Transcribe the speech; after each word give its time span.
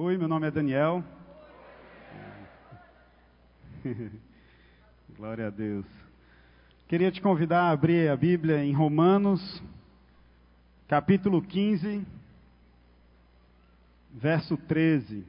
Oi, 0.00 0.16
meu 0.16 0.28
nome 0.28 0.46
é 0.46 0.50
Daniel. 0.52 1.02
Glória 5.16 5.48
a 5.48 5.50
Deus. 5.50 5.84
Queria 6.86 7.10
te 7.10 7.20
convidar 7.20 7.62
a 7.62 7.70
abrir 7.72 8.08
a 8.08 8.16
Bíblia 8.16 8.64
em 8.64 8.72
Romanos, 8.72 9.60
capítulo 10.86 11.42
15, 11.42 12.06
verso 14.14 14.56
13. 14.56 15.26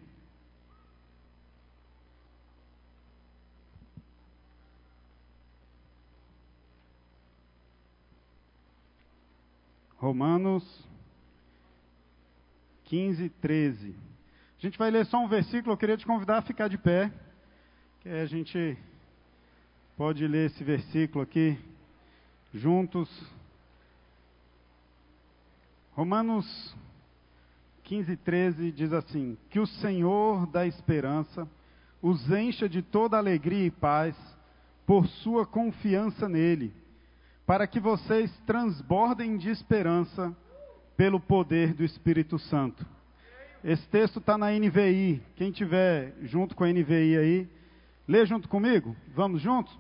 Romanos 9.97 10.88
15, 12.83 13.29
13. 13.29 14.08
A 14.60 14.62
gente 14.62 14.78
vai 14.78 14.91
ler 14.91 15.05
só 15.05 15.23
um 15.23 15.28
versículo, 15.29 15.71
eu 15.71 15.78
queria 15.78 15.96
te 15.96 16.05
convidar 16.05 16.39
a 16.39 16.41
ficar 16.41 16.67
de 16.67 16.77
pé, 16.77 17.09
que 18.02 18.09
a 18.09 18.25
gente 18.25 18.77
pode 19.95 20.27
ler 20.27 20.47
esse 20.47 20.61
versículo 20.65 21.23
aqui 21.23 21.57
juntos. 22.53 23.09
Romanos 25.93 26.75
15, 27.84 28.17
13 28.17 28.71
diz 28.73 28.91
assim: 28.91 29.37
Que 29.49 29.61
o 29.61 29.65
Senhor 29.65 30.45
da 30.48 30.67
esperança 30.67 31.48
os 32.01 32.29
encha 32.29 32.67
de 32.67 32.81
toda 32.81 33.17
alegria 33.17 33.65
e 33.65 33.71
paz 33.71 34.13
por 34.85 35.07
sua 35.07 35.45
confiança 35.45 36.27
nele 36.27 36.73
para 37.45 37.65
que 37.65 37.79
vocês 37.79 38.29
transbordem 38.45 39.37
de 39.37 39.49
esperança 39.49 40.35
pelo 40.98 41.17
poder 41.17 41.73
do 41.73 41.85
Espírito 41.85 42.37
Santo. 42.37 42.98
Esse 43.63 43.88
texto 43.90 44.20
está 44.20 44.38
na 44.38 44.52
NVI. 44.52 45.22
Quem 45.36 45.52
tiver 45.52 46.13
junto 46.22 46.55
com 46.55 46.63
a 46.63 46.68
NVI 46.68 47.18
aí, 47.18 47.49
lê 48.08 48.26
junto 48.26 48.48
comigo. 48.48 48.96
Vamos 49.13 49.41
juntos? 49.41 49.77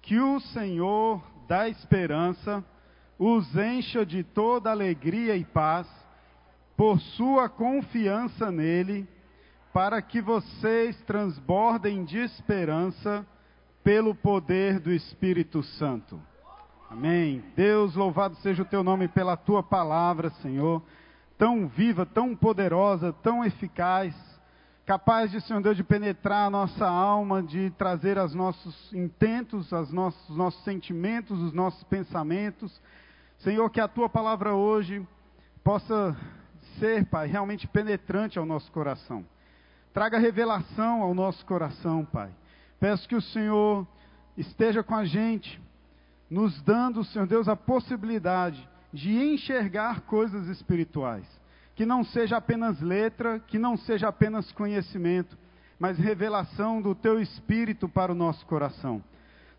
Que 0.00 0.18
o 0.18 0.40
Senhor 0.40 1.22
da 1.46 1.68
esperança 1.68 2.64
os 3.18 3.54
encha 3.54 4.06
de 4.06 4.22
toda 4.22 4.70
alegria 4.70 5.36
e 5.36 5.44
paz 5.44 5.86
por 6.74 6.98
sua 6.98 7.46
confiança 7.50 8.50
nele, 8.50 9.06
para 9.70 10.00
que 10.00 10.22
vocês 10.22 10.98
transbordem 11.02 12.02
de 12.04 12.16
esperança 12.16 13.26
pelo 13.84 14.14
poder 14.14 14.80
do 14.80 14.90
Espírito 14.90 15.62
Santo. 15.62 16.18
Amém. 16.88 17.44
Deus, 17.54 17.94
louvado 17.94 18.34
seja 18.36 18.62
o 18.62 18.66
teu 18.66 18.82
nome 18.82 19.06
pela 19.08 19.36
tua 19.36 19.62
palavra, 19.62 20.30
Senhor. 20.42 20.82
Tão 21.40 21.66
viva, 21.66 22.04
tão 22.04 22.36
poderosa, 22.36 23.14
tão 23.14 23.42
eficaz, 23.42 24.14
capaz 24.84 25.30
de, 25.30 25.40
Senhor 25.40 25.62
Deus, 25.62 25.74
de 25.74 25.82
penetrar 25.82 26.46
a 26.46 26.50
nossa 26.50 26.86
alma, 26.86 27.42
de 27.42 27.70
trazer 27.78 28.18
os 28.18 28.34
nossos 28.34 28.92
intentos, 28.92 29.72
os 29.72 29.90
nossos, 29.90 30.28
os 30.28 30.36
nossos 30.36 30.62
sentimentos, 30.64 31.40
os 31.40 31.54
nossos 31.54 31.82
pensamentos. 31.84 32.78
Senhor, 33.38 33.70
que 33.70 33.80
a 33.80 33.88
tua 33.88 34.06
palavra 34.06 34.52
hoje 34.52 35.02
possa 35.64 36.14
ser, 36.78 37.06
Pai, 37.06 37.26
realmente 37.26 37.66
penetrante 37.66 38.38
ao 38.38 38.44
nosso 38.44 38.70
coração. 38.70 39.24
Traga 39.94 40.18
revelação 40.18 41.00
ao 41.00 41.14
nosso 41.14 41.46
coração, 41.46 42.04
Pai. 42.04 42.30
Peço 42.78 43.08
que 43.08 43.16
o 43.16 43.22
Senhor 43.22 43.88
esteja 44.36 44.82
com 44.82 44.94
a 44.94 45.06
gente 45.06 45.58
nos 46.28 46.60
dando, 46.60 47.02
Senhor 47.02 47.26
Deus, 47.26 47.48
a 47.48 47.56
possibilidade 47.56 48.68
de 48.92 49.16
enxergar 49.16 50.02
coisas 50.02 50.46
espirituais. 50.48 51.26
Que 51.74 51.86
não 51.86 52.04
seja 52.04 52.36
apenas 52.36 52.80
letra, 52.80 53.40
que 53.40 53.58
não 53.58 53.76
seja 53.76 54.08
apenas 54.08 54.50
conhecimento, 54.52 55.36
mas 55.78 55.98
revelação 55.98 56.82
do 56.82 56.94
teu 56.94 57.20
espírito 57.20 57.88
para 57.88 58.12
o 58.12 58.14
nosso 58.14 58.44
coração. 58.46 59.02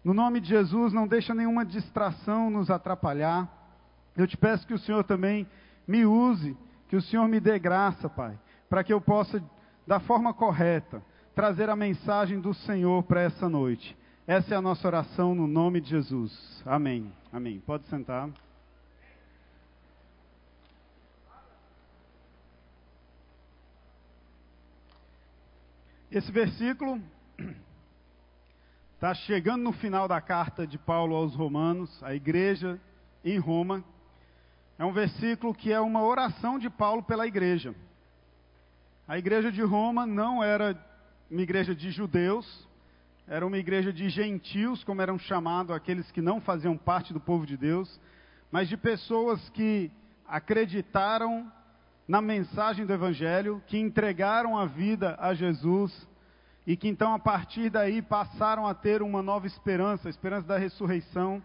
No 0.04 0.14
nome 0.14 0.40
de 0.40 0.50
Jesus, 0.50 0.94
não 0.94 1.08
deixa 1.08 1.34
nenhuma 1.34 1.66
distração 1.66 2.50
nos 2.50 2.70
atrapalhar. 2.70 3.50
Eu 4.16 4.28
te 4.28 4.38
peço 4.38 4.68
que 4.68 4.74
o 4.74 4.80
Senhor 4.80 5.04
também 5.04 5.48
me 5.88 6.06
use, 6.06 6.56
que 6.88 6.96
o 6.96 7.02
Senhor 7.02 7.28
me 7.28 7.40
dê 7.40 7.58
graça, 7.58 8.10
Pai, 8.10 8.38
para 8.70 8.84
que 8.84 8.94
eu 8.94 9.02
possa, 9.02 9.44
da 9.88 10.00
forma 10.00 10.34
correta, 10.34 11.02
trazer 11.34 11.70
a 11.70 11.76
mensagem 11.76 12.40
do 12.40 12.54
Senhor 12.54 13.04
para 13.04 13.22
essa 13.22 13.48
noite. 13.48 13.98
Essa 14.28 14.54
é 14.54 14.58
a 14.58 14.62
nossa 14.62 14.88
oração 14.88 15.34
no 15.34 15.48
nome 15.48 15.82
de 15.82 15.90
Jesus. 15.90 16.62
Amém. 16.66 17.12
Amém. 17.34 17.60
Pode 17.66 17.86
sentar. 17.86 18.30
Esse 26.12 26.30
versículo 26.30 27.02
está 28.96 29.14
chegando 29.14 29.64
no 29.64 29.72
final 29.72 30.10
da 30.10 30.20
carta 30.20 30.68
de 30.68 30.78
Paulo 30.78 31.16
aos 31.16 31.34
Romanos, 31.34 32.04
a 32.04 32.14
igreja 32.14 32.78
em 33.24 33.40
Roma. 33.40 33.82
É 34.78 34.84
um 34.84 34.92
versículo 34.92 35.56
que 35.56 35.72
é 35.72 35.80
uma 35.80 36.04
oração 36.04 36.60
de 36.60 36.70
Paulo 36.70 37.02
pela 37.02 37.26
igreja. 37.26 37.74
A 39.08 39.18
igreja 39.18 39.50
de 39.54 39.62
Roma 39.62 40.06
não 40.06 40.44
era 40.44 40.78
uma 41.30 41.42
igreja 41.42 41.74
de 41.74 41.90
judeus, 41.92 42.68
era 43.26 43.48
uma 43.48 43.58
igreja 43.58 43.94
de 43.94 44.10
gentios, 44.10 44.84
como 44.84 45.02
eram 45.02 45.18
chamados 45.18 45.74
aqueles 45.74 46.12
que 46.12 46.20
não 46.22 46.42
faziam 46.42 46.76
parte 46.76 47.14
do 47.14 47.22
povo 47.22 47.46
de 47.46 47.56
Deus, 47.56 48.02
mas 48.52 48.68
de 48.68 48.76
pessoas 48.76 49.50
que 49.52 49.90
acreditaram 50.28 51.50
na 52.12 52.20
mensagem 52.20 52.86
do 52.86 52.92
Evangelho, 52.92 53.64
que 53.68 53.80
entregaram 53.80 54.58
a 54.58 54.66
vida 54.66 55.16
a 55.18 55.34
Jesus 55.34 56.06
e 56.68 56.76
que 56.76 56.90
então 56.90 57.14
a 57.14 57.20
partir 57.20 57.70
daí 57.70 58.02
passaram 58.02 58.68
a 58.68 58.74
ter 58.74 59.02
uma 59.02 59.22
nova 59.24 59.48
esperança, 59.48 60.10
a 60.10 60.12
esperança 60.12 60.46
da 60.46 60.58
ressurreição, 60.58 61.42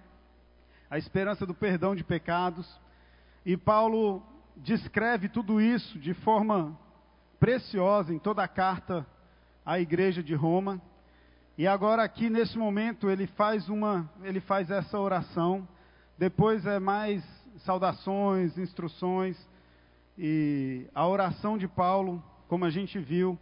a 0.90 0.98
esperança 0.98 1.46
do 1.46 1.54
perdão 1.54 1.94
de 1.94 2.02
pecados. 2.02 2.68
E 3.44 3.56
Paulo 3.56 4.20
descreve 4.56 5.28
tudo 5.28 5.60
isso 5.60 6.00
de 6.00 6.12
forma 6.14 6.76
preciosa 7.38 8.12
em 8.12 8.18
toda 8.18 8.42
a 8.42 8.48
carta 8.48 9.06
à 9.64 9.78
igreja 9.78 10.20
de 10.20 10.34
Roma. 10.34 10.82
E 11.56 11.64
agora 11.64 12.02
aqui 12.02 12.28
nesse 12.28 12.58
momento 12.58 13.08
ele 13.08 13.28
faz 13.28 13.68
uma, 13.68 14.10
ele 14.24 14.40
faz 14.40 14.68
essa 14.68 14.98
oração. 14.98 15.68
Depois 16.18 16.66
é 16.66 16.80
mais 16.80 17.24
saudações, 17.58 18.58
instruções 18.58 19.38
e 20.18 20.86
a 20.94 21.06
oração 21.06 21.58
de 21.58 21.68
Paulo, 21.68 22.22
como 22.48 22.64
a 22.64 22.70
gente 22.70 22.98
viu, 22.98 23.38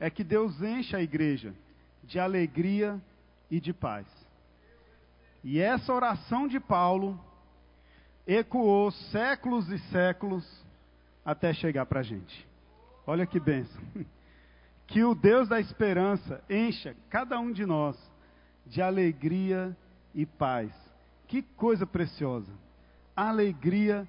é 0.00 0.10
que 0.10 0.24
Deus 0.24 0.60
encha 0.62 0.96
a 0.96 1.02
igreja 1.02 1.54
de 2.02 2.18
alegria 2.18 3.00
e 3.50 3.60
de 3.60 3.72
paz. 3.72 4.06
E 5.42 5.60
essa 5.60 5.92
oração 5.92 6.48
de 6.48 6.58
Paulo 6.58 7.18
ecoou 8.26 8.90
séculos 8.90 9.70
e 9.70 9.78
séculos 9.90 10.44
até 11.24 11.52
chegar 11.52 11.86
para 11.86 12.00
a 12.00 12.02
gente. 12.02 12.46
Olha 13.06 13.26
que 13.26 13.40
benção. 13.40 13.82
Que 14.86 15.04
o 15.04 15.14
Deus 15.14 15.50
da 15.50 15.60
esperança 15.60 16.42
encha 16.48 16.96
cada 17.10 17.38
um 17.38 17.52
de 17.52 17.66
nós 17.66 17.94
de 18.64 18.80
alegria 18.80 19.76
e 20.14 20.24
paz. 20.24 20.72
Que 21.26 21.42
coisa 21.42 21.86
preciosa! 21.86 22.50
Alegria 23.14 24.08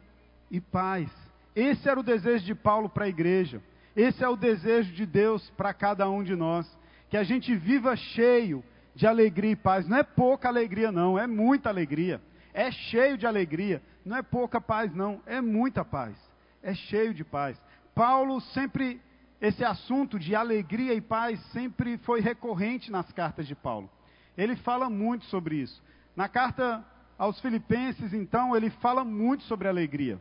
e 0.50 0.62
paz. 0.62 1.12
Esse 1.56 1.90
era 1.90 2.00
o 2.00 2.04
desejo 2.04 2.46
de 2.46 2.56
Paulo 2.56 2.90
para 2.90 3.06
a 3.06 3.10
igreja. 3.10 3.62
Esse 3.96 4.24
é 4.24 4.30
o 4.30 4.36
desejo 4.36 4.94
de 4.94 5.06
Deus 5.06 5.50
para 5.52 5.74
cada 5.74 6.10
um 6.10 6.24
de 6.24 6.36
nós. 6.36 6.66
Que 7.10 7.18
a 7.18 7.24
gente 7.24 7.56
viva 7.56 7.96
cheio 7.96 8.64
de 8.96 9.08
alegria 9.08 9.52
e 9.52 9.56
paz. 9.56 9.88
Não 9.88 9.98
é 9.98 10.04
pouca 10.04 10.48
alegria, 10.48 10.92
não, 10.92 11.18
é 11.18 11.26
muita 11.26 11.70
alegria. 11.70 12.22
É 12.54 12.72
cheio 12.72 13.18
de 13.18 13.26
alegria. 13.26 13.82
Não 14.06 14.18
é 14.18 14.22
pouca 14.22 14.62
paz, 14.62 14.94
não, 14.94 15.22
é 15.26 15.42
muita 15.42 15.84
paz. 15.84 16.16
É 16.62 16.74
cheio 16.74 17.14
de 17.14 17.24
paz. 17.24 17.58
Paulo 17.94 18.40
sempre 18.42 19.02
esse 19.42 19.64
assunto 19.64 20.20
de 20.20 20.36
alegria 20.36 20.94
e 20.94 21.02
paz 21.02 21.40
sempre 21.54 21.98
foi 22.00 22.20
recorrente 22.20 22.92
nas 22.92 23.10
cartas 23.12 23.48
de 23.48 23.56
Paulo. 23.56 23.90
Ele 24.38 24.56
fala 24.58 24.90
muito 24.90 25.26
sobre 25.26 25.56
isso. 25.56 25.82
Na 26.16 26.28
carta 26.28 26.84
aos 27.18 27.40
Filipenses, 27.40 28.14
então, 28.14 28.56
ele 28.56 28.70
fala 28.70 29.04
muito 29.04 29.44
sobre 29.44 29.68
alegria. 29.68 30.20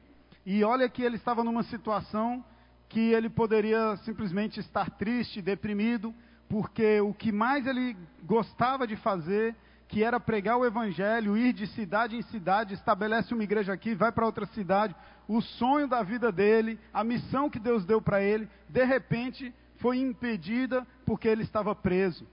E 0.50 0.65
olha 0.65 0.89
que 0.89 1.03
ele 1.03 1.17
estava 1.17 1.45
numa 1.45 1.62
situação 1.62 2.43
que 2.89 3.12
ele 3.12 3.29
poderia 3.29 3.95
simplesmente 3.99 4.59
estar 4.59 4.89
triste, 4.93 5.43
deprimido, 5.43 6.15
porque 6.49 7.03
o 7.03 7.12
que 7.12 7.31
mais 7.31 7.67
ele 7.67 7.95
gostava 8.23 8.87
de 8.87 8.97
fazer 8.97 9.55
que 9.89 10.03
era 10.03 10.19
pregar 10.19 10.56
o 10.56 10.65
evangelho, 10.65 11.37
ir 11.37 11.53
de 11.53 11.67
cidade 11.67 12.17
em 12.17 12.23
cidade, 12.23 12.73
estabelece 12.73 13.35
uma 13.35 13.45
igreja 13.45 13.75
aqui, 13.75 13.95
vai 13.95 14.11
para 14.11 14.25
outra 14.25 14.47
cidade. 14.47 14.97
O 15.29 15.43
sonho 15.43 15.87
da 15.87 16.03
vida 16.03 16.33
dele, 16.33 16.81
a 16.94 17.05
missão 17.05 17.51
que 17.51 17.59
Deus 17.59 17.85
deu 17.85 18.01
para 18.01 18.23
ele, 18.23 18.49
de 18.71 18.85
repente 18.87 19.55
foi 19.77 19.99
impedida 19.99 20.87
porque 21.05 21.29
ele 21.29 21.43
estava 21.43 21.75
preso. 21.75 22.27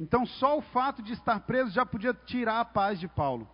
Então, 0.00 0.24
só 0.24 0.56
o 0.56 0.62
fato 0.62 1.02
de 1.02 1.12
estar 1.12 1.40
preso 1.40 1.70
já 1.72 1.84
podia 1.84 2.14
tirar 2.14 2.60
a 2.60 2.64
paz 2.64 2.98
de 2.98 3.08
Paulo. 3.08 3.46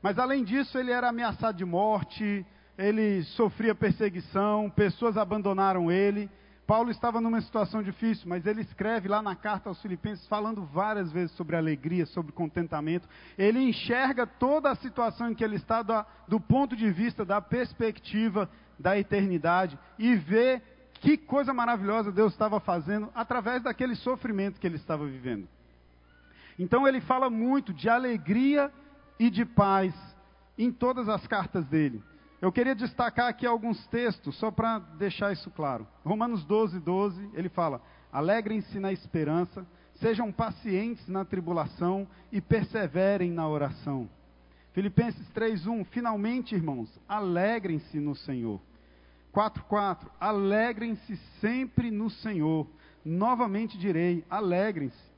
Mas 0.00 0.18
além 0.18 0.44
disso, 0.44 0.78
ele 0.78 0.90
era 0.90 1.10
ameaçado 1.10 1.58
de 1.58 1.64
morte, 1.66 2.46
ele 2.78 3.22
sofria 3.36 3.74
perseguição, 3.74 4.70
pessoas 4.70 5.16
abandonaram 5.16 5.90
ele, 5.90 6.30
Paulo 6.66 6.90
estava 6.90 7.20
numa 7.20 7.40
situação 7.42 7.82
difícil, 7.82 8.26
mas 8.26 8.46
ele 8.46 8.62
escreve 8.62 9.06
lá 9.06 9.20
na 9.20 9.36
carta 9.36 9.68
aos 9.68 9.80
Filipenses, 9.82 10.26
falando 10.26 10.64
várias 10.64 11.12
vezes 11.12 11.36
sobre 11.36 11.56
alegria, 11.56 12.06
sobre 12.06 12.32
contentamento. 12.32 13.06
Ele 13.36 13.60
enxerga 13.60 14.26
toda 14.26 14.70
a 14.70 14.74
situação 14.74 15.30
em 15.30 15.34
que 15.34 15.44
ele 15.44 15.56
está 15.56 15.82
do, 15.82 16.04
do 16.26 16.40
ponto 16.40 16.74
de 16.74 16.90
vista 16.90 17.22
da 17.24 17.40
perspectiva 17.40 18.48
da 18.78 18.98
eternidade 18.98 19.78
e 19.98 20.16
vê 20.16 20.62
que 21.00 21.18
coisa 21.18 21.52
maravilhosa 21.52 22.10
Deus 22.10 22.32
estava 22.32 22.58
fazendo 22.58 23.10
através 23.14 23.62
daquele 23.62 23.94
sofrimento 23.94 24.58
que 24.58 24.66
ele 24.66 24.76
estava 24.76 25.04
vivendo. 25.04 25.46
Então 26.58 26.88
ele 26.88 27.00
fala 27.02 27.28
muito 27.28 27.74
de 27.74 27.90
alegria 27.90 28.72
e 29.18 29.28
de 29.28 29.44
paz 29.44 29.94
em 30.56 30.72
todas 30.72 31.10
as 31.10 31.26
cartas 31.26 31.66
dele. 31.66 32.02
Eu 32.44 32.52
queria 32.52 32.74
destacar 32.74 33.28
aqui 33.28 33.46
alguns 33.46 33.86
textos, 33.86 34.36
só 34.36 34.50
para 34.50 34.78
deixar 34.78 35.32
isso 35.32 35.50
claro. 35.50 35.88
Romanos 36.04 36.44
12, 36.44 36.78
12, 36.78 37.30
ele 37.32 37.48
fala: 37.48 37.80
Alegrem-se 38.12 38.78
na 38.78 38.92
esperança, 38.92 39.66
sejam 39.94 40.30
pacientes 40.30 41.08
na 41.08 41.24
tribulação 41.24 42.06
e 42.30 42.42
perseverem 42.42 43.30
na 43.30 43.48
oração. 43.48 44.10
Filipenses 44.74 45.26
3:1 45.30 45.86
Finalmente, 45.86 46.54
irmãos, 46.54 46.90
alegrem-se 47.08 47.98
no 47.98 48.14
Senhor. 48.14 48.60
4:4 49.32 50.06
Alegrem-se 50.20 51.16
sempre 51.40 51.90
no 51.90 52.10
Senhor. 52.10 52.68
Novamente 53.02 53.78
direi, 53.78 54.22
alegrem-se. 54.28 55.14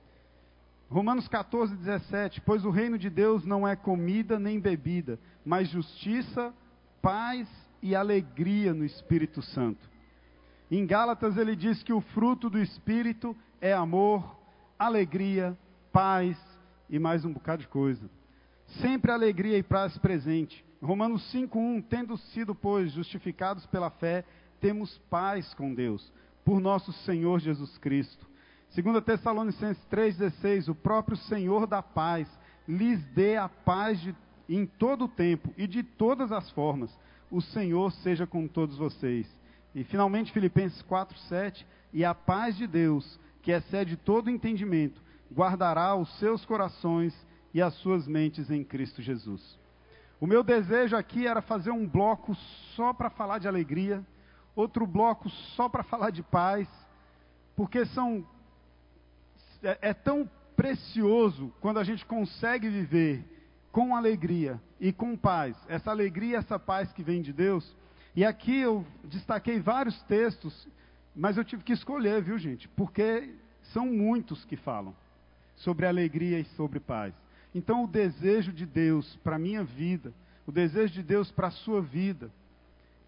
Romanos 0.88 1.28
14:17 1.28 2.40
Pois 2.46 2.64
o 2.64 2.70
reino 2.70 2.96
de 2.96 3.10
Deus 3.10 3.44
não 3.44 3.66
é 3.66 3.74
comida 3.74 4.38
nem 4.38 4.60
bebida, 4.60 5.18
mas 5.44 5.68
justiça, 5.68 6.54
paz 7.06 7.48
e 7.80 7.94
alegria 7.94 8.74
no 8.74 8.84
Espírito 8.84 9.40
Santo. 9.40 9.88
Em 10.68 10.84
Gálatas 10.84 11.36
ele 11.36 11.54
diz 11.54 11.80
que 11.84 11.92
o 11.92 12.00
fruto 12.00 12.50
do 12.50 12.58
Espírito 12.58 13.36
é 13.60 13.72
amor, 13.72 14.36
alegria, 14.76 15.56
paz 15.92 16.36
e 16.90 16.98
mais 16.98 17.24
um 17.24 17.32
bocado 17.32 17.62
de 17.62 17.68
coisa. 17.68 18.10
Sempre 18.80 19.12
alegria 19.12 19.56
e 19.56 19.62
paz 19.62 19.96
presente. 19.98 20.64
Romanos 20.82 21.22
5:1 21.32 21.80
Tendo 21.88 22.16
sido, 22.16 22.56
pois, 22.56 22.90
justificados 22.90 23.64
pela 23.66 23.88
fé, 23.88 24.24
temos 24.60 24.98
paz 25.08 25.54
com 25.54 25.72
Deus, 25.72 26.12
por 26.44 26.58
nosso 26.58 26.92
Senhor 26.92 27.38
Jesus 27.38 27.78
Cristo. 27.78 28.26
2 28.74 29.04
Tessalonicenses 29.04 29.80
3,16: 29.88 30.68
O 30.68 30.74
próprio 30.74 31.16
Senhor 31.16 31.68
da 31.68 31.84
paz 31.84 32.28
lhes 32.66 33.00
dê 33.14 33.36
a 33.36 33.48
paz 33.48 34.00
de 34.00 34.12
em 34.48 34.66
todo 34.66 35.04
o 35.04 35.08
tempo 35.08 35.52
e 35.56 35.66
de 35.66 35.82
todas 35.82 36.32
as 36.32 36.50
formas. 36.50 36.90
O 37.30 37.40
Senhor 37.40 37.90
seja 37.92 38.26
com 38.26 38.46
todos 38.46 38.76
vocês. 38.76 39.26
E 39.74 39.84
finalmente 39.84 40.32
Filipenses 40.32 40.80
4:7, 40.82 41.66
e 41.92 42.04
a 42.04 42.14
paz 42.14 42.56
de 42.56 42.66
Deus, 42.66 43.18
que 43.42 43.50
excede 43.50 43.96
todo 43.96 44.30
entendimento, 44.30 45.00
guardará 45.32 45.94
os 45.94 46.08
seus 46.18 46.44
corações 46.44 47.14
e 47.52 47.60
as 47.60 47.74
suas 47.74 48.06
mentes 48.06 48.50
em 48.50 48.62
Cristo 48.62 49.02
Jesus. 49.02 49.58
O 50.20 50.26
meu 50.26 50.42
desejo 50.42 50.96
aqui 50.96 51.26
era 51.26 51.42
fazer 51.42 51.70
um 51.70 51.86
bloco 51.86 52.34
só 52.74 52.92
para 52.92 53.10
falar 53.10 53.38
de 53.38 53.48
alegria, 53.48 54.04
outro 54.54 54.86
bloco 54.86 55.28
só 55.28 55.68
para 55.68 55.82
falar 55.82 56.10
de 56.10 56.22
paz, 56.22 56.68
porque 57.54 57.84
são 57.86 58.26
é, 59.62 59.90
é 59.90 59.94
tão 59.94 60.28
precioso 60.56 61.52
quando 61.60 61.78
a 61.78 61.84
gente 61.84 62.04
consegue 62.06 62.68
viver 62.68 63.35
com 63.76 63.94
alegria 63.94 64.58
e 64.80 64.90
com 64.90 65.14
paz. 65.14 65.54
Essa 65.68 65.90
alegria 65.90 66.38
essa 66.38 66.58
paz 66.58 66.90
que 66.94 67.02
vem 67.02 67.20
de 67.20 67.30
Deus. 67.30 67.76
E 68.14 68.24
aqui 68.24 68.56
eu 68.58 68.86
destaquei 69.04 69.60
vários 69.60 70.02
textos, 70.04 70.66
mas 71.14 71.36
eu 71.36 71.44
tive 71.44 71.62
que 71.62 71.74
escolher, 71.74 72.22
viu, 72.22 72.38
gente? 72.38 72.66
Porque 72.68 73.34
são 73.74 73.84
muitos 73.84 74.46
que 74.46 74.56
falam 74.56 74.96
sobre 75.56 75.84
alegria 75.84 76.40
e 76.40 76.44
sobre 76.56 76.80
paz. 76.80 77.12
Então, 77.54 77.84
o 77.84 77.86
desejo 77.86 78.50
de 78.50 78.64
Deus 78.64 79.14
para 79.16 79.36
a 79.36 79.38
minha 79.38 79.62
vida, 79.62 80.10
o 80.46 80.52
desejo 80.52 80.94
de 80.94 81.02
Deus 81.02 81.30
para 81.30 81.48
a 81.48 81.50
sua 81.50 81.82
vida, 81.82 82.30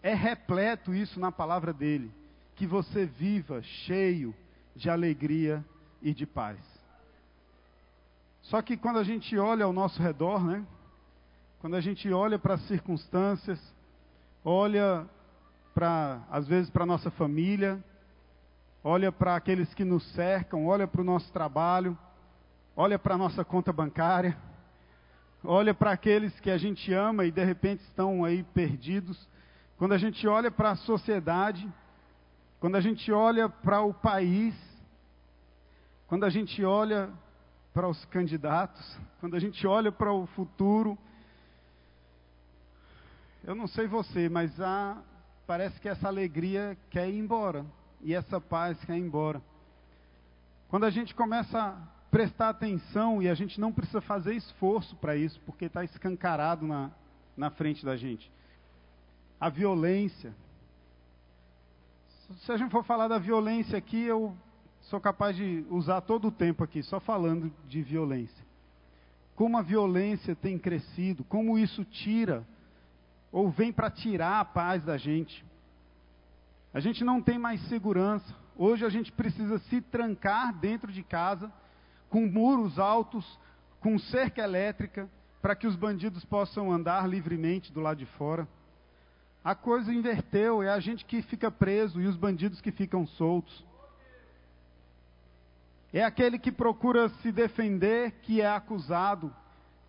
é 0.02 0.12
repleto 0.12 0.92
isso 0.92 1.18
na 1.18 1.32
palavra 1.32 1.72
dele. 1.72 2.10
Que 2.56 2.66
você 2.66 3.06
viva 3.06 3.62
cheio 3.62 4.34
de 4.76 4.90
alegria 4.90 5.64
e 6.02 6.12
de 6.12 6.26
paz. 6.26 6.58
Só 8.48 8.62
que 8.62 8.78
quando 8.78 8.98
a 8.98 9.04
gente 9.04 9.36
olha 9.36 9.66
ao 9.66 9.74
nosso 9.74 10.02
redor, 10.02 10.42
né? 10.42 10.64
Quando 11.60 11.76
a 11.76 11.82
gente 11.82 12.10
olha 12.10 12.38
para 12.38 12.54
as 12.54 12.62
circunstâncias, 12.62 13.60
olha 14.42 15.06
para, 15.74 16.22
às 16.30 16.48
vezes, 16.48 16.70
para 16.70 16.86
nossa 16.86 17.10
família, 17.10 17.78
olha 18.82 19.12
para 19.12 19.36
aqueles 19.36 19.74
que 19.74 19.84
nos 19.84 20.02
cercam, 20.14 20.66
olha 20.66 20.88
para 20.88 21.02
o 21.02 21.04
nosso 21.04 21.30
trabalho, 21.30 21.96
olha 22.74 22.98
para 22.98 23.16
a 23.16 23.18
nossa 23.18 23.44
conta 23.44 23.70
bancária, 23.70 24.34
olha 25.44 25.74
para 25.74 25.92
aqueles 25.92 26.40
que 26.40 26.50
a 26.50 26.56
gente 26.56 26.90
ama 26.90 27.26
e 27.26 27.30
de 27.30 27.44
repente 27.44 27.82
estão 27.82 28.24
aí 28.24 28.42
perdidos. 28.42 29.28
Quando 29.76 29.92
a 29.92 29.98
gente 29.98 30.26
olha 30.26 30.50
para 30.50 30.70
a 30.70 30.76
sociedade, 30.76 31.70
quando 32.60 32.76
a 32.76 32.80
gente 32.80 33.12
olha 33.12 33.46
para 33.46 33.82
o 33.82 33.92
país, 33.92 34.54
quando 36.06 36.24
a 36.24 36.30
gente 36.30 36.64
olha 36.64 37.10
para 37.78 37.88
os 37.88 38.04
candidatos, 38.06 38.98
quando 39.20 39.36
a 39.36 39.38
gente 39.38 39.64
olha 39.64 39.92
para 39.92 40.12
o 40.12 40.26
futuro, 40.26 40.98
eu 43.44 43.54
não 43.54 43.68
sei 43.68 43.86
você, 43.86 44.28
mas 44.28 44.60
há, 44.60 45.00
parece 45.46 45.80
que 45.80 45.88
essa 45.88 46.08
alegria 46.08 46.76
quer 46.90 47.08
ir 47.08 47.16
embora 47.16 47.64
e 48.00 48.12
essa 48.12 48.40
paz 48.40 48.84
quer 48.84 48.96
ir 48.96 49.00
embora. 49.00 49.40
Quando 50.68 50.86
a 50.86 50.90
gente 50.90 51.14
começa 51.14 51.56
a 51.56 51.76
prestar 52.10 52.48
atenção 52.48 53.22
e 53.22 53.28
a 53.28 53.34
gente 53.34 53.60
não 53.60 53.72
precisa 53.72 54.00
fazer 54.00 54.34
esforço 54.34 54.96
para 54.96 55.14
isso, 55.14 55.40
porque 55.46 55.66
está 55.66 55.84
escancarado 55.84 56.66
na, 56.66 56.90
na 57.36 57.48
frente 57.48 57.84
da 57.84 57.96
gente. 57.96 58.28
A 59.38 59.48
violência. 59.48 60.34
Se 62.40 62.50
a 62.50 62.56
gente 62.56 62.72
for 62.72 62.82
falar 62.82 63.06
da 63.06 63.20
violência 63.20 63.78
aqui, 63.78 64.02
eu 64.02 64.36
sou 64.88 65.00
capaz 65.00 65.36
de 65.36 65.66
usar 65.70 66.00
todo 66.00 66.28
o 66.28 66.32
tempo 66.32 66.64
aqui 66.64 66.82
só 66.82 66.98
falando 66.98 67.52
de 67.66 67.82
violência. 67.82 68.44
Como 69.36 69.56
a 69.56 69.62
violência 69.62 70.34
tem 70.34 70.58
crescido, 70.58 71.24
como 71.24 71.58
isso 71.58 71.84
tira 71.84 72.46
ou 73.30 73.50
vem 73.50 73.70
para 73.70 73.90
tirar 73.90 74.40
a 74.40 74.44
paz 74.44 74.82
da 74.82 74.96
gente. 74.96 75.44
A 76.72 76.80
gente 76.80 77.04
não 77.04 77.20
tem 77.20 77.38
mais 77.38 77.60
segurança. 77.68 78.34
Hoje 78.56 78.84
a 78.84 78.88
gente 78.88 79.12
precisa 79.12 79.58
se 79.58 79.80
trancar 79.80 80.54
dentro 80.58 80.90
de 80.90 81.02
casa, 81.02 81.52
com 82.08 82.26
muros 82.26 82.78
altos, 82.78 83.38
com 83.80 83.98
cerca 83.98 84.42
elétrica, 84.42 85.08
para 85.42 85.54
que 85.54 85.66
os 85.66 85.76
bandidos 85.76 86.24
possam 86.24 86.72
andar 86.72 87.06
livremente 87.06 87.72
do 87.72 87.80
lado 87.80 87.98
de 87.98 88.06
fora. 88.06 88.48
A 89.44 89.54
coisa 89.54 89.92
inverteu, 89.92 90.62
é 90.62 90.70
a 90.70 90.80
gente 90.80 91.04
que 91.04 91.22
fica 91.22 91.50
preso 91.50 92.00
e 92.00 92.06
os 92.06 92.16
bandidos 92.16 92.60
que 92.60 92.72
ficam 92.72 93.06
soltos. 93.06 93.68
É 95.92 96.04
aquele 96.04 96.38
que 96.38 96.52
procura 96.52 97.08
se 97.20 97.32
defender 97.32 98.12
que 98.22 98.40
é 98.40 98.48
acusado, 98.48 99.34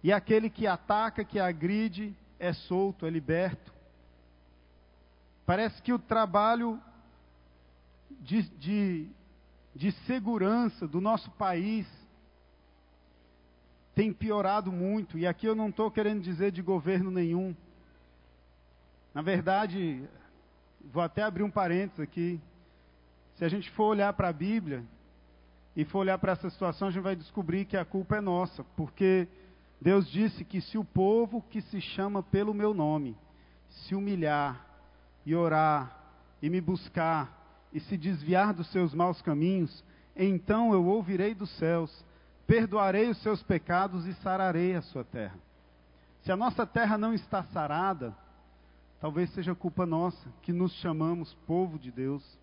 e 0.01 0.13
aquele 0.13 0.50
que 0.50 0.65
ataca, 0.65 1.25
que 1.25 1.39
agride, 1.39 2.15
é 2.39 2.53
solto, 2.53 3.06
é 3.06 3.10
liberto. 3.10 3.74
Parece 5.46 5.82
que 5.82 5.91
o 5.91 6.00
trabalho 6.00 6.79
de, 8.22 8.44
de, 8.44 9.08
de 9.75 9.91
segurança 10.06 10.88
do 10.88 11.01
nosso 11.01 11.29
país 11.32 11.86
tem 13.94 14.13
piorado 14.13 14.72
muito, 14.72 15.18
e 15.18 15.27
aqui 15.27 15.46
eu 15.46 15.56
não 15.56 15.68
estou 15.68 15.91
querendo 15.91 16.22
dizer 16.22 16.51
de 16.51 16.62
governo 16.62 17.12
nenhum. 17.12 17.53
Na 19.13 19.22
verdade, 19.22 20.08
vou 20.94 21.03
até 21.03 21.24
abrir 21.24 21.44
um 21.44 21.51
parênteses 21.51 22.00
aqui. 22.00 22.39
Se 23.36 23.44
a 23.44 23.50
gente 23.50 23.70
for 23.72 23.86
olhar 23.86 24.13
para 24.13 24.29
a 24.29 24.34
Bíblia, 24.34 24.86
e 25.79 25.86
for 25.86 26.00
olhar 26.00 26.17
para 26.17 26.33
essa 26.33 26.50
situação, 26.50 26.89
a 26.89 26.91
gente 26.91 27.01
vai 27.01 27.15
descobrir 27.15 27.63
que 27.63 27.77
a 27.77 27.86
culpa 27.86 28.17
é 28.17 28.19
nossa, 28.19 28.65
porque 28.75 29.29
Deus 29.79 30.12
disse 30.12 30.43
que 30.43 30.59
se 30.59 30.77
o 30.77 30.83
povo 30.83 31.41
que 31.50 31.62
se 31.62 31.79
chama 31.79 32.21
pelo 32.21 32.53
meu 32.53 32.74
nome 32.74 33.15
se 33.69 33.95
humilhar 33.95 34.67
e 35.25 35.33
orar 35.33 35.98
e 36.41 36.50
me 36.50 36.59
buscar 36.59 37.33
e 37.71 37.79
se 37.79 37.95
desviar 37.95 38.53
dos 38.53 38.69
seus 38.74 38.93
maus 38.93 39.21
caminhos, 39.21 39.81
então 40.17 40.74
eu 40.74 40.86
ouvirei 40.86 41.33
dos 41.33 41.50
céus, 41.51 42.05
perdoarei 42.45 43.07
os 43.07 43.17
seus 43.21 43.41
pecados 43.41 44.05
e 44.05 44.13
sararei 44.15 44.75
a 44.75 44.81
sua 44.81 45.05
terra. 45.05 45.39
Se 46.24 46.31
a 46.33 46.36
nossa 46.36 46.67
terra 46.67 46.98
não 46.98 47.13
está 47.13 47.41
sarada, 47.43 48.13
talvez 49.00 49.29
seja 49.29 49.55
culpa 49.55 49.86
nossa, 49.86 50.29
que 50.41 50.51
nos 50.51 50.74
chamamos 50.81 51.33
povo 51.48 51.79
de 51.79 51.89
Deus. 51.89 52.38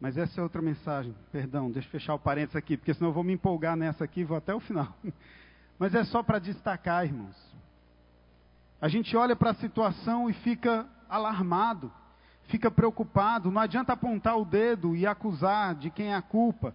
Mas 0.00 0.16
essa 0.16 0.40
é 0.40 0.42
outra 0.42 0.60
mensagem. 0.60 1.14
Perdão, 1.32 1.70
deixa 1.70 1.88
eu 1.88 1.92
fechar 1.92 2.14
o 2.14 2.18
parênteses 2.18 2.56
aqui, 2.56 2.76
porque 2.76 2.92
senão 2.92 3.10
eu 3.10 3.14
vou 3.14 3.24
me 3.24 3.32
empolgar 3.32 3.76
nessa 3.76 4.04
aqui 4.04 4.20
e 4.20 4.24
vou 4.24 4.36
até 4.36 4.54
o 4.54 4.60
final. 4.60 4.94
Mas 5.78 5.94
é 5.94 6.04
só 6.04 6.22
para 6.22 6.38
destacar, 6.38 7.04
irmãos. 7.04 7.36
A 8.80 8.88
gente 8.88 9.16
olha 9.16 9.34
para 9.34 9.50
a 9.50 9.54
situação 9.54 10.28
e 10.28 10.34
fica 10.34 10.86
alarmado, 11.08 11.90
fica 12.44 12.70
preocupado, 12.70 13.50
não 13.50 13.60
adianta 13.60 13.92
apontar 13.92 14.38
o 14.38 14.44
dedo 14.44 14.94
e 14.94 15.06
acusar 15.06 15.74
de 15.74 15.90
quem 15.90 16.12
é 16.12 16.14
a 16.14 16.22
culpa. 16.22 16.74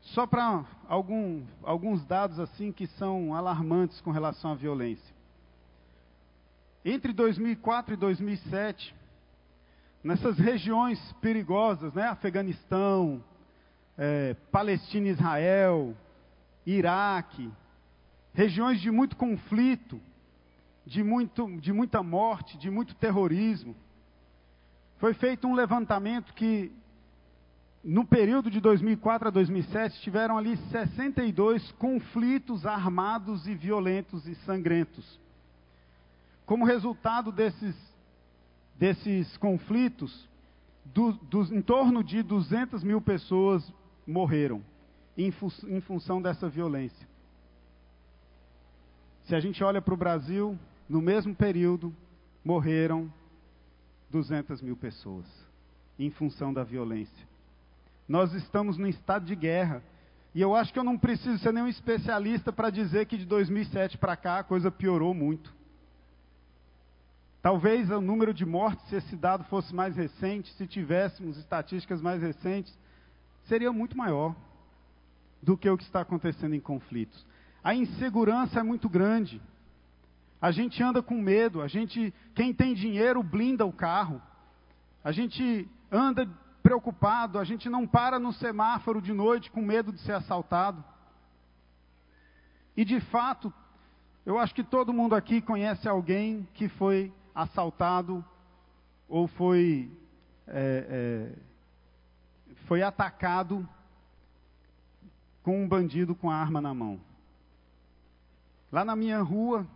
Só 0.00 0.26
para 0.26 0.64
algum, 0.88 1.44
alguns 1.62 2.04
dados 2.04 2.40
assim 2.40 2.72
que 2.72 2.86
são 2.86 3.34
alarmantes 3.34 4.00
com 4.00 4.10
relação 4.10 4.52
à 4.52 4.54
violência. 4.54 5.14
Entre 6.84 7.12
2004 7.12 7.94
e 7.94 7.96
2007, 7.96 8.94
nessas 10.02 10.38
regiões 10.38 10.98
perigosas, 11.20 11.92
né, 11.94 12.04
Afeganistão, 12.04 13.22
é, 13.96 14.34
Palestina 14.50 15.08
Israel, 15.08 15.94
Iraque, 16.66 17.50
regiões 18.32 18.80
de 18.80 18.90
muito 18.90 19.16
conflito, 19.16 20.00
de, 20.86 21.02
muito, 21.02 21.46
de 21.58 21.72
muita 21.72 22.02
morte, 22.02 22.56
de 22.56 22.70
muito 22.70 22.94
terrorismo. 22.94 23.76
Foi 24.98 25.14
feito 25.14 25.46
um 25.46 25.54
levantamento 25.54 26.32
que, 26.34 26.72
no 27.82 28.04
período 28.04 28.50
de 28.50 28.60
2004 28.60 29.28
a 29.28 29.30
2007, 29.30 30.00
tiveram 30.00 30.36
ali 30.36 30.56
62 30.70 31.72
conflitos 31.72 32.66
armados 32.66 33.46
e 33.46 33.54
violentos 33.54 34.26
e 34.26 34.34
sangrentos. 34.36 35.18
Como 36.44 36.64
resultado 36.64 37.30
desses, 37.30 37.76
desses 38.80 39.36
conflitos, 39.36 40.26
do, 40.86 41.12
do, 41.12 41.54
em 41.54 41.60
torno 41.60 42.02
de 42.02 42.22
200 42.22 42.82
mil 42.82 42.98
pessoas 42.98 43.70
morreram 44.06 44.62
em, 45.18 45.30
fu 45.30 45.52
em 45.68 45.82
função 45.82 46.22
dessa 46.22 46.48
violência. 46.48 47.06
Se 49.24 49.34
a 49.34 49.40
gente 49.40 49.62
olha 49.62 49.82
para 49.82 49.92
o 49.92 49.98
Brasil, 49.98 50.58
no 50.88 51.02
mesmo 51.02 51.34
período, 51.34 51.94
morreram 52.42 53.12
200 54.08 54.62
mil 54.62 54.76
pessoas 54.76 55.26
em 55.98 56.08
função 56.10 56.50
da 56.50 56.64
violência. 56.64 57.28
Nós 58.08 58.32
estamos 58.32 58.78
num 58.78 58.88
estado 58.88 59.26
de 59.26 59.36
guerra. 59.36 59.82
E 60.34 60.40
eu 60.40 60.54
acho 60.54 60.72
que 60.72 60.78
eu 60.78 60.84
não 60.84 60.96
preciso 60.96 61.38
ser 61.38 61.52
nenhum 61.52 61.68
especialista 61.68 62.50
para 62.50 62.70
dizer 62.70 63.04
que 63.04 63.18
de 63.18 63.26
2007 63.26 63.98
para 63.98 64.16
cá 64.16 64.38
a 64.38 64.44
coisa 64.44 64.70
piorou 64.70 65.12
muito. 65.12 65.59
Talvez 67.42 67.90
o 67.90 68.00
número 68.00 68.34
de 68.34 68.44
mortes, 68.44 68.86
se 68.88 68.96
esse 68.96 69.16
dado 69.16 69.44
fosse 69.44 69.74
mais 69.74 69.96
recente, 69.96 70.52
se 70.54 70.66
tivéssemos 70.66 71.38
estatísticas 71.38 72.00
mais 72.02 72.20
recentes, 72.20 72.76
seria 73.44 73.72
muito 73.72 73.96
maior 73.96 74.36
do 75.42 75.56
que 75.56 75.68
o 75.68 75.76
que 75.76 75.84
está 75.84 76.02
acontecendo 76.02 76.54
em 76.54 76.60
conflitos. 76.60 77.24
A 77.64 77.74
insegurança 77.74 78.60
é 78.60 78.62
muito 78.62 78.88
grande. 78.88 79.40
A 80.40 80.50
gente 80.50 80.82
anda 80.82 81.02
com 81.02 81.14
medo, 81.14 81.62
a 81.62 81.68
gente, 81.68 82.12
quem 82.34 82.52
tem 82.52 82.74
dinheiro 82.74 83.22
blinda 83.22 83.64
o 83.64 83.72
carro. 83.72 84.20
A 85.02 85.10
gente 85.10 85.66
anda 85.90 86.28
preocupado, 86.62 87.38
a 87.38 87.44
gente 87.44 87.70
não 87.70 87.86
para 87.86 88.18
no 88.18 88.32
semáforo 88.34 89.00
de 89.00 89.14
noite 89.14 89.50
com 89.50 89.62
medo 89.62 89.92
de 89.92 90.00
ser 90.00 90.12
assaltado. 90.12 90.84
E 92.76 92.84
de 92.84 93.00
fato, 93.00 93.52
eu 94.26 94.38
acho 94.38 94.54
que 94.54 94.62
todo 94.62 94.92
mundo 94.92 95.14
aqui 95.14 95.40
conhece 95.40 95.88
alguém 95.88 96.46
que 96.54 96.68
foi 96.68 97.12
assaltado 97.42 98.24
ou 99.08 99.26
foi, 99.26 99.90
é, 100.46 101.32
é, 102.48 102.54
foi 102.66 102.82
atacado 102.82 103.68
com 105.42 105.62
um 105.62 105.68
bandido 105.68 106.14
com 106.14 106.30
a 106.30 106.36
arma 106.36 106.60
na 106.60 106.74
mão. 106.74 107.00
Lá 108.70 108.84
na 108.84 108.94
minha 108.94 109.20
rua, 109.20 109.66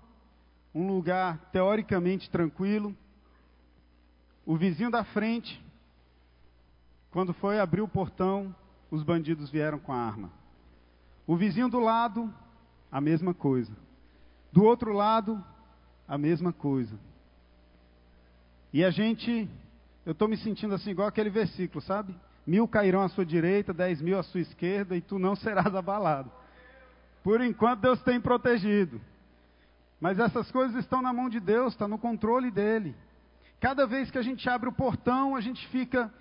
um 0.74 0.88
lugar 0.88 1.38
teoricamente 1.50 2.30
tranquilo, 2.30 2.94
o 4.46 4.56
vizinho 4.56 4.90
da 4.90 5.02
frente, 5.04 5.64
quando 7.10 7.32
foi 7.32 7.58
abrir 7.58 7.80
o 7.80 7.88
portão, 7.88 8.54
os 8.90 9.02
bandidos 9.02 9.50
vieram 9.50 9.78
com 9.78 9.92
a 9.92 9.96
arma. 9.96 10.30
O 11.26 11.36
vizinho 11.36 11.68
do 11.68 11.80
lado, 11.80 12.32
a 12.92 13.00
mesma 13.00 13.32
coisa. 13.32 13.72
Do 14.52 14.62
outro 14.62 14.92
lado, 14.92 15.42
a 16.06 16.18
mesma 16.18 16.52
coisa. 16.52 16.98
E 18.74 18.84
a 18.84 18.90
gente, 18.90 19.48
eu 20.04 20.10
estou 20.10 20.26
me 20.26 20.36
sentindo 20.36 20.74
assim, 20.74 20.90
igual 20.90 21.06
aquele 21.06 21.30
versículo, 21.30 21.80
sabe? 21.80 22.12
Mil 22.44 22.66
cairão 22.66 23.02
à 23.02 23.08
sua 23.08 23.24
direita, 23.24 23.72
dez 23.72 24.02
mil 24.02 24.18
à 24.18 24.22
sua 24.24 24.40
esquerda, 24.40 24.96
e 24.96 25.00
tu 25.00 25.16
não 25.16 25.36
serás 25.36 25.72
abalado. 25.72 26.28
Por 27.22 27.40
enquanto, 27.40 27.82
Deus 27.82 28.02
tem 28.02 28.20
protegido. 28.20 29.00
Mas 30.00 30.18
essas 30.18 30.50
coisas 30.50 30.74
estão 30.74 31.00
na 31.00 31.12
mão 31.12 31.28
de 31.28 31.38
Deus, 31.38 31.72
está 31.72 31.86
no 31.86 31.96
controle 31.96 32.50
dele. 32.50 32.96
Cada 33.60 33.86
vez 33.86 34.10
que 34.10 34.18
a 34.18 34.22
gente 34.22 34.50
abre 34.50 34.68
o 34.68 34.72
portão, 34.72 35.36
a 35.36 35.40
gente 35.40 35.64
fica, 35.68 36.12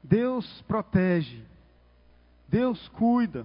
Deus 0.00 0.62
protege, 0.68 1.42
Deus 2.46 2.86
cuida. 2.90 3.44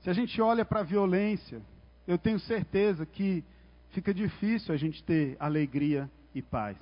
Se 0.00 0.08
a 0.08 0.14
gente 0.14 0.40
olha 0.40 0.64
para 0.64 0.80
a 0.80 0.82
violência, 0.82 1.60
eu 2.08 2.16
tenho 2.16 2.38
certeza 2.38 3.04
que 3.04 3.44
fica 3.94 4.12
difícil 4.12 4.74
a 4.74 4.76
gente 4.76 5.02
ter 5.04 5.36
alegria 5.38 6.10
e 6.34 6.42
paz. 6.42 6.76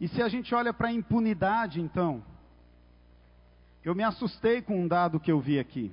E 0.00 0.08
se 0.08 0.22
a 0.22 0.28
gente 0.28 0.54
olha 0.54 0.72
para 0.74 0.88
a 0.88 0.92
impunidade, 0.92 1.80
então, 1.80 2.22
eu 3.84 3.94
me 3.94 4.02
assustei 4.02 4.60
com 4.60 4.82
um 4.82 4.88
dado 4.88 5.18
que 5.18 5.30
eu 5.32 5.40
vi 5.40 5.58
aqui. 5.58 5.92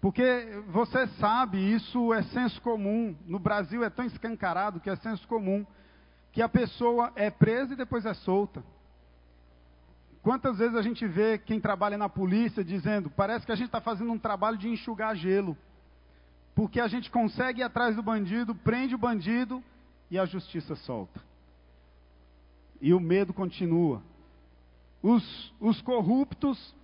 Porque 0.00 0.62
você 0.68 1.06
sabe, 1.18 1.58
isso 1.58 2.12
é 2.12 2.22
senso 2.24 2.60
comum. 2.62 3.14
No 3.26 3.38
Brasil 3.38 3.84
é 3.84 3.90
tão 3.90 4.04
escancarado 4.04 4.80
que 4.80 4.90
é 4.90 4.96
senso 4.96 5.26
comum 5.28 5.66
que 6.32 6.40
a 6.40 6.48
pessoa 6.48 7.12
é 7.14 7.30
presa 7.30 7.74
e 7.74 7.76
depois 7.76 8.06
é 8.06 8.14
solta. 8.14 8.64
Quantas 10.22 10.58
vezes 10.58 10.76
a 10.76 10.82
gente 10.82 11.06
vê 11.06 11.36
quem 11.36 11.60
trabalha 11.60 11.98
na 11.98 12.08
polícia 12.08 12.64
dizendo: 12.64 13.10
parece 13.10 13.44
que 13.44 13.52
a 13.52 13.56
gente 13.56 13.66
está 13.66 13.80
fazendo 13.80 14.10
um 14.10 14.18
trabalho 14.18 14.56
de 14.56 14.68
enxugar 14.68 15.14
gelo. 15.14 15.56
Porque 16.54 16.80
a 16.80 16.88
gente 16.88 17.10
consegue 17.10 17.60
ir 17.60 17.64
atrás 17.64 17.96
do 17.96 18.02
bandido, 18.02 18.54
prende 18.54 18.94
o 18.94 18.98
bandido 18.98 19.62
e 20.10 20.18
a 20.18 20.26
justiça 20.26 20.76
solta. 20.76 21.20
E 22.80 22.92
o 22.92 23.00
medo 23.00 23.32
continua. 23.32 24.02
Os, 25.02 25.52
os 25.58 25.80
corruptos 25.80 26.74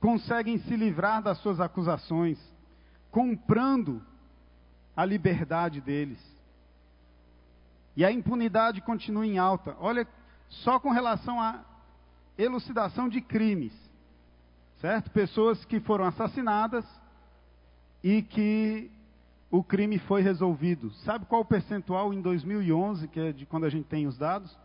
conseguem 0.00 0.58
se 0.58 0.76
livrar 0.76 1.22
das 1.22 1.38
suas 1.38 1.60
acusações, 1.60 2.38
comprando 3.10 4.02
a 4.96 5.04
liberdade 5.04 5.80
deles. 5.80 6.18
E 7.96 8.04
a 8.04 8.10
impunidade 8.10 8.80
continua 8.80 9.26
em 9.26 9.38
alta. 9.38 9.76
Olha, 9.78 10.06
só 10.48 10.80
com 10.80 10.90
relação 10.90 11.40
à 11.40 11.64
elucidação 12.36 13.08
de 13.08 13.20
crimes, 13.20 13.72
certo? 14.80 15.10
Pessoas 15.10 15.64
que 15.64 15.78
foram 15.80 16.04
assassinadas 16.04 16.84
e 18.02 18.22
que 18.22 18.90
o 19.56 19.62
crime 19.62 20.00
foi 20.00 20.20
resolvido. 20.20 20.90
Sabe 21.04 21.26
qual 21.26 21.42
o 21.42 21.44
percentual 21.44 22.12
em 22.12 22.20
2011, 22.20 23.06
que 23.06 23.20
é 23.20 23.32
de 23.32 23.46
quando 23.46 23.66
a 23.66 23.70
gente 23.70 23.84
tem 23.84 24.04
os 24.04 24.18
dados? 24.18 24.58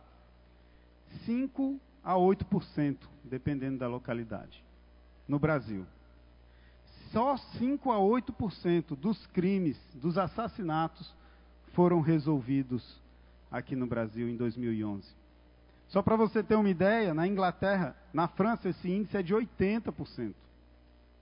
5 1.28 1.80
a 2.04 2.16
8%, 2.16 2.98
dependendo 3.24 3.78
da 3.78 3.88
localidade, 3.88 4.64
no 5.28 5.38
Brasil. 5.38 5.86
Só 7.12 7.38
5 7.38 7.92
a 7.92 7.98
8% 7.98 8.96
dos 8.96 9.28
crimes, 9.28 9.78
dos 9.94 10.18
assassinatos, 10.18 11.14
foram 11.74 12.02
resolvidos 12.02 13.00
aqui 13.52 13.76
no 13.76 13.86
Brasil 13.86 14.28
em 14.28 14.36
2011. 14.36 15.08
Só 15.90 16.02
para 16.02 16.16
você 16.16 16.42
ter 16.42 16.56
uma 16.56 16.68
ideia, 16.68 17.14
na 17.14 17.28
Inglaterra, 17.28 17.96
na 18.12 18.28
França, 18.28 18.70
esse 18.70 18.90
índice 18.90 19.16
é 19.18 19.22
de 19.22 19.36
80%, 19.36 20.34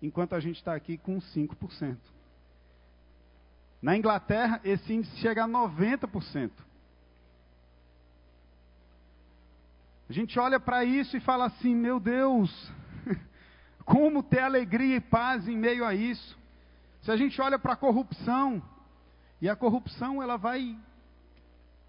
enquanto 0.02 0.36
a 0.36 0.40
gente 0.40 0.56
está 0.56 0.74
aqui 0.74 0.98
com 0.98 1.20
5%. 1.20 1.98
Na 3.82 3.96
Inglaterra, 3.96 4.60
esse 4.64 4.94
índice 4.94 5.16
chega 5.18 5.44
a 5.44 5.48
90%. 5.48 6.52
A 10.10 10.14
gente 10.14 10.40
olha 10.40 10.60
para 10.60 10.84
isso 10.84 11.16
e 11.18 11.20
fala 11.20 11.46
assim: 11.46 11.76
meu 11.76 12.00
Deus, 12.00 12.72
como 13.86 14.24
ter 14.24 14.40
alegria 14.40 14.96
e 14.96 15.02
paz 15.02 15.48
em 15.48 15.58
meio 15.58 15.86
a 15.86 15.94
isso? 15.94 16.38
Se 17.02 17.12
a 17.12 17.18
gente 17.18 17.40
olha 17.42 17.60
para 17.60 17.74
a 17.74 17.78
corrupção, 17.78 18.62
e 19.42 19.50
a 19.50 19.56
corrupção 19.56 20.22
ela 20.22 20.38
vai 20.38 20.76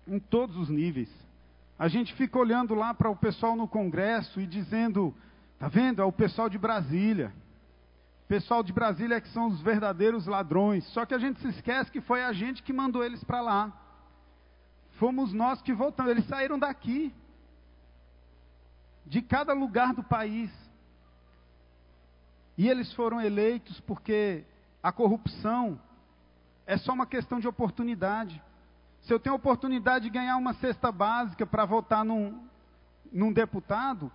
em 0.07 0.19
todos 0.19 0.57
os 0.57 0.69
níveis. 0.69 1.09
A 1.79 1.89
gente 1.89 2.13
fica 2.15 2.39
olhando 2.39 2.75
lá 2.75 2.93
para 2.93 3.09
o 3.09 3.17
pessoal 3.17 3.55
no 3.55 3.69
Congresso 3.69 4.41
e 4.41 4.47
dizendo: 4.47 5.15
tá 5.59 5.69
vendo? 5.69 6.03
É 6.03 6.05
o 6.05 6.13
pessoal 6.13 6.49
de 6.49 6.59
Brasília. 6.59 7.33
Pessoal 8.29 8.63
de 8.63 8.75
Brasília 8.75 9.17
é 9.17 9.21
que 9.23 9.29
são 9.31 9.47
os 9.47 9.59
verdadeiros 9.63 10.27
ladrões. 10.27 10.85
Só 10.93 11.07
que 11.07 11.15
a 11.15 11.19
gente 11.19 11.41
se 11.41 11.49
esquece 11.49 11.91
que 11.91 12.03
foi 12.03 12.23
a 12.23 12.31
gente 12.31 12.63
que 12.63 12.75
mandou 12.75 13.03
eles 13.03 13.25
para 13.25 13.41
lá. 13.41 13.73
Fomos 14.99 15.33
nós 15.33 15.63
que 15.63 15.73
voltamos. 15.73 16.13
Eles 16.13 16.27
saíram 16.27 16.59
daqui 16.59 17.15
de 19.07 19.23
cada 19.23 19.55
lugar 19.55 19.95
do 19.95 20.05
país. 20.05 20.51
E 22.59 22.69
eles 22.69 22.93
foram 22.93 23.19
eleitos 23.19 23.81
porque 23.81 24.45
a 24.83 24.93
corrupção 24.93 25.81
é 26.67 26.77
só 26.77 26.93
uma 26.93 27.07
questão 27.07 27.41
de 27.41 27.49
oportunidade. 27.49 28.43
Se 29.01 29.15
eu 29.15 29.19
tenho 29.19 29.35
a 29.35 29.39
oportunidade 29.39 30.05
de 30.05 30.11
ganhar 30.11 30.37
uma 30.37 30.53
cesta 30.53 30.93
básica 30.93 31.47
para 31.47 31.65
votar 31.65 32.05
num, 32.05 32.47
num 33.11 33.33
deputado, 33.33 34.13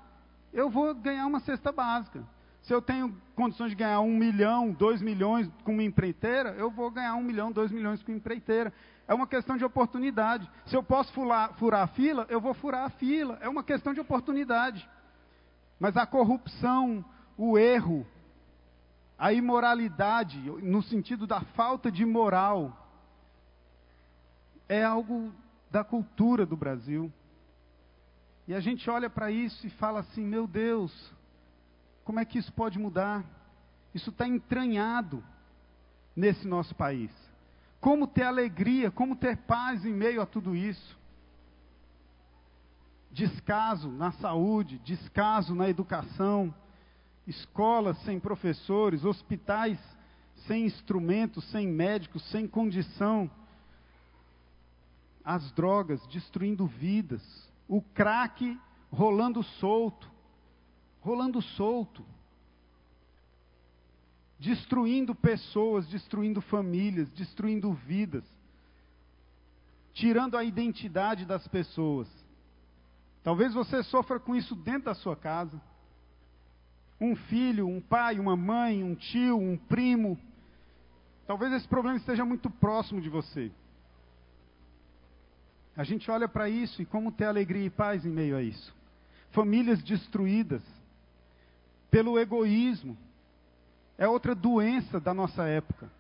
eu 0.54 0.70
vou 0.70 0.94
ganhar 0.94 1.26
uma 1.26 1.40
cesta 1.40 1.72
básica. 1.72 2.24
Se 2.64 2.74
eu 2.74 2.82
tenho 2.82 3.16
condições 3.36 3.70
de 3.70 3.76
ganhar 3.76 4.00
um 4.00 4.16
milhão, 4.16 4.72
dois 4.72 5.02
milhões 5.02 5.50
com 5.66 5.74
uma 5.74 5.84
empreiteira, 5.84 6.52
eu 6.52 6.72
vou 6.72 6.90
ganhar 6.90 7.16
um 7.16 7.22
milhão, 7.22 7.52
dois 7.52 7.72
milhões 7.72 8.02
com 8.02 8.12
uma 8.12 8.18
empreiteira. 8.18 8.74
É 9.06 9.14
uma 9.14 9.28
questão 9.28 9.58
de 9.58 9.66
oportunidade. 9.66 10.50
Se 10.66 10.76
eu 10.76 10.82
posso 10.82 11.12
furar, 11.12 11.54
furar 11.56 11.82
a 11.84 11.88
fila, 11.88 12.26
eu 12.30 12.40
vou 12.40 12.54
furar 12.54 12.86
a 12.86 12.90
fila. 12.90 13.38
É 13.42 13.50
uma 13.50 13.64
questão 13.64 13.94
de 13.94 14.00
oportunidade. 14.00 14.88
Mas 15.78 15.98
a 15.98 16.06
corrupção, 16.06 17.04
o 17.38 17.58
erro, 17.58 18.08
a 19.18 19.34
imoralidade, 19.34 20.40
no 20.62 20.82
sentido 20.84 21.28
da 21.28 21.42
falta 21.42 21.92
de 21.92 22.06
moral, 22.06 22.78
é 24.70 24.82
algo 24.86 25.34
da 25.70 25.84
cultura 25.84 26.46
do 26.46 26.56
Brasil. 26.56 27.12
E 28.48 28.54
a 28.54 28.62
gente 28.62 28.90
olha 28.90 29.10
para 29.10 29.30
isso 29.32 29.68
e 29.68 29.70
fala 29.72 30.00
assim: 30.00 30.26
meu 30.26 30.48
Deus, 30.48 31.14
como 32.04 32.20
é 32.20 32.26
que 32.26 32.38
isso 32.38 32.52
pode 32.54 32.78
mudar? 32.78 33.24
Isso 33.94 34.10
está 34.10 34.28
entranhado 34.28 35.24
nesse 36.16 36.48
nosso 36.48 36.76
país. 36.76 37.12
Como 37.80 38.08
ter 38.08 38.24
alegria, 38.24 38.90
como 38.90 39.16
ter 39.16 39.38
paz 39.38 39.86
em 39.86 39.94
meio 39.94 40.22
a 40.22 40.26
tudo 40.26 40.56
isso? 40.56 40.98
Descaso 43.12 43.90
na 43.90 44.12
saúde, 44.14 44.80
descaso 44.80 45.54
na 45.54 45.70
educação, 45.70 46.54
escolas 47.28 47.98
sem 48.04 48.20
professores, 48.20 49.06
hospitais 49.06 49.78
sem 50.48 50.66
instrumentos, 50.66 51.44
sem 51.52 51.68
médicos, 51.68 52.24
sem 52.30 52.48
condição, 52.48 53.30
as 55.24 55.52
drogas 55.54 56.06
destruindo 56.08 56.66
vidas, 56.66 57.22
o 57.68 57.82
crack 57.82 58.60
rolando 58.92 59.42
solto, 59.42 60.12
rolando 61.04 61.42
solto, 61.42 62.04
destruindo 64.40 65.14
pessoas, 65.14 65.86
destruindo 65.88 66.42
famílias, 66.42 67.12
destruindo 67.12 67.74
vidas, 67.74 68.24
tirando 69.94 70.38
a 70.38 70.46
identidade 70.46 71.26
das 71.26 71.46
pessoas. 71.50 72.08
Talvez 73.22 73.54
você 73.54 73.84
sofra 73.84 74.18
com 74.18 74.34
isso 74.34 74.56
dentro 74.56 74.86
da 74.86 74.96
sua 74.96 75.16
casa. 75.16 75.62
Um 77.02 77.18
filho, 77.18 77.68
um 77.68 77.82
pai, 77.82 78.18
uma 78.18 78.38
mãe, 78.38 78.82
um 78.82 78.96
tio, 78.96 79.38
um 79.38 79.58
primo. 79.58 80.18
Talvez 81.28 81.52
esse 81.52 81.68
problema 81.68 81.98
esteja 81.98 82.24
muito 82.24 82.50
próximo 82.50 83.02
de 83.02 83.10
você. 83.10 83.52
A 85.76 85.84
gente 85.84 86.10
olha 86.10 86.30
para 86.30 86.48
isso 86.48 86.82
e 86.82 86.86
como 86.86 87.12
ter 87.12 87.26
alegria 87.26 87.66
e 87.66 87.70
paz 87.70 88.06
em 88.06 88.10
meio 88.10 88.38
a 88.38 88.42
isso. 88.42 88.74
Famílias 89.32 89.84
destruídas, 89.84 90.62
pelo 91.94 92.18
egoísmo. 92.18 92.98
É 94.00 94.08
outra 94.08 94.34
doença 94.34 95.00
da 95.00 95.14
nossa 95.14 95.44
época. 95.44 95.92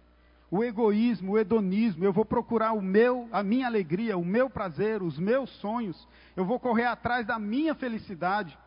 O 0.49 0.63
egoísmo, 0.63 1.33
o 1.33 1.37
hedonismo, 1.37 2.03
eu 2.03 2.11
vou 2.11 2.25
procurar 2.25 2.71
o 2.71 2.81
meu, 2.81 3.29
a 3.31 3.43
minha 3.43 3.67
alegria, 3.67 4.17
o 4.17 4.25
meu 4.25 4.49
prazer, 4.49 5.03
os 5.03 5.19
meus 5.19 5.51
sonhos. 5.59 6.07
Eu 6.35 6.45
vou 6.45 6.59
correr 6.59 6.85
atrás 6.85 7.27
da 7.27 7.37
minha 7.37 7.75
felicidade. 7.75 8.57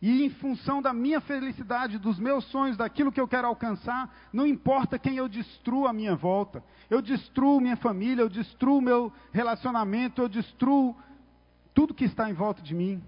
E 0.00 0.24
em 0.24 0.30
função 0.30 0.80
da 0.80 0.94
minha 0.94 1.20
felicidade, 1.20 1.98
dos 1.98 2.18
meus 2.18 2.42
sonhos, 2.46 2.78
daquilo 2.78 3.12
que 3.12 3.20
eu 3.20 3.28
quero 3.28 3.46
alcançar, 3.46 4.10
não 4.32 4.46
importa 4.46 4.98
quem 4.98 5.16
eu 5.16 5.28
destruo 5.28 5.86
à 5.86 5.92
minha 5.92 6.16
volta. 6.16 6.64
Eu 6.88 7.02
destruo 7.02 7.60
minha 7.60 7.76
família, 7.76 8.22
eu 8.22 8.30
destruo 8.30 8.80
meu 8.80 9.12
relacionamento, 9.30 10.22
eu 10.22 10.28
destruo 10.28 10.96
tudo 11.74 11.92
que 11.92 12.06
está 12.06 12.30
em 12.30 12.32
volta 12.32 12.62
de 12.62 12.74
mim 12.74 13.02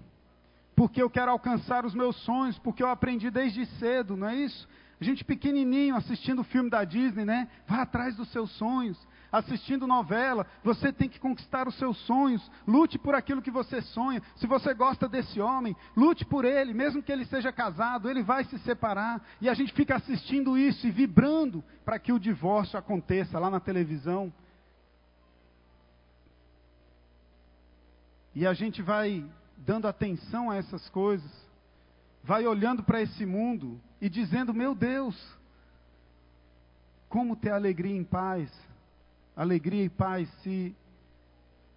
porque 0.75 1.01
eu 1.01 1.09
quero 1.09 1.31
alcançar 1.31 1.85
os 1.85 1.93
meus 1.93 2.15
sonhos, 2.23 2.57
porque 2.59 2.81
eu 2.81 2.89
aprendi 2.89 3.29
desde 3.29 3.65
cedo, 3.77 4.17
não 4.17 4.27
é 4.27 4.35
isso? 4.35 4.67
A 4.99 5.03
gente 5.03 5.25
pequenininho 5.25 5.95
assistindo 5.95 6.39
o 6.39 6.43
filme 6.45 6.69
da 6.69 6.83
Disney, 6.83 7.25
né? 7.25 7.49
Vá 7.67 7.81
atrás 7.81 8.15
dos 8.15 8.31
seus 8.31 8.49
sonhos. 8.51 8.97
Assistindo 9.31 9.87
novela, 9.87 10.45
você 10.63 10.93
tem 10.93 11.09
que 11.09 11.19
conquistar 11.19 11.67
os 11.67 11.75
seus 11.75 11.97
sonhos. 12.05 12.49
Lute 12.65 12.97
por 12.97 13.13
aquilo 13.15 13.41
que 13.41 13.51
você 13.51 13.81
sonha. 13.81 14.21
Se 14.35 14.47
você 14.47 14.73
gosta 14.73 15.09
desse 15.09 15.41
homem, 15.41 15.75
lute 15.97 16.23
por 16.23 16.45
ele, 16.45 16.73
mesmo 16.73 17.03
que 17.03 17.11
ele 17.11 17.25
seja 17.25 17.51
casado, 17.51 18.09
ele 18.09 18.23
vai 18.23 18.45
se 18.45 18.57
separar. 18.59 19.21
E 19.41 19.49
a 19.49 19.53
gente 19.53 19.73
fica 19.73 19.95
assistindo 19.95 20.57
isso 20.57 20.87
e 20.87 20.91
vibrando 20.91 21.63
para 21.83 21.99
que 21.99 22.13
o 22.13 22.19
divórcio 22.19 22.79
aconteça 22.79 23.37
lá 23.39 23.49
na 23.49 23.59
televisão. 23.59 24.31
E 28.35 28.47
a 28.47 28.53
gente 28.53 28.81
vai 28.81 29.25
dando 29.65 29.87
atenção 29.87 30.49
a 30.49 30.55
essas 30.55 30.87
coisas, 30.89 31.31
vai 32.23 32.45
olhando 32.45 32.83
para 32.83 33.01
esse 33.01 33.25
mundo 33.25 33.79
e 34.01 34.09
dizendo: 34.09 34.53
Meu 34.53 34.75
Deus, 34.75 35.15
como 37.09 37.35
ter 37.35 37.51
alegria 37.51 37.95
em 37.95 38.03
paz? 38.03 38.51
Alegria 39.35 39.83
e 39.83 39.89
paz 39.89 40.29
se 40.41 40.75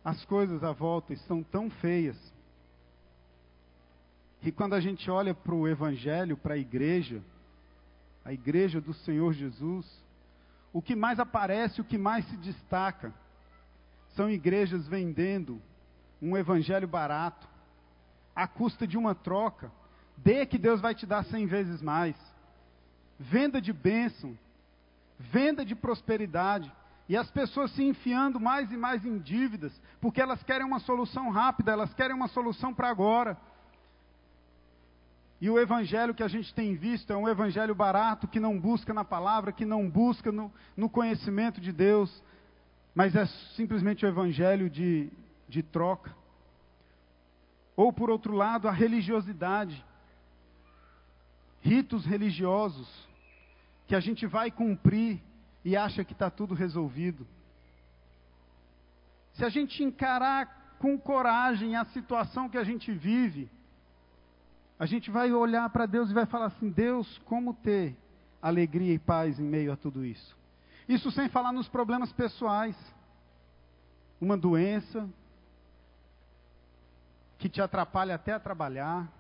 as 0.05 0.25
coisas 0.25 0.63
à 0.63 0.73
volta 0.73 1.13
estão 1.13 1.43
tão 1.43 1.71
feias. 1.71 2.17
E 4.43 4.53
quando 4.53 4.75
a 4.75 4.81
gente 4.81 5.11
olha 5.11 5.35
para 5.35 5.55
o 5.55 5.67
Evangelho, 5.67 6.37
para 6.37 6.55
a 6.55 6.59
igreja, 6.59 7.23
a 8.25 8.33
igreja 8.33 8.81
do 8.81 8.93
Senhor 8.93 9.33
Jesus, 9.33 9.87
o 10.73 10.83
que 10.83 10.95
mais 10.95 11.19
aparece, 11.19 11.81
o 11.81 11.85
que 11.85 11.97
mais 11.97 12.29
se 12.29 12.37
destaca, 12.37 13.13
são 14.15 14.29
igrejas 14.31 14.87
vendendo 14.87 15.61
um 16.21 16.37
evangelho 16.37 16.89
barato, 16.89 17.47
à 18.37 18.47
custa 18.47 18.87
de 18.87 18.99
uma 18.99 19.15
troca. 19.15 19.73
Dê 20.19 20.45
que 20.45 20.59
Deus 20.59 20.81
vai 20.81 20.95
te 20.95 21.07
dar 21.07 21.25
cem 21.25 21.47
vezes 21.47 21.81
mais. 21.81 22.15
Venda 23.19 23.61
de 23.61 23.73
bênção, 23.73 24.39
venda 25.19 25.65
de 25.65 25.75
prosperidade. 25.75 26.71
E 27.09 27.17
as 27.17 27.31
pessoas 27.31 27.71
se 27.73 27.83
enfiando 27.83 28.39
mais 28.39 28.71
e 28.71 28.77
mais 28.77 29.05
em 29.05 29.19
dívidas, 29.19 29.73
porque 30.01 30.21
elas 30.21 30.43
querem 30.43 30.67
uma 30.67 30.81
solução 30.81 31.31
rápida, 31.31 31.73
elas 31.73 31.95
querem 31.95 32.15
uma 32.15 32.29
solução 32.29 32.75
para 32.75 32.91
agora. 32.91 33.39
E 35.41 35.49
o 35.49 35.59
evangelho 35.59 36.15
que 36.15 36.23
a 36.23 36.29
gente 36.29 36.53
tem 36.53 36.75
visto 36.75 37.13
é 37.13 37.17
um 37.17 37.29
evangelho 37.29 37.75
barato, 37.75 38.27
que 38.27 38.41
não 38.41 38.59
busca 38.59 38.93
na 38.93 39.05
palavra, 39.05 39.53
que 39.53 39.65
não 39.65 39.89
busca 39.89 40.33
no, 40.33 40.53
no 40.77 40.89
conhecimento 40.89 41.61
de 41.61 41.73
Deus, 41.73 42.23
mas 42.95 43.15
é 43.15 43.27
simplesmente 43.55 44.05
o 44.05 44.09
evangelho 44.09 44.69
de, 44.69 45.09
de 45.49 45.63
troca. 45.63 46.13
Ou, 47.77 47.93
por 47.93 48.11
outro 48.11 48.35
lado, 48.35 48.67
a 48.67 48.73
religiosidade. 48.73 49.85
Ritos 51.61 52.07
religiosos 52.07 52.89
que 53.87 53.95
a 53.95 54.01
gente 54.01 54.27
vai 54.27 54.51
cumprir 54.51 55.21
e 55.65 55.77
acha 55.77 56.05
que 56.05 56.13
está 56.13 56.31
tudo 56.31 56.55
resolvido. 56.55 57.27
Se 59.35 59.45
a 59.45 59.49
gente 59.49 59.83
encarar 59.83 60.77
com 60.79 60.99
coragem 60.99 61.77
a 61.77 61.85
situação 61.87 62.49
que 62.49 62.57
a 62.57 62.65
gente 62.65 62.91
vive, 62.93 63.51
a 64.79 64.87
gente 64.87 65.11
vai 65.11 65.33
olhar 65.33 65.69
para 65.71 65.87
Deus 65.87 66.11
e 66.11 66.15
vai 66.15 66.27
falar 66.27 66.47
assim: 66.47 66.71
Deus, 66.71 67.19
como 67.25 67.55
ter 67.55 67.97
alegria 68.41 68.95
e 68.95 68.99
paz 68.99 69.39
em 69.41 69.45
meio 69.45 69.73
a 69.73 69.77
tudo 69.77 70.05
isso? 70.05 70.37
Isso 70.89 71.11
sem 71.11 71.29
falar 71.29 71.53
nos 71.53 71.69
problemas 71.69 72.13
pessoais. 72.13 72.77
Uma 74.21 74.37
doença, 74.37 75.09
que 77.39 77.49
te 77.49 77.61
atrapalha 77.61 78.15
até 78.15 78.33
a 78.33 78.41
trabalhar, 78.41 79.11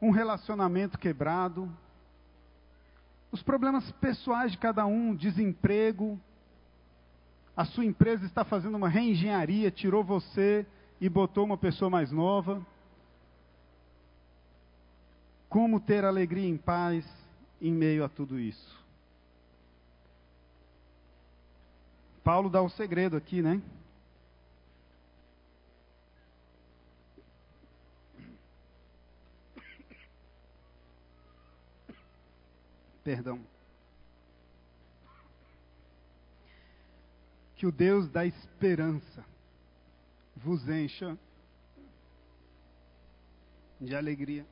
um 0.00 0.10
relacionamento 0.10 0.98
quebrado, 0.98 1.70
os 3.30 3.42
problemas 3.42 3.90
pessoais 3.92 4.52
de 4.52 4.58
cada 4.58 4.86
um, 4.86 5.14
desemprego, 5.14 6.18
a 7.56 7.64
sua 7.64 7.84
empresa 7.84 8.24
está 8.24 8.44
fazendo 8.44 8.76
uma 8.76 8.88
reengenharia, 8.88 9.70
tirou 9.70 10.02
você 10.02 10.66
e 11.00 11.08
botou 11.08 11.44
uma 11.44 11.58
pessoa 11.58 11.90
mais 11.90 12.10
nova. 12.10 12.64
Como 15.48 15.80
ter 15.80 16.04
alegria 16.04 16.48
em 16.48 16.56
paz 16.56 17.04
em 17.60 17.72
meio 17.72 18.04
a 18.04 18.08
tudo 18.08 18.38
isso? 18.38 18.80
Paulo 22.24 22.48
dá 22.48 22.62
o 22.62 22.66
um 22.66 22.68
segredo 22.70 23.16
aqui, 23.16 23.42
né? 23.42 23.60
Perdão. 33.10 33.44
Que 37.56 37.66
o 37.66 37.72
Deus 37.72 38.08
da 38.08 38.24
esperança 38.24 39.24
vos 40.36 40.68
encha 40.68 41.18
de 43.80 43.96
alegria. 43.96 44.46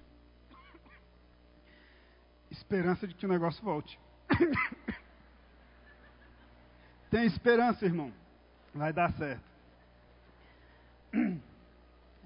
Esperança 2.51 3.07
de 3.07 3.15
que 3.15 3.27
o 3.27 3.29
negócio 3.29 3.63
volte. 3.63 3.97
Tem 7.13 7.27
esperança, 7.27 7.87
irmão. 7.87 8.13
Vai 8.75 8.93
dar 8.93 9.13
certo. 9.13 9.45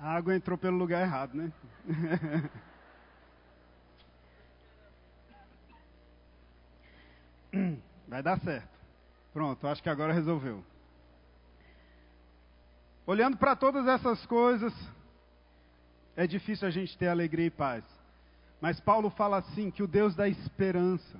A 0.00 0.14
água 0.14 0.34
entrou 0.34 0.56
pelo 0.56 0.78
lugar 0.78 1.02
errado, 1.02 1.34
né? 1.34 1.52
Vai 8.12 8.22
dar 8.22 8.38
certo. 8.40 8.68
Pronto, 9.32 9.66
acho 9.66 9.82
que 9.82 9.88
agora 9.88 10.12
resolveu. 10.12 10.62
Olhando 13.06 13.38
para 13.38 13.56
todas 13.56 13.86
essas 13.86 14.26
coisas, 14.26 14.70
é 16.14 16.26
difícil 16.26 16.68
a 16.68 16.70
gente 16.70 16.96
ter 16.98 17.08
alegria 17.08 17.46
e 17.46 17.50
paz. 17.50 17.82
Mas 18.60 18.78
Paulo 18.78 19.08
fala 19.08 19.38
assim: 19.38 19.70
que 19.70 19.82
o 19.82 19.86
Deus 19.86 20.14
da 20.14 20.28
esperança. 20.28 21.18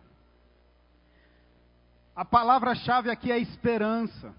A 2.15 2.27
palavra-chave 2.27 3.11
aqui 3.11 3.33
é 3.33 3.39
esperança. 3.39 4.35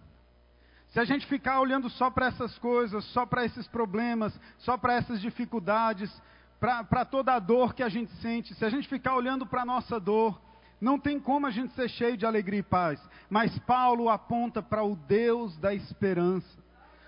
Se 0.90 1.00
a 1.00 1.06
gente 1.06 1.26
ficar 1.26 1.60
olhando 1.60 1.90
só 1.90 2.12
para 2.12 2.28
essas 2.28 2.56
coisas, 2.60 3.04
só 3.06 3.26
para 3.26 3.44
esses 3.46 3.68
problemas, 3.68 4.40
só 4.60 4.78
para 4.78 4.94
essas 4.94 5.20
dificuldades, 5.20 6.22
para 6.60 7.04
toda 7.04 7.34
a 7.34 7.40
dor 7.40 7.74
que 7.74 7.82
a 7.82 7.90
gente 7.90 8.12
sente, 8.18 8.54
se 8.54 8.64
a 8.64 8.70
gente 8.70 8.88
ficar 8.88 9.16
olhando 9.16 9.44
para 9.44 9.64
a 9.64 9.66
nossa 9.66 10.00
dor, 10.00 10.40
não 10.80 11.00
tem 11.00 11.20
como 11.20 11.48
a 11.48 11.52
gente 11.52 11.74
ser 11.74 11.90
cheio 11.90 12.18
de 12.18 12.26
alegria 12.26 12.60
e 12.60 12.64
paz. 12.64 13.00
Mas 13.30 13.58
Paulo 13.60 14.10
aponta 14.10 14.62
para 14.62 14.84
o 14.84 14.96
Deus 14.96 15.58
da 15.58 15.74
esperança. 15.74 16.62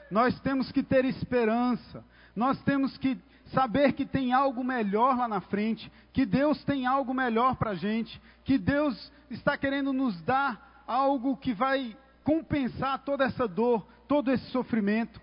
Nós 0.09 0.39
temos 0.39 0.71
que 0.71 0.83
ter 0.83 1.05
esperança. 1.05 2.03
Nós 2.35 2.61
temos 2.63 2.97
que 2.97 3.17
saber 3.47 3.93
que 3.93 4.05
tem 4.05 4.33
algo 4.33 4.63
melhor 4.63 5.17
lá 5.17 5.27
na 5.27 5.41
frente, 5.41 5.91
que 6.11 6.25
Deus 6.25 6.63
tem 6.63 6.85
algo 6.85 7.13
melhor 7.13 7.55
para 7.55 7.71
a 7.71 7.75
gente, 7.75 8.21
que 8.43 8.57
Deus 8.57 9.11
está 9.29 9.57
querendo 9.57 9.93
nos 9.93 10.19
dar 10.21 10.83
algo 10.87 11.37
que 11.37 11.53
vai 11.53 11.95
compensar 12.23 13.03
toda 13.03 13.23
essa 13.23 13.47
dor, 13.47 13.85
todo 14.07 14.31
esse 14.31 14.45
sofrimento. 14.51 15.21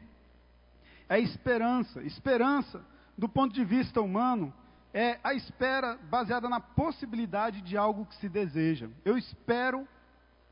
É 1.09 1.19
esperança. 1.19 2.03
Esperança, 2.03 2.85
do 3.19 3.29
ponto 3.29 3.53
de 3.53 3.65
vista 3.65 4.01
humano, 4.01 4.53
é 4.95 5.19
a 5.25 5.33
espera 5.33 5.99
baseada 6.11 6.49
na 6.49 6.61
possibilidade 6.61 7.63
de 7.63 7.77
algo 7.77 8.05
que 8.07 8.15
se 8.17 8.29
deseja. 8.29 8.89
Eu 9.05 9.17
espero 9.17 9.89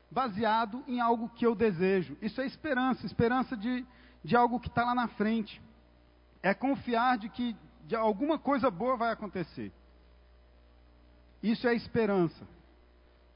baseado 0.09 0.83
em 0.87 0.99
algo 0.99 1.29
que 1.29 1.45
eu 1.45 1.55
desejo. 1.55 2.17
Isso 2.21 2.41
é 2.41 2.45
esperança, 2.45 3.05
esperança 3.05 3.55
de, 3.55 3.85
de 4.23 4.35
algo 4.35 4.59
que 4.59 4.67
está 4.67 4.83
lá 4.83 4.95
na 4.95 5.07
frente. 5.09 5.61
É 6.41 6.53
confiar 6.53 7.17
de 7.17 7.29
que 7.29 7.55
de 7.85 7.95
alguma 7.95 8.39
coisa 8.39 8.71
boa 8.71 8.97
vai 8.97 9.11
acontecer. 9.11 9.71
Isso 11.41 11.67
é 11.67 11.73
esperança, 11.73 12.47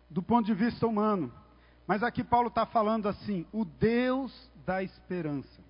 do 0.10 0.22
ponto 0.22 0.46
de 0.46 0.54
vista 0.54 0.86
humano. 0.86 1.34
Mas 1.88 2.04
aqui 2.04 2.24
Paulo 2.24 2.48
está 2.48 2.66
falando 2.66 3.08
assim: 3.08 3.46
o 3.52 3.64
Deus 3.64 4.52
da 4.66 4.82
esperança. 4.82 5.64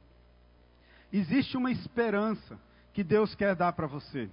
Existe 1.11 1.55
uma 1.55 1.71
esperança 1.71 2.59
que 2.93 3.03
Deus 3.03 3.35
quer 3.35 3.55
dar 3.55 3.73
para 3.73 3.87
você. 3.87 4.29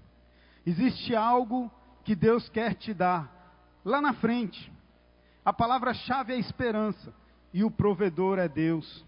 Existe 0.65 1.15
algo 1.15 1.71
que 2.05 2.15
Deus 2.15 2.49
quer 2.49 2.75
te 2.75 2.95
dar 2.95 3.31
lá 3.85 4.01
na 4.01 4.13
frente. 4.15 4.73
A 5.45 5.53
palavra-chave 5.53 6.33
é 6.33 6.39
esperança 6.39 7.13
e 7.53 7.65
o 7.65 7.71
provedor 7.71 8.39
é 8.39 8.49
Deus. 8.49 9.05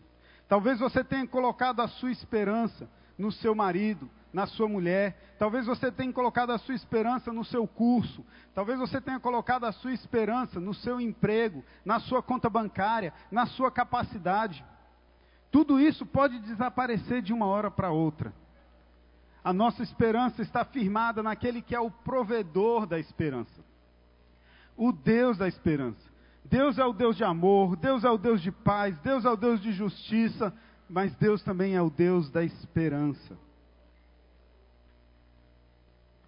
Talvez 0.48 0.78
você 0.78 1.02
tenha 1.02 1.26
colocado 1.26 1.80
a 1.80 1.88
sua 1.88 2.10
esperança 2.10 2.88
no 3.16 3.30
seu 3.30 3.54
marido, 3.54 4.10
na 4.32 4.46
sua 4.46 4.68
mulher. 4.68 5.34
Talvez 5.38 5.66
você 5.66 5.90
tenha 5.90 6.12
colocado 6.12 6.50
a 6.50 6.58
sua 6.58 6.74
esperança 6.74 7.32
no 7.32 7.44
seu 7.44 7.66
curso. 7.66 8.24
Talvez 8.52 8.78
você 8.78 9.00
tenha 9.00 9.20
colocado 9.20 9.64
a 9.64 9.72
sua 9.72 9.92
esperança 9.92 10.58
no 10.60 10.74
seu 10.74 11.00
emprego, 11.00 11.64
na 11.84 12.00
sua 12.00 12.22
conta 12.22 12.50
bancária, 12.50 13.12
na 13.30 13.46
sua 13.46 13.70
capacidade. 13.70 14.64
Tudo 15.50 15.80
isso 15.80 16.04
pode 16.04 16.38
desaparecer 16.40 17.22
de 17.22 17.32
uma 17.32 17.46
hora 17.46 17.70
para 17.70 17.92
outra. 17.92 18.34
A 19.44 19.52
nossa 19.52 19.82
esperança 19.82 20.40
está 20.40 20.64
firmada 20.64 21.22
naquele 21.22 21.60
que 21.60 21.74
é 21.74 21.80
o 21.80 21.90
provedor 21.90 22.86
da 22.86 22.98
esperança. 22.98 23.62
O 24.74 24.90
Deus 24.90 25.36
da 25.36 25.46
esperança. 25.46 26.00
Deus 26.42 26.78
é 26.78 26.84
o 26.84 26.94
Deus 26.94 27.14
de 27.14 27.24
amor, 27.24 27.76
Deus 27.76 28.04
é 28.04 28.10
o 28.10 28.16
Deus 28.16 28.40
de 28.40 28.50
paz, 28.50 28.98
Deus 29.00 29.24
é 29.26 29.30
o 29.30 29.36
Deus 29.36 29.60
de 29.60 29.72
justiça, 29.72 30.52
mas 30.88 31.14
Deus 31.16 31.42
também 31.42 31.74
é 31.74 31.82
o 31.82 31.90
Deus 31.90 32.30
da 32.30 32.42
esperança. 32.42 33.36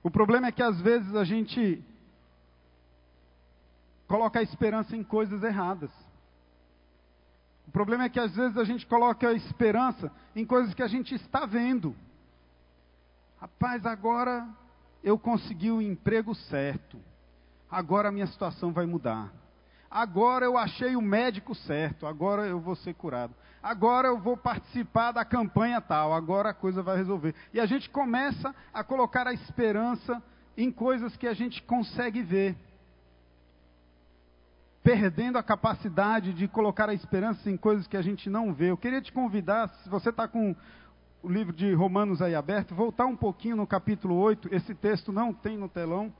O 0.03 0.11
problema 0.11 0.49
é 0.49 0.53
que 0.53 0.63
às 0.63 0.79
vezes 0.81 1.15
a 1.15 1.25
gente 1.25 1.83
coloca 4.07 4.39
a 4.39 4.43
esperança 4.43 4.95
em 4.95 5.03
coisas 5.03 5.43
erradas. 5.43 5.91
O 7.67 7.71
problema 7.71 8.05
é 8.05 8.09
que 8.09 8.21
às 8.21 8.35
vezes 8.37 8.57
a 8.57 8.65
gente 8.65 8.87
coloca 8.87 9.29
a 9.29 9.33
esperança 9.33 10.13
em 10.35 10.45
coisas 10.45 10.75
que 10.75 10.83
a 10.83 10.87
gente 10.87 11.15
está 11.15 11.45
vendo. 11.45 11.97
Rapaz, 13.39 13.85
agora 13.85 14.47
eu 15.03 15.19
consegui 15.19 15.71
o 15.71 15.83
emprego 15.83 16.35
certo. 16.35 16.99
Agora 17.71 18.09
a 18.09 18.13
minha 18.13 18.27
situação 18.27 18.73
vai 18.73 18.87
mudar. 18.87 19.33
Agora 19.91 20.45
eu 20.45 20.57
achei 20.57 20.97
o 20.97 21.03
médico 21.03 21.55
certo. 21.55 22.07
Agora 22.07 22.47
eu 22.47 22.61
vou 22.61 22.77
ser 22.77 22.95
curado 22.95 23.35
agora 23.67 24.07
eu 24.07 24.19
vou 24.19 24.37
participar 24.37 25.11
da 25.11 25.25
campanha 25.25 25.81
tal, 25.81 26.15
agora 26.15 26.51
a 26.51 26.55
coisa 26.55 26.83
vai 26.83 26.97
resolver. 26.97 27.35
E 27.53 27.59
a 27.59 27.67
gente 27.67 27.91
começa 27.91 28.55
a 28.73 28.85
colocar 28.85 29.27
a 29.27 29.33
esperança 29.33 30.23
em 30.57 30.71
coisas 30.71 31.17
que 31.17 31.27
a 31.27 31.35
gente 31.35 31.61
consegue 31.63 32.23
ver. 32.23 32.57
Perdendo 34.85 35.37
a 35.37 35.43
capacidade 35.43 36.33
de 36.33 36.47
colocar 36.47 36.89
a 36.89 36.95
esperança 36.95 37.51
em 37.51 37.57
coisas 37.57 37.89
que 37.89 37.97
a 37.97 38.03
gente 38.03 38.31
não 38.31 38.55
vê. 38.55 38.71
Eu 38.71 38.77
queria 38.77 39.03
te 39.03 39.13
convidar, 39.13 39.69
se 39.69 39.89
você 39.89 40.11
está 40.11 40.29
com 40.29 40.55
o 41.27 41.29
livro 41.29 41.53
de 41.53 41.75
Romanos 41.75 42.23
aí 42.23 42.35
aberto, 42.35 42.75
voltar 42.75 43.07
um 43.07 43.17
pouquinho 43.17 43.57
no 43.57 43.67
capítulo 43.67 44.15
8. 44.15 44.55
Esse 44.55 44.75
texto 44.75 45.11
não 45.11 45.35
tem 45.35 45.59
no 45.59 45.69
telão, 45.69 46.13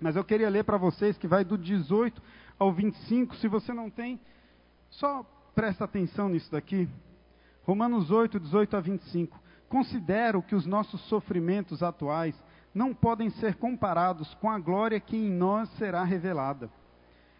mas 0.00 0.16
eu 0.16 0.24
queria 0.24 0.50
ler 0.50 0.64
para 0.64 0.76
vocês 0.76 1.16
que 1.16 1.28
vai 1.28 1.44
do 1.44 1.56
18 1.56 2.20
ao 2.58 2.72
25. 2.72 3.36
Se 3.36 3.46
você 3.46 3.72
não 3.72 3.88
tem, 3.88 4.20
só 4.90 5.24
Presta 5.54 5.84
atenção 5.84 6.30
nisso 6.30 6.50
daqui. 6.50 6.88
Romanos 7.64 8.10
8, 8.10 8.40
18 8.40 8.76
a 8.76 8.80
25. 8.80 9.38
Considero 9.68 10.42
que 10.42 10.54
os 10.54 10.66
nossos 10.66 11.00
sofrimentos 11.08 11.82
atuais 11.82 12.34
não 12.74 12.94
podem 12.94 13.28
ser 13.30 13.56
comparados 13.56 14.32
com 14.34 14.50
a 14.50 14.58
glória 14.58 14.98
que 14.98 15.16
em 15.16 15.30
nós 15.30 15.68
será 15.76 16.02
revelada. 16.04 16.70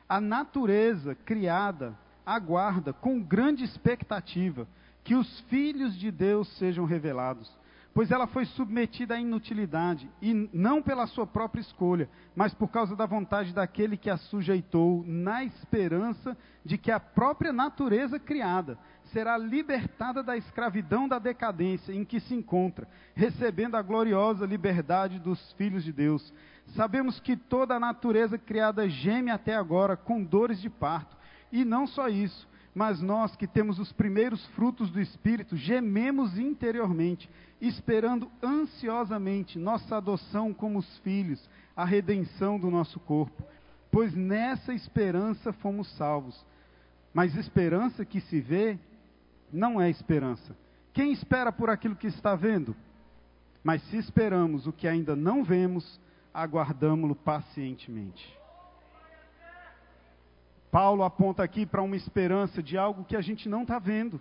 A 0.07 0.21
natureza 0.21 1.15
criada 1.15 1.99
aguarda 2.25 2.93
com 2.93 3.21
grande 3.21 3.65
expectativa 3.65 4.67
que 5.05 5.15
os 5.15 5.41
filhos 5.43 5.97
de 5.99 6.11
Deus 6.11 6.49
sejam 6.59 6.85
revelados 6.85 7.51
pois 7.95 8.11
ela 8.11 8.27
foi 8.27 8.45
submetida 8.45 9.15
à 9.15 9.21
inutilidade, 9.21 10.09
e 10.21 10.49
não 10.53 10.83
pela 10.83 11.07
sua 11.07 11.27
própria 11.27 11.61
escolha, 11.61 12.09
mas 12.35 12.55
por 12.55 12.69
causa 12.69 12.97
da 12.97 13.05
vontade 13.05 13.53
daquele 13.53 13.97
que 13.97 14.09
a 14.09 14.17
sujeitou, 14.17 15.05
na 15.07 15.45
esperança 15.45 16.37
de 16.65 16.79
que 16.79 16.91
a 16.91 16.99
própria 16.99 17.53
natureza 17.53 18.19
criada 18.19 18.79
será 19.13 19.37
libertada 19.37 20.23
da 20.23 20.37
escravidão 20.37 21.07
da 21.07 21.19
decadência 21.19 21.93
em 21.93 22.05
que 22.05 22.19
se 22.21 22.35
encontra, 22.35 22.89
recebendo 23.15 23.77
a 23.77 23.83
gloriosa 23.83 24.47
liberdade 24.47 25.19
dos 25.19 25.53
filhos 25.53 25.85
de 25.85 25.93
Deus. 25.93 26.33
Sabemos 26.75 27.21
que 27.21 27.37
toda 27.37 27.75
a 27.75 27.81
natureza 27.81 28.39
criada 28.39 28.89
geme 28.89 29.31
até 29.31 29.55
agora 29.55 29.97
com 29.97 30.25
dores 30.25 30.61
de 30.63 30.71
parto, 30.71 31.15
e 31.53 31.65
não 31.65 31.87
só 31.87 32.09
isso, 32.09 32.49
mas 32.75 33.01
nós 33.03 33.37
que 33.37 33.47
temos 33.47 33.79
os 33.79 33.93
primeiros 33.93 34.45
frutos 34.49 34.91
do 34.91 35.01
Espírito, 35.01 35.57
gememos 35.57 36.39
interiormente, 36.39 37.29
esperando 37.61 38.31
ansiosamente 38.43 39.59
nossa 39.59 39.99
adoção 39.99 40.55
como 40.55 40.79
os 40.79 40.99
filhos, 40.99 41.49
a 41.77 41.85
redenção 41.85 42.59
do 42.59 42.71
nosso 42.71 42.99
corpo. 42.99 43.45
Pois 43.91 44.15
nessa 44.15 44.73
esperança 44.73 45.53
fomos 45.53 45.87
salvos. 45.97 46.45
Mas 47.13 47.37
esperança 47.37 48.07
que 48.07 48.23
se 48.23 48.41
vê 48.41 48.79
não 49.53 49.79
é 49.79 49.91
esperança. 49.91 50.57
Quem 50.95 51.13
espera 51.13 51.53
por 51.53 51.69
aquilo 51.69 51.95
que 51.95 52.07
está 52.07 52.35
vendo? 52.35 52.75
Mas 53.63 53.83
se 53.91 53.99
esperamos 53.99 54.67
o 54.67 54.73
que 54.73 54.89
ainda 54.89 55.15
não 55.15 55.45
vemos, 55.45 56.01
aguardamo-lo 56.33 57.15
pacientemente. 57.15 58.42
Paulo 60.73 61.05
aponta 61.05 61.43
aqui 61.43 61.67
para 61.67 61.83
uma 61.83 61.97
esperança 61.97 62.63
de 62.63 62.79
algo 62.79 63.05
que 63.05 63.15
a 63.15 63.21
gente 63.21 63.47
não 63.47 63.61
está 63.61 63.79
vendo, 63.79 64.19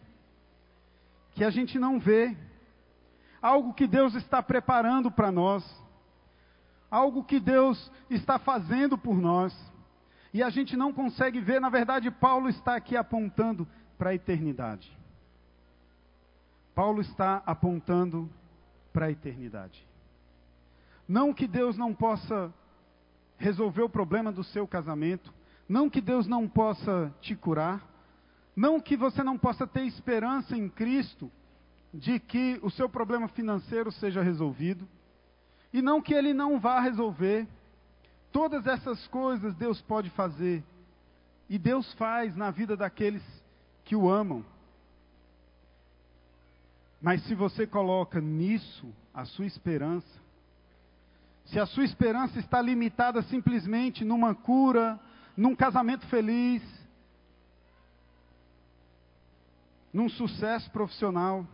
que 1.34 1.46
a 1.46 1.50
gente 1.50 1.80
não 1.80 1.98
vê, 1.98 2.36
algo 3.42 3.74
que 3.74 3.88
Deus 3.88 4.16
está 4.16 4.44
preparando 4.44 5.10
para 5.10 5.32
nós, 5.32 5.64
algo 6.92 7.24
que 7.24 7.40
Deus 7.40 7.90
está 8.10 8.38
fazendo 8.38 8.98
por 8.98 9.16
nós, 9.16 9.56
e 10.34 10.44
a 10.44 10.50
gente 10.50 10.76
não 10.76 10.92
consegue 10.92 11.40
ver, 11.40 11.62
na 11.62 11.70
verdade, 11.70 12.12
Paulo 12.12 12.50
está 12.50 12.76
aqui 12.76 12.98
apontando 12.98 13.66
para 13.98 14.10
a 14.10 14.16
eternidade. 14.16 14.92
Paulo 16.76 17.00
está 17.00 17.42
apontando 17.46 18.30
para 18.92 19.06
a 19.06 19.12
eternidade. 19.12 19.88
Não 21.08 21.34
que 21.34 21.48
Deus 21.48 21.78
não 21.78 21.94
possa 21.94 22.54
resolver 23.38 23.84
o 23.84 23.90
problema 23.90 24.34
do 24.34 24.44
seu 24.44 24.68
casamento, 24.68 25.34
não 25.72 25.90
que 25.90 26.02
Deus 26.02 26.28
não 26.28 26.50
possa 26.50 27.14
te 27.22 27.36
curar, 27.36 27.82
Não 28.54 28.82
que 28.82 28.98
você 28.98 29.24
não 29.24 29.38
possa 29.38 29.66
ter 29.66 29.86
esperança 29.86 30.58
em 30.58 30.68
Cristo 30.68 31.32
de 31.94 32.20
que 32.20 32.60
o 32.62 32.70
seu 32.70 32.90
problema 32.90 33.28
financeiro 33.30 33.92
seja 33.92 34.22
resolvido, 34.22 34.88
e 35.74 35.82
não 35.82 36.02
que 36.02 36.14
ele 36.14 36.34
não 36.34 36.60
vá 36.60 36.80
resolver. 36.82 37.48
Todas 38.32 38.68
essas 38.68 39.08
coisas 39.08 39.56
Deus 39.56 39.82
pode 39.82 40.10
fazer, 40.10 40.64
e 41.50 41.58
Deus 41.58 41.92
faz 41.94 42.36
na 42.36 42.52
vida 42.52 42.76
daqueles 42.76 43.24
que 43.86 43.96
o 43.96 44.10
amam. 44.10 44.46
Mas 47.02 47.24
se 47.24 47.34
você 47.34 47.66
coloca 47.66 48.20
nisso 48.20 48.94
a 49.14 49.26
sua 49.26 49.46
esperança, 49.46 50.20
se 51.46 51.58
a 51.58 51.66
sua 51.66 51.84
esperança 51.84 52.38
está 52.40 52.62
limitada 52.62 53.22
simplesmente 53.24 54.06
numa 54.06 54.36
cura, 54.36 55.00
num 55.42 55.56
casamento 55.56 56.06
feliz, 56.06 56.62
num 59.92 60.08
sucesso 60.08 60.70
profissional, 60.70 61.48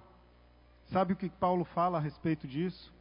sabe 0.91 1.13
o 1.13 1.15
que 1.15 1.30
Paulo 1.30 1.63
fala 1.63 1.97
a 1.97 2.02
respeito 2.02 2.45
disso? 2.45 2.93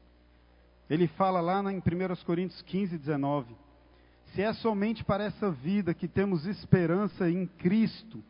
Ele 0.89 1.09
fala 1.09 1.41
lá 1.41 1.61
em 1.73 1.79
1 1.79 1.83
Coríntios 2.25 2.63
15, 2.63 2.99
19: 2.99 3.57
Se 4.27 4.43
é 4.43 4.53
somente 4.53 5.03
para 5.03 5.25
essa 5.25 5.51
vida 5.51 5.93
que 5.93 6.07
temos 6.07 6.47
esperança 6.47 7.29
em 7.29 7.49
Cristo, 7.49 8.23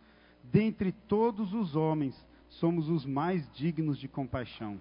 dentre 0.43 0.93
todos 0.93 1.53
os 1.53 1.77
homens, 1.77 2.17
somos 2.49 2.89
os 2.89 3.05
mais 3.05 3.47
dignos 3.53 3.99
de 3.99 4.09
compaixão. 4.09 4.81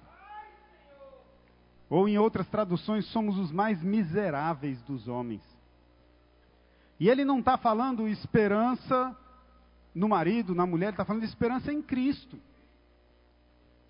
Ou 1.90 2.08
em 2.08 2.18
outras 2.18 2.48
traduções, 2.48 3.06
somos 3.08 3.38
os 3.38 3.52
mais 3.52 3.84
miseráveis 3.84 4.82
dos 4.84 5.10
homens. 5.10 5.44
E 7.00 7.10
ele 7.10 7.26
não 7.26 7.40
está 7.40 7.58
falando 7.58 8.08
esperança 8.08 9.16
no 9.94 10.10
marido, 10.10 10.54
na 10.54 10.66
mulher, 10.66 10.88
ele 10.88 10.94
está 10.94 11.06
falando 11.06 11.24
esperança 11.24 11.72
em 11.72 11.82
Cristo. 11.82 12.40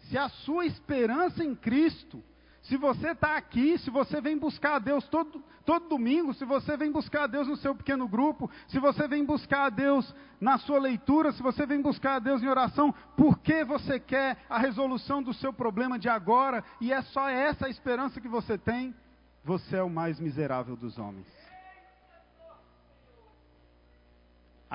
Se 0.09 0.17
a 0.17 0.29
sua 0.29 0.65
esperança 0.65 1.43
em 1.43 1.55
Cristo 1.55 2.23
se 2.65 2.77
você 2.77 3.11
está 3.11 3.37
aqui, 3.37 3.77
se 3.77 3.91
você 3.91 4.19
vem 4.19 4.37
buscar 4.37 4.75
a 4.75 4.79
Deus 4.79 5.07
todo, 5.07 5.43
todo 5.63 5.87
domingo, 5.87 6.33
se 6.33 6.43
você 6.43 6.75
vem 6.75 6.91
buscar 6.91 7.25
a 7.25 7.27
Deus 7.27 7.47
no 7.47 7.55
seu 7.55 7.75
pequeno 7.75 8.07
grupo, 8.07 8.49
se 8.67 8.79
você 8.79 9.07
vem 9.07 9.23
buscar 9.23 9.65
a 9.65 9.69
Deus 9.69 10.13
na 10.41 10.57
sua 10.57 10.79
leitura, 10.79 11.31
se 11.31 11.43
você 11.43 11.63
vem 11.67 11.79
buscar 11.79 12.15
a 12.15 12.19
Deus 12.19 12.41
em 12.41 12.47
oração, 12.47 12.93
porque 13.15 13.63
você 13.63 13.99
quer 13.99 14.37
a 14.49 14.57
resolução 14.57 15.21
do 15.21 15.31
seu 15.31 15.53
problema 15.53 15.99
de 15.99 16.09
agora 16.09 16.63
e 16.81 16.91
é 16.91 17.03
só 17.03 17.29
essa 17.29 17.67
a 17.67 17.69
esperança 17.69 18.19
que 18.19 18.27
você 18.27 18.57
tem, 18.57 18.95
você 19.43 19.75
é 19.75 19.83
o 19.83 19.89
mais 19.89 20.19
miserável 20.19 20.75
dos 20.75 20.97
homens. 20.97 21.27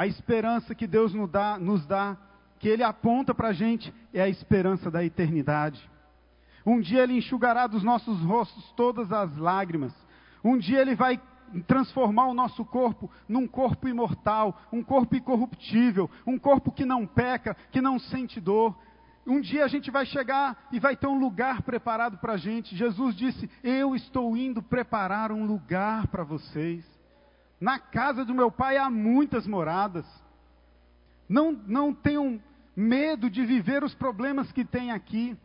A 0.00 0.06
esperança 0.06 0.74
que 0.74 0.86
Deus 0.86 1.12
nos 1.12 1.30
dá, 1.30 1.58
nos 1.58 1.84
dá 1.84 2.16
que 2.58 2.66
Ele 2.66 2.82
aponta 2.82 3.34
para 3.34 3.48
a 3.48 3.52
gente, 3.52 3.92
é 4.14 4.22
a 4.22 4.30
esperança 4.30 4.90
da 4.90 5.04
eternidade. 5.04 5.78
Um 6.64 6.80
dia 6.80 7.02
Ele 7.02 7.18
enxugará 7.18 7.66
dos 7.66 7.82
nossos 7.82 8.18
rostos 8.22 8.72
todas 8.72 9.12
as 9.12 9.36
lágrimas. 9.36 9.92
Um 10.42 10.56
dia 10.56 10.80
Ele 10.80 10.94
vai 10.94 11.20
transformar 11.66 12.28
o 12.28 12.32
nosso 12.32 12.64
corpo 12.64 13.10
num 13.28 13.46
corpo 13.46 13.86
imortal, 13.88 14.58
um 14.72 14.82
corpo 14.82 15.16
incorruptível, 15.16 16.10
um 16.26 16.38
corpo 16.38 16.72
que 16.72 16.86
não 16.86 17.06
peca, 17.06 17.54
que 17.70 17.82
não 17.82 17.98
sente 17.98 18.40
dor. 18.40 18.74
Um 19.26 19.38
dia 19.38 19.66
a 19.66 19.68
gente 19.68 19.90
vai 19.90 20.06
chegar 20.06 20.66
e 20.72 20.80
vai 20.80 20.96
ter 20.96 21.08
um 21.08 21.18
lugar 21.18 21.60
preparado 21.60 22.16
para 22.16 22.32
a 22.32 22.38
gente. 22.38 22.74
Jesus 22.74 23.14
disse: 23.14 23.50
Eu 23.62 23.94
estou 23.94 24.34
indo 24.34 24.62
preparar 24.62 25.30
um 25.30 25.44
lugar 25.44 26.06
para 26.06 26.24
vocês. 26.24 26.99
Na 27.60 27.78
casa 27.78 28.24
do 28.24 28.34
meu 28.34 28.50
pai 28.50 28.78
há 28.78 28.88
muitas 28.88 29.46
moradas. 29.46 30.06
Não, 31.28 31.52
não 31.52 31.92
tenham 31.92 32.40
medo 32.74 33.28
de 33.28 33.44
viver 33.44 33.84
os 33.84 33.94
problemas 33.94 34.50
que 34.50 34.64
tem 34.64 34.90
aqui. 34.90 35.36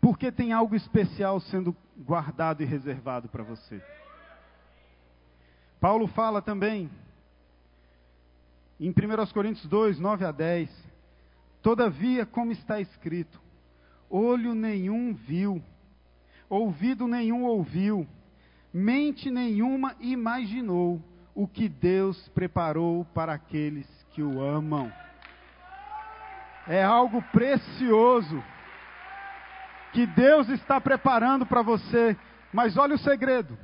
Porque 0.00 0.30
tem 0.30 0.52
algo 0.52 0.76
especial 0.76 1.40
sendo 1.40 1.74
guardado 1.96 2.62
e 2.62 2.66
reservado 2.66 3.28
para 3.28 3.42
você. 3.42 3.82
Paulo 5.80 6.06
fala 6.08 6.42
também, 6.42 6.90
em 8.78 8.90
1 8.90 8.94
Coríntios 9.32 9.66
2, 9.66 9.98
9 9.98 10.24
a 10.26 10.32
10: 10.32 10.70
Todavia, 11.62 12.26
como 12.26 12.52
está 12.52 12.80
escrito, 12.80 13.40
olho 14.08 14.54
nenhum 14.54 15.14
viu, 15.14 15.62
ouvido 16.48 17.06
nenhum 17.06 17.44
ouviu, 17.44 18.06
mente 18.72 19.30
nenhuma 19.30 19.94
imaginou 20.00 21.02
o 21.34 21.46
que 21.46 21.68
Deus 21.68 22.28
preparou 22.30 23.04
para 23.06 23.32
aqueles 23.32 23.86
que 24.10 24.22
o 24.22 24.42
amam. 24.42 24.92
É 26.66 26.82
algo 26.82 27.22
precioso 27.32 28.42
que 29.92 30.06
Deus 30.06 30.48
está 30.48 30.80
preparando 30.80 31.44
para 31.46 31.62
você. 31.62 32.16
Mas 32.52 32.76
olha 32.76 32.94
o 32.94 32.98
segredo. 32.98 33.58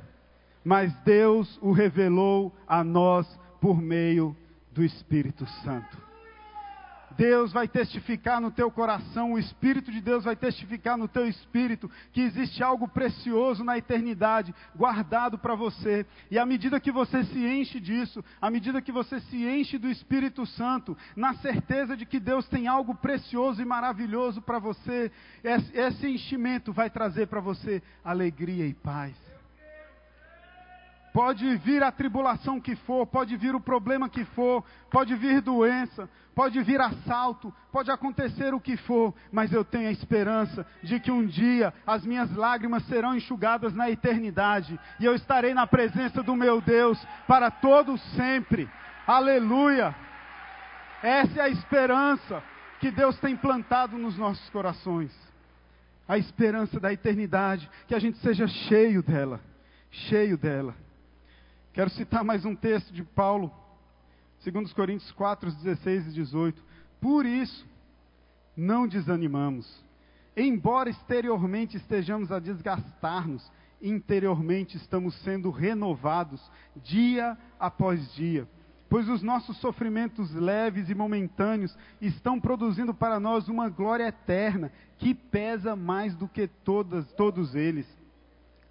Mas 0.63 0.93
Deus 1.01 1.57
o 1.61 1.71
revelou 1.71 2.53
a 2.67 2.83
nós 2.83 3.27
por 3.61 3.81
meio 3.81 4.35
do 4.71 4.83
Espírito 4.83 5.45
Santo. 5.63 6.06
Deus 7.17 7.51
vai 7.51 7.67
testificar 7.67 8.39
no 8.39 8.51
teu 8.51 8.69
coração, 8.69 9.33
o 9.33 9.39
Espírito 9.39 9.91
de 9.91 9.99
Deus 9.99 10.23
vai 10.23 10.35
testificar 10.35 10.95
no 10.97 11.07
teu 11.07 11.27
espírito 11.27 11.89
que 12.13 12.21
existe 12.21 12.63
algo 12.63 12.87
precioso 12.87 13.63
na 13.63 13.77
eternidade 13.77 14.53
guardado 14.75 15.37
para 15.37 15.55
você. 15.55 16.05
E 16.29 16.37
à 16.37 16.45
medida 16.45 16.79
que 16.79 16.91
você 16.91 17.23
se 17.25 17.45
enche 17.45 17.79
disso, 17.79 18.23
à 18.39 18.51
medida 18.51 18.81
que 18.81 18.91
você 18.91 19.19
se 19.21 19.45
enche 19.45 19.77
do 19.79 19.89
Espírito 19.89 20.45
Santo, 20.45 20.95
na 21.15 21.33
certeza 21.35 21.97
de 21.97 22.05
que 22.05 22.19
Deus 22.19 22.47
tem 22.47 22.67
algo 22.67 22.93
precioso 22.93 23.61
e 23.61 23.65
maravilhoso 23.65 24.41
para 24.41 24.59
você, 24.59 25.11
esse 25.43 26.07
enchimento 26.07 26.71
vai 26.71 26.89
trazer 26.89 27.27
para 27.27 27.39
você 27.39 27.81
alegria 28.03 28.67
e 28.67 28.73
paz. 28.73 29.26
Pode 31.17 31.57
vir 31.57 31.81
a 31.81 31.91
tribulação 31.91 32.61
que 32.61 32.75
for, 32.75 33.07
pode 33.07 33.35
vir 33.37 33.55
o 33.55 33.59
problema 33.59 34.07
que 34.07 34.23
for, 34.23 34.63
pode 34.91 35.15
vir 35.15 35.41
doença, 35.41 36.07
pode 36.35 36.61
vir 36.61 36.79
assalto, 36.79 37.51
pode 37.71 37.89
acontecer 37.89 38.53
o 38.53 38.59
que 38.59 38.77
for, 38.77 39.11
mas 39.31 39.51
eu 39.51 39.65
tenho 39.65 39.89
a 39.89 39.91
esperança 39.91 40.63
de 40.83 40.99
que 40.99 41.09
um 41.09 41.25
dia 41.25 41.73
as 41.87 42.05
minhas 42.05 42.31
lágrimas 42.35 42.85
serão 42.85 43.15
enxugadas 43.15 43.73
na 43.73 43.89
eternidade 43.89 44.79
e 44.99 45.05
eu 45.05 45.15
estarei 45.15 45.55
na 45.55 45.65
presença 45.65 46.21
do 46.21 46.35
meu 46.35 46.61
Deus 46.61 47.03
para 47.27 47.49
todo 47.49 47.97
sempre. 48.15 48.69
Aleluia! 49.07 49.95
Essa 51.01 51.39
é 51.39 51.41
a 51.45 51.49
esperança 51.49 52.43
que 52.79 52.91
Deus 52.91 53.19
tem 53.19 53.35
plantado 53.35 53.97
nos 53.97 54.15
nossos 54.19 54.47
corações. 54.51 55.11
A 56.07 56.15
esperança 56.15 56.79
da 56.79 56.93
eternidade, 56.93 57.67
que 57.87 57.95
a 57.95 57.99
gente 57.99 58.19
seja 58.19 58.47
cheio 58.47 59.01
dela, 59.01 59.41
cheio 59.89 60.37
dela. 60.37 60.75
Quero 61.77 61.91
citar 61.91 62.23
mais 62.23 62.43
um 62.43 62.55
texto 62.55 62.91
de 62.91 63.03
Paulo, 63.03 63.53
2 64.43 64.73
Coríntios 64.73 65.11
4, 65.11 65.51
16 65.51 66.07
e 66.07 66.11
18. 66.11 66.63
Por 66.99 67.23
isso, 67.23 67.67
não 68.55 68.87
desanimamos. 68.87 69.85
Embora 70.35 70.89
exteriormente 70.89 71.77
estejamos 71.77 72.31
a 72.31 72.39
desgastar-nos, 72.39 73.47
interiormente 73.79 74.75
estamos 74.75 75.13
sendo 75.21 75.51
renovados 75.51 76.41
dia 76.77 77.37
após 77.59 78.11
dia. 78.15 78.47
Pois 78.89 79.07
os 79.07 79.21
nossos 79.21 79.55
sofrimentos 79.57 80.33
leves 80.33 80.89
e 80.89 80.95
momentâneos 80.95 81.77
estão 82.01 82.39
produzindo 82.39 82.91
para 82.91 83.19
nós 83.19 83.47
uma 83.47 83.69
glória 83.69 84.07
eterna 84.07 84.71
que 84.97 85.13
pesa 85.13 85.75
mais 85.75 86.15
do 86.15 86.27
que 86.27 86.47
todas, 86.47 87.05
todos 87.11 87.53
eles. 87.53 87.85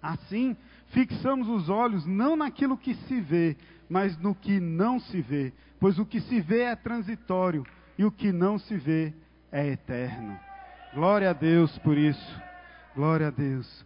Assim, 0.01 0.57
fixamos 0.87 1.47
os 1.47 1.69
olhos 1.69 2.05
não 2.05 2.35
naquilo 2.35 2.77
que 2.77 2.95
se 2.95 3.19
vê, 3.19 3.57
mas 3.89 4.17
no 4.17 4.35
que 4.35 4.59
não 4.59 4.99
se 4.99 5.21
vê, 5.21 5.53
pois 5.79 5.99
o 5.99 6.05
que 6.05 6.19
se 6.21 6.39
vê 6.41 6.61
é 6.61 6.75
transitório 6.75 7.65
e 7.97 8.05
o 8.05 8.11
que 8.11 8.31
não 8.31 8.57
se 8.57 8.75
vê 8.77 9.13
é 9.51 9.67
eterno. 9.67 10.37
Glória 10.93 11.29
a 11.29 11.33
Deus 11.33 11.77
por 11.79 11.97
isso. 11.97 12.41
Glória 12.95 13.27
a 13.27 13.31
Deus. 13.31 13.85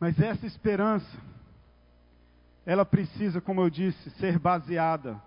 Mas 0.00 0.18
essa 0.18 0.46
esperança, 0.46 1.16
ela 2.66 2.84
precisa, 2.84 3.40
como 3.40 3.60
eu 3.60 3.70
disse, 3.70 4.10
ser 4.18 4.38
baseada 4.38 5.22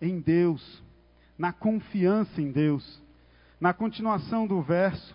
em 0.00 0.20
Deus, 0.20 0.82
na 1.36 1.52
confiança 1.52 2.40
em 2.40 2.50
Deus. 2.50 3.02
Na 3.60 3.72
continuação 3.74 4.46
do 4.46 4.62
verso, 4.62 5.14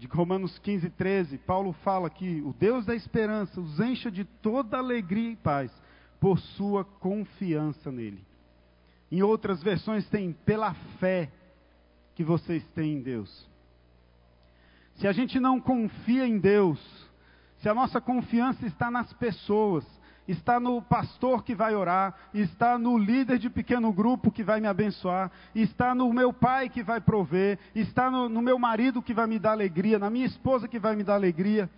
de 0.00 0.06
Romanos 0.06 0.58
15, 0.60 0.88
13, 0.88 1.36
Paulo 1.36 1.74
fala 1.84 2.08
que 2.08 2.40
o 2.40 2.54
Deus 2.54 2.86
da 2.86 2.94
esperança 2.94 3.60
os 3.60 3.78
encha 3.78 4.10
de 4.10 4.24
toda 4.24 4.78
alegria 4.78 5.32
e 5.32 5.36
paz 5.36 5.70
por 6.18 6.38
sua 6.38 6.82
confiança 6.82 7.92
nele. 7.92 8.24
Em 9.12 9.22
outras 9.22 9.62
versões 9.62 10.08
tem 10.08 10.32
pela 10.32 10.72
fé 10.98 11.30
que 12.14 12.24
vocês 12.24 12.66
têm 12.68 12.94
em 12.94 13.02
Deus. 13.02 13.46
Se 14.94 15.06
a 15.06 15.12
gente 15.12 15.38
não 15.38 15.60
confia 15.60 16.26
em 16.26 16.38
Deus, 16.38 16.80
se 17.58 17.68
a 17.68 17.74
nossa 17.74 18.00
confiança 18.00 18.64
está 18.64 18.90
nas 18.90 19.12
pessoas, 19.12 19.84
está 20.30 20.60
no 20.60 20.80
pastor 20.80 21.42
que 21.42 21.54
vai 21.54 21.74
orar, 21.74 22.14
está 22.32 22.78
no 22.78 22.96
líder 22.96 23.38
de 23.38 23.50
pequeno 23.50 23.92
grupo 23.92 24.30
que 24.30 24.44
vai 24.44 24.60
me 24.60 24.68
abençoar, 24.68 25.30
está 25.54 25.94
no 25.94 26.12
meu 26.12 26.32
pai 26.32 26.68
que 26.68 26.82
vai 26.82 27.00
prover, 27.00 27.58
está 27.74 28.10
no, 28.10 28.28
no 28.28 28.40
meu 28.40 28.58
marido 28.58 29.02
que 29.02 29.12
vai 29.12 29.26
me 29.26 29.38
dar 29.38 29.52
alegria, 29.52 29.98
na 29.98 30.08
minha 30.08 30.26
esposa 30.26 30.68
que 30.68 30.78
vai 30.78 30.94
me 30.94 31.02
dar 31.02 31.14
alegria. 31.14 31.68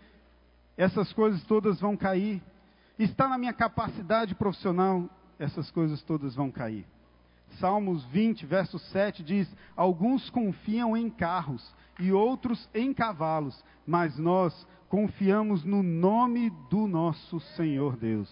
Essas 0.77 1.13
coisas 1.13 1.43
todas 1.45 1.81
vão 1.81 1.97
cair. 1.97 2.43
Está 2.99 3.27
na 3.29 3.39
minha 3.39 3.53
capacidade 3.53 4.35
profissional, 4.35 5.09
essas 5.39 5.71
coisas 5.71 6.03
todas 6.03 6.35
vão 6.35 6.51
cair. 6.51 6.85
Salmos 7.59 8.05
20, 8.07 8.45
verso 8.47 8.79
7 8.79 9.23
diz: 9.23 9.49
Alguns 9.77 10.29
confiam 10.31 10.97
em 10.97 11.09
carros 11.09 11.75
e 11.99 12.13
outros 12.13 12.69
em 12.75 12.93
cavalos, 12.93 13.63
mas 13.87 14.19
nós 14.19 14.67
confiamos 14.93 15.65
no 15.65 15.83
nome 15.83 16.51
do 16.69 16.87
nosso 16.87 17.41
Senhor 17.57 17.97
Deus. 17.97 18.29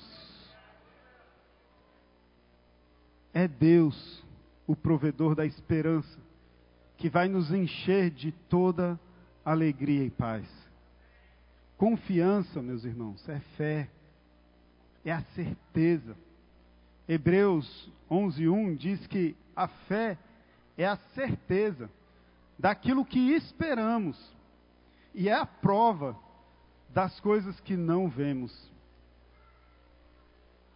É 3.33 3.49
Deus, 3.49 4.23
o 4.66 4.77
provedor 4.77 5.35
da 5.35 5.46
esperança, 5.46 6.18
que 6.99 7.09
vai 7.09 7.29
nos 7.29 7.51
encher 7.51 8.11
de 8.11 8.31
toda 8.31 9.01
alegria 9.42 10.05
e 10.05 10.11
paz. 10.11 10.46
Confiança, 11.79 12.61
meus 12.61 12.85
irmãos, 12.85 13.27
é 13.27 13.40
fé, 13.57 13.88
é 15.03 15.12
a 15.12 15.23
certeza. 15.35 16.14
Hebreus 17.09 17.90
11:1 18.11 18.77
diz 18.77 19.07
que 19.07 19.35
a 19.57 19.66
fé 19.66 20.18
é 20.77 20.85
a 20.85 20.96
certeza 21.14 21.88
daquilo 22.59 23.03
que 23.03 23.31
esperamos 23.31 24.37
e 25.14 25.27
é 25.27 25.33
a 25.33 25.46
prova 25.46 26.14
das 26.92 27.18
coisas 27.20 27.59
que 27.61 27.76
não 27.76 28.09
vemos. 28.09 28.53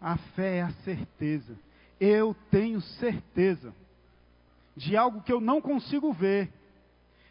A 0.01 0.17
fé 0.17 0.59
é 0.59 0.63
a 0.63 0.73
certeza. 0.85 1.59
Eu 2.01 2.37
tenho 2.51 2.81
certeza 2.81 3.75
de 4.77 4.97
algo 4.97 5.23
que 5.23 5.33
eu 5.33 5.41
não 5.41 5.61
consigo 5.61 6.13
ver. 6.13 6.53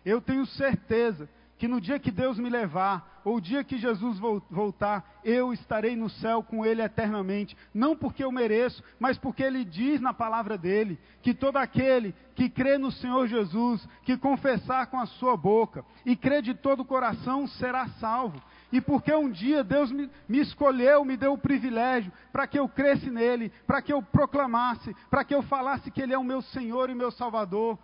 Eu 0.05 0.21
tenho 0.21 0.45
certeza 0.45 1.29
que 1.57 1.67
no 1.67 1.79
dia 1.79 1.99
que 1.99 2.11
Deus 2.11 2.37
me 2.37 2.49
levar, 2.49 3.21
ou 3.23 3.37
o 3.37 3.41
dia 3.41 3.63
que 3.63 3.77
Jesus 3.77 4.19
voltar, 4.49 5.21
eu 5.23 5.53
estarei 5.53 5.95
no 5.95 6.09
céu 6.09 6.43
com 6.43 6.65
Ele 6.65 6.81
eternamente. 6.81 7.55
Não 7.73 7.95
porque 7.95 8.23
eu 8.23 8.31
mereço, 8.31 8.83
mas 8.99 9.17
porque 9.17 9.43
Ele 9.43 9.63
diz 9.63 10.01
na 10.01 10.13
palavra 10.13 10.57
dele 10.57 10.99
que 11.21 11.33
todo 11.33 11.57
aquele 11.57 12.13
que 12.35 12.49
crê 12.49 12.77
no 12.77 12.91
Senhor 12.91 13.27
Jesus, 13.27 13.87
que 14.03 14.17
confessar 14.17 14.87
com 14.87 14.99
a 14.99 15.05
sua 15.05 15.37
boca 15.37 15.85
e 16.05 16.15
crê 16.15 16.41
de 16.41 16.53
todo 16.53 16.81
o 16.81 16.85
coração, 16.85 17.47
será 17.47 17.87
salvo. 17.99 18.41
E 18.73 18.81
porque 18.81 19.13
um 19.13 19.29
dia 19.29 19.63
Deus 19.63 19.91
me, 19.91 20.09
me 20.27 20.39
escolheu, 20.39 21.05
me 21.05 21.15
deu 21.15 21.33
o 21.33 21.37
privilégio 21.37 22.11
para 22.31 22.47
que 22.47 22.57
eu 22.57 22.67
cresce 22.67 23.07
nele, 23.11 23.51
para 23.67 23.83
que 23.83 23.93
eu 23.93 24.01
proclamasse, 24.01 24.95
para 25.11 25.23
que 25.23 25.35
eu 25.35 25.43
falasse 25.43 25.91
que 25.91 26.01
Ele 26.01 26.11
é 26.11 26.17
o 26.17 26.23
meu 26.23 26.41
Senhor 26.41 26.89
e 26.89 26.95
meu 26.95 27.11
Salvador, 27.11 27.77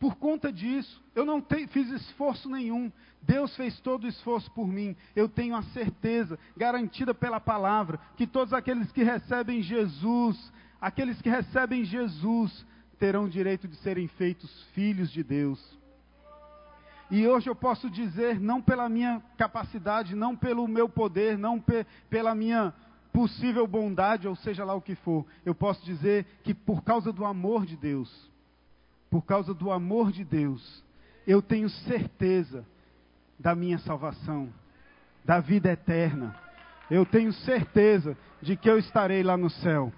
por 0.00 0.16
conta 0.16 0.52
disso, 0.52 1.00
eu 1.14 1.24
não 1.24 1.40
te, 1.40 1.68
fiz 1.68 1.88
esforço 1.90 2.50
nenhum. 2.50 2.90
Deus 3.22 3.54
fez 3.54 3.78
todo 3.78 4.04
o 4.04 4.08
esforço 4.08 4.50
por 4.50 4.66
mim. 4.66 4.96
Eu 5.14 5.28
tenho 5.28 5.54
a 5.54 5.62
certeza, 5.62 6.36
garantida 6.56 7.14
pela 7.14 7.38
palavra, 7.38 8.00
que 8.16 8.26
todos 8.26 8.52
aqueles 8.52 8.90
que 8.90 9.04
recebem 9.04 9.62
Jesus, 9.62 10.52
aqueles 10.80 11.22
que 11.22 11.30
recebem 11.30 11.84
Jesus, 11.84 12.66
terão 12.98 13.28
direito 13.28 13.68
de 13.68 13.76
serem 13.76 14.08
feitos 14.08 14.64
filhos 14.74 15.12
de 15.12 15.22
Deus. 15.22 15.77
E 17.10 17.26
hoje 17.26 17.48
eu 17.48 17.54
posso 17.54 17.88
dizer, 17.88 18.38
não 18.38 18.60
pela 18.60 18.88
minha 18.88 19.22
capacidade, 19.36 20.14
não 20.14 20.36
pelo 20.36 20.68
meu 20.68 20.88
poder, 20.88 21.38
não 21.38 21.58
pe 21.58 21.86
pela 22.10 22.34
minha 22.34 22.74
possível 23.12 23.66
bondade, 23.66 24.28
ou 24.28 24.36
seja 24.36 24.64
lá 24.64 24.74
o 24.74 24.82
que 24.82 24.94
for, 24.94 25.24
eu 25.44 25.54
posso 25.54 25.84
dizer 25.84 26.26
que 26.44 26.52
por 26.52 26.84
causa 26.84 27.12
do 27.12 27.24
amor 27.24 27.64
de 27.64 27.76
Deus, 27.76 28.30
por 29.10 29.22
causa 29.22 29.54
do 29.54 29.72
amor 29.72 30.12
de 30.12 30.22
Deus, 30.22 30.84
eu 31.26 31.40
tenho 31.40 31.68
certeza 31.68 32.64
da 33.38 33.54
minha 33.54 33.78
salvação, 33.78 34.52
da 35.24 35.40
vida 35.40 35.70
eterna. 35.70 36.34
Eu 36.90 37.04
tenho 37.04 37.32
certeza 37.32 38.16
de 38.40 38.56
que 38.56 38.68
eu 38.68 38.78
estarei 38.78 39.22
lá 39.22 39.36
no 39.36 39.50
céu. 39.50 39.92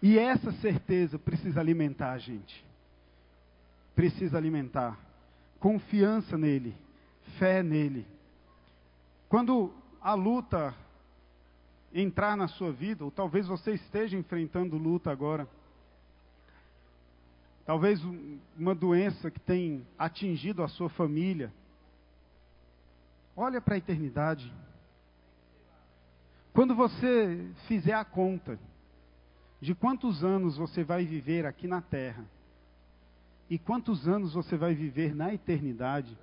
E 0.00 0.18
essa 0.18 0.52
certeza 0.52 1.18
precisa 1.18 1.60
alimentar 1.60 2.12
a 2.12 2.18
gente. 2.18 2.64
Precisa 3.94 4.38
alimentar. 4.38 4.96
Confiança 5.62 6.36
nele, 6.36 6.76
fé 7.38 7.62
nele. 7.62 8.04
Quando 9.28 9.72
a 10.00 10.12
luta 10.12 10.74
entrar 11.94 12.36
na 12.36 12.48
sua 12.48 12.72
vida, 12.72 13.04
ou 13.04 13.12
talvez 13.12 13.46
você 13.46 13.74
esteja 13.74 14.18
enfrentando 14.18 14.76
luta 14.76 15.12
agora, 15.12 15.46
talvez 17.64 18.02
uma 18.58 18.74
doença 18.74 19.30
que 19.30 19.38
tem 19.38 19.86
atingido 19.96 20.64
a 20.64 20.68
sua 20.68 20.88
família. 20.88 21.52
Olha 23.36 23.60
para 23.60 23.76
a 23.76 23.78
eternidade. 23.78 24.52
Quando 26.52 26.74
você 26.74 27.48
fizer 27.68 27.94
a 27.94 28.04
conta 28.04 28.58
de 29.60 29.76
quantos 29.76 30.24
anos 30.24 30.56
você 30.56 30.82
vai 30.82 31.04
viver 31.04 31.46
aqui 31.46 31.68
na 31.68 31.80
terra 31.80 32.24
e 33.48 33.58
quantos 33.58 34.08
anos 34.08 34.34
você 34.34 34.56
vai 34.56 34.74
viver 34.74 35.14
na 35.14 35.32
eternidade, 35.32 36.16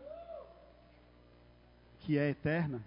que 1.99 2.17
é 2.17 2.29
eterna, 2.29 2.83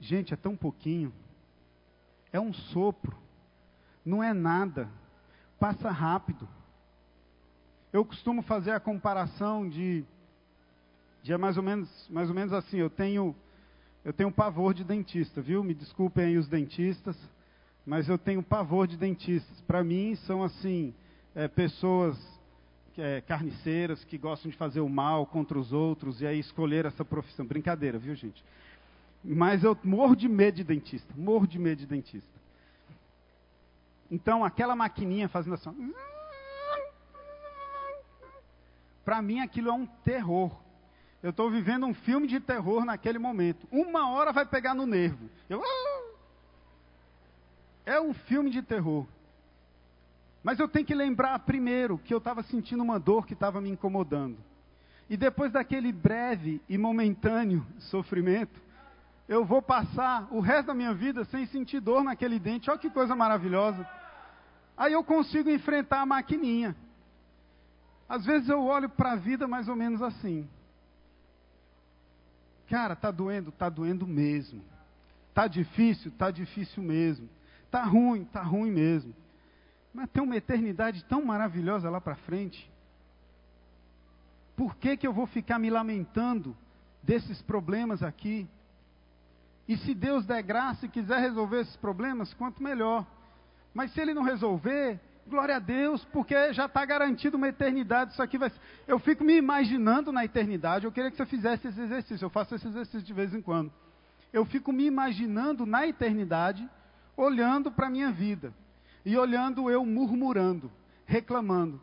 gente, 0.00 0.34
é 0.34 0.36
tão 0.36 0.56
pouquinho, 0.56 1.12
é 2.32 2.40
um 2.40 2.52
sopro, 2.52 3.16
não 4.04 4.22
é 4.22 4.32
nada 4.34 4.90
passa 5.58 5.90
rápido. 5.90 6.48
Eu 7.92 8.04
costumo 8.04 8.42
fazer 8.42 8.72
a 8.72 8.80
comparação 8.80 9.68
de, 9.68 10.04
de 11.22 11.32
é 11.32 11.38
mais 11.38 11.56
ou 11.56 11.62
menos, 11.62 12.08
mais 12.10 12.28
ou 12.28 12.34
menos 12.34 12.52
assim. 12.52 12.78
Eu 12.78 12.90
tenho, 12.90 13.34
eu 14.04 14.12
tenho 14.12 14.30
pavor 14.30 14.74
de 14.74 14.84
dentista, 14.84 15.40
viu? 15.40 15.64
Me 15.64 15.74
desculpem 15.74 16.26
aí 16.26 16.38
os 16.38 16.48
dentistas, 16.48 17.16
mas 17.84 18.08
eu 18.08 18.18
tenho 18.18 18.42
pavor 18.42 18.86
de 18.86 18.96
dentistas. 18.96 19.60
Para 19.62 19.82
mim 19.82 20.14
são 20.26 20.42
assim 20.42 20.94
é, 21.36 21.46
pessoas 21.46 22.16
é, 22.96 23.20
carniceiras 23.20 24.02
que 24.04 24.16
gostam 24.16 24.50
de 24.50 24.56
fazer 24.56 24.80
o 24.80 24.88
mal 24.88 25.26
contra 25.26 25.58
os 25.58 25.70
outros 25.70 26.22
e 26.22 26.26
aí 26.26 26.40
escolher 26.40 26.86
essa 26.86 27.04
profissão. 27.04 27.44
Brincadeira, 27.44 27.98
viu 27.98 28.14
gente? 28.14 28.42
Mas 29.22 29.62
eu 29.62 29.76
morro 29.84 30.16
de 30.16 30.28
medo 30.28 30.56
de 30.56 30.64
dentista, 30.64 31.12
morro 31.14 31.46
de 31.46 31.58
medo 31.58 31.78
de 31.78 31.86
dentista. 31.86 32.36
Então, 34.10 34.44
aquela 34.44 34.74
maquininha 34.74 35.28
fazendo 35.28 35.54
assim. 35.54 35.94
Para 39.04 39.20
mim, 39.20 39.40
aquilo 39.40 39.68
é 39.68 39.72
um 39.72 39.86
terror. 39.86 40.50
Eu 41.22 41.30
estou 41.30 41.50
vivendo 41.50 41.86
um 41.86 41.94
filme 41.94 42.26
de 42.26 42.40
terror 42.40 42.84
naquele 42.84 43.18
momento. 43.18 43.66
Uma 43.70 44.10
hora 44.10 44.32
vai 44.32 44.46
pegar 44.46 44.74
no 44.74 44.86
nervo. 44.86 45.28
Eu, 45.50 45.62
é 47.84 48.00
um 48.00 48.14
filme 48.14 48.50
de 48.50 48.62
terror. 48.62 49.06
Mas 50.46 50.60
eu 50.60 50.68
tenho 50.68 50.86
que 50.86 50.94
lembrar 50.94 51.36
primeiro 51.40 51.98
que 51.98 52.14
eu 52.14 52.18
estava 52.18 52.40
sentindo 52.44 52.80
uma 52.80 53.00
dor 53.00 53.26
que 53.26 53.32
estava 53.32 53.60
me 53.60 53.68
incomodando. 53.68 54.38
E 55.10 55.16
depois 55.16 55.50
daquele 55.50 55.90
breve 55.90 56.62
e 56.68 56.78
momentâneo 56.78 57.66
sofrimento, 57.80 58.60
eu 59.28 59.44
vou 59.44 59.60
passar 59.60 60.28
o 60.30 60.38
resto 60.38 60.68
da 60.68 60.74
minha 60.74 60.94
vida 60.94 61.24
sem 61.24 61.46
sentir 61.46 61.80
dor 61.80 62.04
naquele 62.04 62.38
dente. 62.38 62.70
Olha 62.70 62.78
que 62.78 62.88
coisa 62.88 63.16
maravilhosa. 63.16 63.84
Aí 64.76 64.92
eu 64.92 65.02
consigo 65.02 65.50
enfrentar 65.50 66.02
a 66.02 66.06
maquininha. 66.06 66.76
Às 68.08 68.24
vezes 68.24 68.48
eu 68.48 68.62
olho 68.62 68.88
para 68.88 69.14
a 69.14 69.16
vida 69.16 69.48
mais 69.48 69.68
ou 69.68 69.74
menos 69.74 70.00
assim. 70.00 70.48
Cara, 72.68 72.94
tá 72.94 73.10
doendo, 73.10 73.50
tá 73.50 73.68
doendo 73.68 74.06
mesmo. 74.06 74.62
Tá 75.34 75.48
difícil, 75.48 76.12
tá 76.12 76.30
difícil 76.30 76.84
mesmo. 76.84 77.28
Tá 77.68 77.82
ruim, 77.82 78.24
tá 78.26 78.42
ruim 78.42 78.70
mesmo. 78.70 79.12
Mas 79.96 80.10
tem 80.10 80.22
uma 80.22 80.36
eternidade 80.36 81.02
tão 81.06 81.24
maravilhosa 81.24 81.88
lá 81.88 82.02
para 82.02 82.16
frente. 82.16 82.70
Por 84.54 84.76
que, 84.76 84.94
que 84.94 85.06
eu 85.06 85.12
vou 85.12 85.26
ficar 85.26 85.58
me 85.58 85.70
lamentando 85.70 86.54
desses 87.02 87.40
problemas 87.40 88.02
aqui? 88.02 88.46
E 89.66 89.74
se 89.78 89.94
Deus 89.94 90.26
der 90.26 90.42
graça 90.42 90.84
e 90.84 90.90
quiser 90.90 91.18
resolver 91.18 91.62
esses 91.62 91.76
problemas, 91.76 92.34
quanto 92.34 92.62
melhor. 92.62 93.06
Mas 93.72 93.90
se 93.94 93.98
ele 93.98 94.12
não 94.12 94.22
resolver, 94.22 95.00
glória 95.26 95.56
a 95.56 95.60
Deus, 95.60 96.04
porque 96.12 96.52
já 96.52 96.66
está 96.66 96.84
garantido 96.84 97.38
uma 97.38 97.48
eternidade. 97.48 98.12
Isso 98.12 98.22
aqui 98.22 98.36
vai. 98.36 98.52
Eu 98.86 98.98
fico 98.98 99.24
me 99.24 99.34
imaginando 99.34 100.12
na 100.12 100.26
eternidade. 100.26 100.84
Eu 100.84 100.92
queria 100.92 101.10
que 101.10 101.16
você 101.16 101.24
fizesse 101.24 101.68
esse 101.68 101.80
exercício. 101.80 102.26
Eu 102.26 102.30
faço 102.30 102.54
esse 102.54 102.68
exercício 102.68 103.00
de 103.00 103.14
vez 103.14 103.32
em 103.32 103.40
quando. 103.40 103.72
Eu 104.30 104.44
fico 104.44 104.74
me 104.74 104.84
imaginando 104.84 105.64
na 105.64 105.86
eternidade, 105.86 106.68
olhando 107.16 107.72
para 107.72 107.86
a 107.86 107.90
minha 107.90 108.12
vida. 108.12 108.52
E 109.06 109.16
olhando 109.16 109.70
eu 109.70 109.86
murmurando, 109.86 110.70
reclamando. 111.06 111.80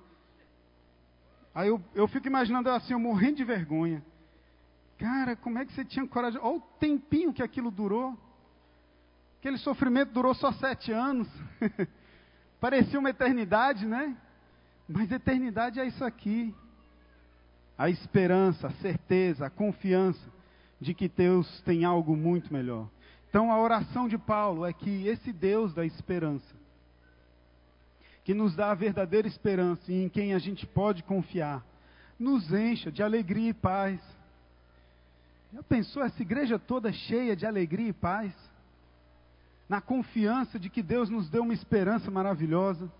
Aí 1.55 1.69
eu, 1.69 1.81
eu 1.95 2.05
fico 2.05 2.27
imaginando 2.27 2.69
assim, 2.69 2.91
eu 2.91 2.99
morrendo 2.99 3.37
de 3.37 3.45
vergonha. 3.45 4.03
Cara, 4.97 5.33
como 5.33 5.57
é 5.57 5.65
que 5.65 5.71
você 5.71 5.85
tinha 5.85 6.05
coragem? 6.05 6.37
Olha 6.43 6.57
o 6.57 6.61
tempinho 6.79 7.31
que 7.31 7.41
aquilo 7.41 7.71
durou. 7.71 8.17
Aquele 9.39 9.57
sofrimento 9.57 10.11
durou 10.11 10.33
só 10.33 10.51
sete 10.51 10.91
anos. 10.91 11.29
Parecia 12.59 12.99
uma 12.99 13.09
eternidade, 13.09 13.85
né? 13.85 14.17
Mas 14.85 15.09
eternidade 15.09 15.79
é 15.79 15.85
isso 15.85 16.03
aqui. 16.03 16.53
A 17.77 17.89
esperança, 17.89 18.67
a 18.67 18.71
certeza, 18.73 19.45
a 19.45 19.49
confiança 19.49 20.29
de 20.77 20.93
que 20.93 21.07
Deus 21.07 21.61
tem 21.61 21.85
algo 21.85 22.17
muito 22.17 22.51
melhor. 22.51 22.89
Então 23.29 23.49
a 23.49 23.57
oração 23.57 24.09
de 24.09 24.17
Paulo 24.17 24.65
é 24.65 24.73
que 24.73 25.07
esse 25.07 25.31
Deus 25.31 25.73
da 25.73 25.85
esperança, 25.85 26.62
que 28.23 28.33
nos 28.33 28.55
dá 28.55 28.71
a 28.71 28.75
verdadeira 28.75 29.27
esperança 29.27 29.91
e 29.91 30.03
em 30.03 30.09
quem 30.09 30.33
a 30.33 30.39
gente 30.39 30.65
pode 30.65 31.03
confiar, 31.03 31.63
nos 32.17 32.51
encha 32.53 32.91
de 32.91 33.03
alegria 33.03 33.49
e 33.49 33.53
paz. 33.53 33.99
Já 35.51 35.61
pensou 35.63 36.03
essa 36.03 36.21
igreja 36.21 36.57
toda 36.57 36.91
cheia 36.91 37.35
de 37.35 37.45
alegria 37.45 37.89
e 37.89 37.93
paz? 37.93 38.33
na 39.67 39.81
confiança 39.81 40.59
de 40.59 40.69
que 40.69 40.83
Deus 40.83 41.09
nos 41.09 41.29
deu 41.29 41.43
uma 41.43 41.53
esperança 41.53 42.11
maravilhosa. 42.11 42.91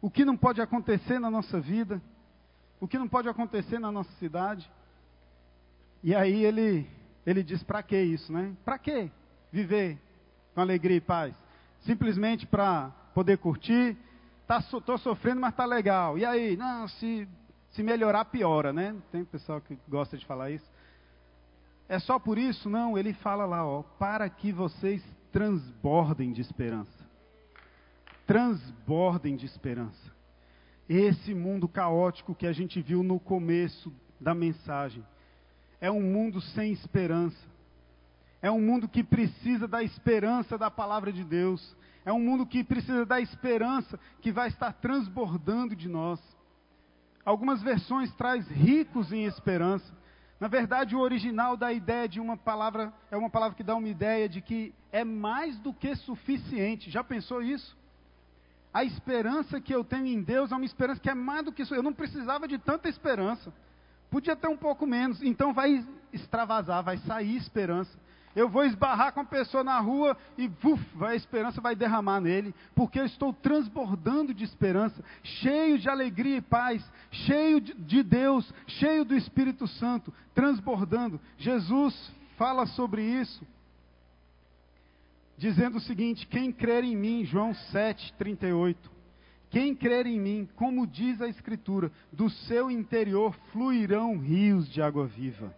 O 0.00 0.10
que 0.10 0.24
não 0.24 0.36
pode 0.36 0.60
acontecer 0.60 1.18
na 1.18 1.30
nossa 1.30 1.58
vida, 1.60 2.00
o 2.80 2.86
que 2.86 2.98
não 2.98 3.08
pode 3.08 3.28
acontecer 3.28 3.78
na 3.78 3.90
nossa 3.90 4.12
cidade. 4.18 4.70
E 6.02 6.14
aí 6.14 6.44
ele, 6.44 6.88
ele 7.26 7.42
diz: 7.42 7.62
para 7.62 7.82
que 7.82 8.00
isso, 8.00 8.32
né? 8.32 8.54
Para 8.64 8.78
que 8.78 9.10
viver 9.50 9.98
com 10.54 10.60
alegria 10.60 10.98
e 10.98 11.00
paz? 11.00 11.34
Simplesmente 11.80 12.46
para 12.46 12.90
poder 13.12 13.38
curtir. 13.38 13.96
Tá, 14.46 14.60
sofrendo, 14.60 15.40
mas 15.40 15.52
está 15.52 15.64
legal. 15.64 16.16
E 16.16 16.24
aí? 16.24 16.56
Não, 16.56 16.86
se, 16.86 17.28
se 17.70 17.82
melhorar, 17.82 18.26
piora, 18.26 18.72
né? 18.72 18.94
Tem 19.10 19.24
pessoal 19.24 19.60
que 19.60 19.76
gosta 19.88 20.16
de 20.16 20.24
falar 20.24 20.50
isso. 20.50 20.70
É 21.88 21.98
só 21.98 22.18
por 22.18 22.38
isso? 22.38 22.68
Não, 22.68 22.96
ele 22.96 23.12
fala 23.12 23.44
lá, 23.44 23.66
ó, 23.66 23.82
para 23.82 24.28
que 24.28 24.52
vocês 24.52 25.02
transbordem 25.32 26.32
de 26.32 26.40
esperança. 26.40 27.06
Transbordem 28.26 29.36
de 29.36 29.46
esperança. 29.46 30.14
Esse 30.88 31.34
mundo 31.34 31.66
caótico 31.66 32.34
que 32.34 32.46
a 32.46 32.52
gente 32.52 32.80
viu 32.80 33.02
no 33.02 33.18
começo 33.18 33.92
da 34.20 34.34
mensagem 34.34 35.04
é 35.80 35.90
um 35.90 36.00
mundo 36.00 36.40
sem 36.40 36.72
esperança. 36.72 37.36
É 38.40 38.50
um 38.50 38.60
mundo 38.60 38.88
que 38.88 39.02
precisa 39.02 39.66
da 39.66 39.82
esperança 39.82 40.56
da 40.56 40.70
palavra 40.70 41.12
de 41.12 41.24
Deus. 41.24 41.76
É 42.06 42.12
um 42.12 42.20
mundo 42.20 42.46
que 42.46 42.62
precisa 42.62 43.04
da 43.04 43.20
esperança 43.20 43.98
que 44.20 44.30
vai 44.30 44.46
estar 44.46 44.72
transbordando 44.74 45.74
de 45.74 45.88
nós. 45.88 46.20
Algumas 47.24 47.60
versões 47.60 48.14
traz 48.14 48.46
ricos 48.48 49.12
em 49.12 49.24
esperança. 49.24 49.92
Na 50.38 50.46
verdade, 50.46 50.94
o 50.94 51.00
original 51.00 51.56
da 51.56 51.72
ideia 51.72 52.08
de 52.08 52.20
uma 52.20 52.36
palavra 52.36 52.92
é 53.10 53.16
uma 53.16 53.28
palavra 53.28 53.56
que 53.56 53.64
dá 53.64 53.74
uma 53.74 53.88
ideia 53.88 54.28
de 54.28 54.40
que 54.40 54.72
é 54.92 55.02
mais 55.02 55.58
do 55.58 55.72
que 55.74 55.96
suficiente. 55.96 56.92
Já 56.92 57.02
pensou 57.02 57.42
isso? 57.42 57.76
A 58.72 58.84
esperança 58.84 59.60
que 59.60 59.74
eu 59.74 59.82
tenho 59.82 60.06
em 60.06 60.22
Deus 60.22 60.52
é 60.52 60.54
uma 60.54 60.64
esperança 60.64 61.00
que 61.00 61.10
é 61.10 61.14
mais 61.14 61.44
do 61.44 61.52
que 61.52 61.62
isso. 61.62 61.74
Eu 61.74 61.82
não 61.82 61.92
precisava 61.92 62.46
de 62.46 62.56
tanta 62.56 62.88
esperança. 62.88 63.52
Podia 64.08 64.36
ter 64.36 64.46
um 64.46 64.56
pouco 64.56 64.86
menos. 64.86 65.20
Então 65.22 65.52
vai 65.52 65.84
extravasar, 66.12 66.84
vai 66.84 66.98
sair 66.98 67.34
esperança. 67.34 67.98
Eu 68.36 68.50
vou 68.50 68.66
esbarrar 68.66 69.14
com 69.14 69.20
a 69.20 69.24
pessoa 69.24 69.64
na 69.64 69.80
rua 69.80 70.14
e 70.36 70.46
uf, 70.62 70.84
a 71.02 71.14
esperança 71.14 71.58
vai 71.58 71.74
derramar 71.74 72.20
nele, 72.20 72.54
porque 72.74 73.00
eu 73.00 73.06
estou 73.06 73.32
transbordando 73.32 74.34
de 74.34 74.44
esperança, 74.44 75.02
cheio 75.24 75.78
de 75.78 75.88
alegria 75.88 76.36
e 76.36 76.42
paz, 76.42 76.84
cheio 77.10 77.62
de 77.62 78.02
Deus, 78.02 78.52
cheio 78.66 79.06
do 79.06 79.16
Espírito 79.16 79.66
Santo, 79.66 80.12
transbordando. 80.34 81.18
Jesus 81.38 82.12
fala 82.36 82.66
sobre 82.66 83.02
isso, 83.02 83.42
dizendo 85.38 85.78
o 85.78 85.80
seguinte: 85.80 86.26
quem 86.26 86.52
crer 86.52 86.84
em 86.84 86.94
mim, 86.94 87.24
João 87.24 87.54
7, 87.54 88.12
38. 88.18 88.90
Quem 89.48 89.74
crer 89.74 90.06
em 90.06 90.20
mim, 90.20 90.46
como 90.56 90.86
diz 90.86 91.22
a 91.22 91.28
Escritura, 91.28 91.90
do 92.12 92.28
seu 92.28 92.70
interior 92.70 93.34
fluirão 93.50 94.18
rios 94.18 94.68
de 94.68 94.82
água 94.82 95.06
viva. 95.06 95.54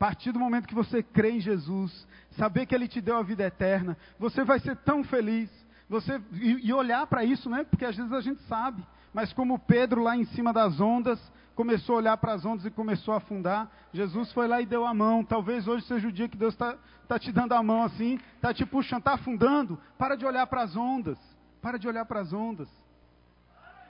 Partir 0.00 0.32
do 0.32 0.38
momento 0.38 0.66
que 0.66 0.74
você 0.74 1.02
crê 1.02 1.32
em 1.32 1.40
Jesus, 1.40 2.08
saber 2.30 2.64
que 2.64 2.74
Ele 2.74 2.88
te 2.88 3.02
deu 3.02 3.18
a 3.18 3.22
vida 3.22 3.44
eterna, 3.44 3.98
você 4.18 4.42
vai 4.42 4.58
ser 4.58 4.74
tão 4.78 5.04
feliz. 5.04 5.50
Você, 5.90 6.18
e, 6.32 6.68
e 6.68 6.72
olhar 6.72 7.06
para 7.06 7.22
isso, 7.22 7.50
né? 7.50 7.64
Porque 7.64 7.84
às 7.84 7.94
vezes 7.94 8.10
a 8.10 8.22
gente 8.22 8.40
sabe. 8.44 8.82
Mas 9.12 9.30
como 9.34 9.58
Pedro 9.58 10.02
lá 10.02 10.16
em 10.16 10.24
cima 10.24 10.54
das 10.54 10.80
ondas, 10.80 11.20
começou 11.54 11.96
a 11.96 11.98
olhar 11.98 12.16
para 12.16 12.32
as 12.32 12.46
ondas 12.46 12.64
e 12.64 12.70
começou 12.70 13.12
a 13.12 13.18
afundar, 13.18 13.70
Jesus 13.92 14.32
foi 14.32 14.48
lá 14.48 14.62
e 14.62 14.64
deu 14.64 14.86
a 14.86 14.94
mão. 14.94 15.22
Talvez 15.22 15.68
hoje 15.68 15.84
seja 15.84 16.08
o 16.08 16.12
dia 16.12 16.30
que 16.30 16.36
Deus 16.38 16.54
está 16.54 16.78
tá 17.06 17.18
te 17.18 17.30
dando 17.30 17.52
a 17.52 17.62
mão 17.62 17.82
assim, 17.82 18.18
está 18.36 18.54
te 18.54 18.64
puxando, 18.64 19.00
está 19.00 19.12
afundando. 19.12 19.78
Para 19.98 20.16
de 20.16 20.24
olhar 20.24 20.46
para 20.46 20.62
as 20.62 20.74
ondas. 20.74 21.18
Para 21.60 21.78
de 21.78 21.86
olhar 21.86 22.06
para 22.06 22.20
as 22.20 22.32
ondas 22.32 22.70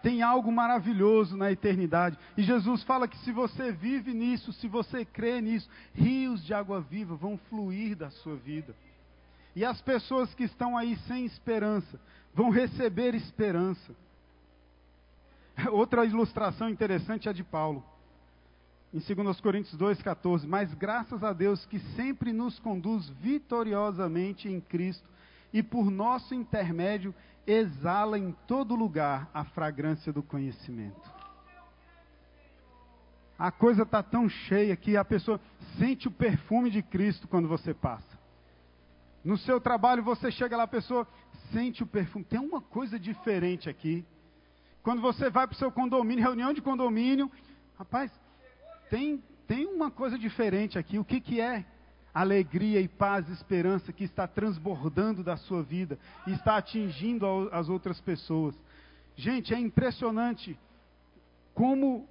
tem 0.03 0.23
algo 0.23 0.51
maravilhoso 0.51 1.37
na 1.37 1.51
eternidade. 1.53 2.19
E 2.37 2.43
Jesus 2.43 2.83
fala 2.85 3.09
que 3.09 3.19
se 3.19 3.33
você 3.33 3.73
vive 3.73 4.13
nisso, 4.13 4.53
se 4.53 4.67
você 4.69 5.05
crê 5.05 5.41
nisso, 5.41 5.69
rios 5.95 6.45
de 6.45 6.55
água 6.55 6.81
viva 6.81 7.15
vão 7.15 7.39
fluir 7.49 7.97
da 7.97 8.11
sua 8.11 8.37
vida. 8.37 8.75
E 9.55 9.65
as 9.65 9.81
pessoas 9.81 10.33
que 10.35 10.45
estão 10.45 10.77
aí 10.77 10.97
sem 11.07 11.25
esperança 11.25 12.01
vão 12.35 12.51
receber 12.51 13.15
esperança. 13.15 13.95
Outra 15.71 16.05
ilustração 16.05 16.69
interessante 16.69 17.29
é 17.29 17.31
a 17.31 17.35
de 17.35 17.45
Paulo. 17.45 17.85
Em 18.93 18.99
2 18.99 19.41
Coríntios 19.41 19.79
2,14. 19.79 20.47
Mas 20.47 20.73
graças 20.75 21.23
a 21.23 21.33
Deus 21.33 21.65
que 21.67 21.79
sempre 21.95 22.33
nos 22.33 22.59
conduz 22.59 23.09
vitoriosamente 23.09 24.49
em 24.49 24.61
Cristo 24.61 25.09
e 25.53 25.63
por 25.63 25.91
nosso 25.91 26.35
intermédio 26.35 27.15
exala 27.47 28.19
em 28.19 28.33
todo 28.47 28.75
lugar 28.75 29.31
a 29.33 29.45
fragrância 29.45 30.13
do 30.13 30.23
conhecimento. 30.23 31.21
A 33.39 33.51
coisa 33.51 33.85
está 33.85 34.03
tão 34.03 34.29
cheia 34.29 34.77
que 34.77 34.97
a 34.97 35.05
pessoa 35.05 35.41
sente 35.79 36.07
o 36.07 36.11
perfume 36.11 36.71
de 36.71 36.83
Cristo 36.83 37.27
quando 37.27 37.49
você 37.49 37.73
passa. 37.73 38.19
No 39.25 39.39
seu 39.39 39.61
trabalho 39.61 40.03
você 40.03 40.31
chega 40.31 40.57
lá, 40.57 40.65
a 40.65 40.69
pessoa 40.69 41.07
sente 41.53 41.83
o 41.83 41.87
perfume. 41.87 42.25
Tem 42.25 42.39
uma 42.39 42.61
coisa 42.61 42.99
diferente 42.99 43.69
aqui. 43.69 44.05
Quando 44.83 45.01
você 45.01 45.31
vai 45.31 45.47
para 45.47 45.55
o 45.55 45.59
seu 45.59 45.71
condomínio, 45.71 46.23
reunião 46.23 46.53
de 46.53 46.63
condomínio, 46.63 47.31
rapaz, 47.79 48.11
tem, 48.89 49.23
tem 49.47 49.67
uma 49.67 49.91
coisa 49.91 50.19
diferente 50.19 50.79
aqui. 50.79 50.99
O 50.99 51.05
que, 51.05 51.21
que 51.21 51.41
é? 51.41 51.65
Alegria 52.13 52.81
e 52.81 52.89
paz 52.89 53.29
esperança 53.29 53.93
que 53.93 54.05
está 54.05 54.27
transbordando 54.27 55.23
da 55.23 55.37
sua 55.37 55.63
vida 55.63 55.99
e 56.27 56.33
está 56.33 56.57
atingindo 56.57 57.49
as 57.53 57.69
outras 57.69 58.01
pessoas. 58.01 58.55
Gente, 59.17 59.55
é 59.55 59.59
impressionante 59.59 60.59
como 61.55 62.09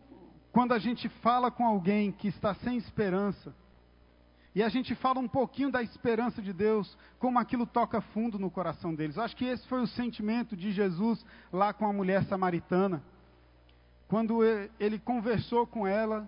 quando 0.52 0.74
a 0.74 0.80
gente 0.80 1.08
fala 1.10 1.52
com 1.52 1.66
alguém 1.66 2.12
que 2.12 2.28
está 2.28 2.54
sem 2.56 2.78
esperança, 2.78 3.54
e 4.56 4.64
a 4.64 4.70
gente 4.70 4.96
fala 4.96 5.20
um 5.20 5.28
pouquinho 5.28 5.72
da 5.72 5.82
esperança 5.82 6.42
de 6.42 6.52
Deus, 6.52 6.98
como 7.20 7.38
aquilo 7.38 7.68
toca 7.68 8.02
fundo 8.02 8.40
no 8.40 8.50
coração 8.50 8.96
deles. 8.96 9.18
Acho 9.18 9.36
que 9.36 9.46
esse 9.46 9.66
foi 9.68 9.82
o 9.82 9.88
sentimento 9.88 10.58
de 10.58 10.72
Jesus 10.72 11.24
lá 11.54 11.72
com 11.72 11.86
a 11.86 11.94
mulher 11.94 12.24
samaritana. 12.26 13.04
Quando 14.08 14.42
ele 14.80 14.98
conversou 14.98 15.68
com 15.68 15.86
ela, 15.86 16.28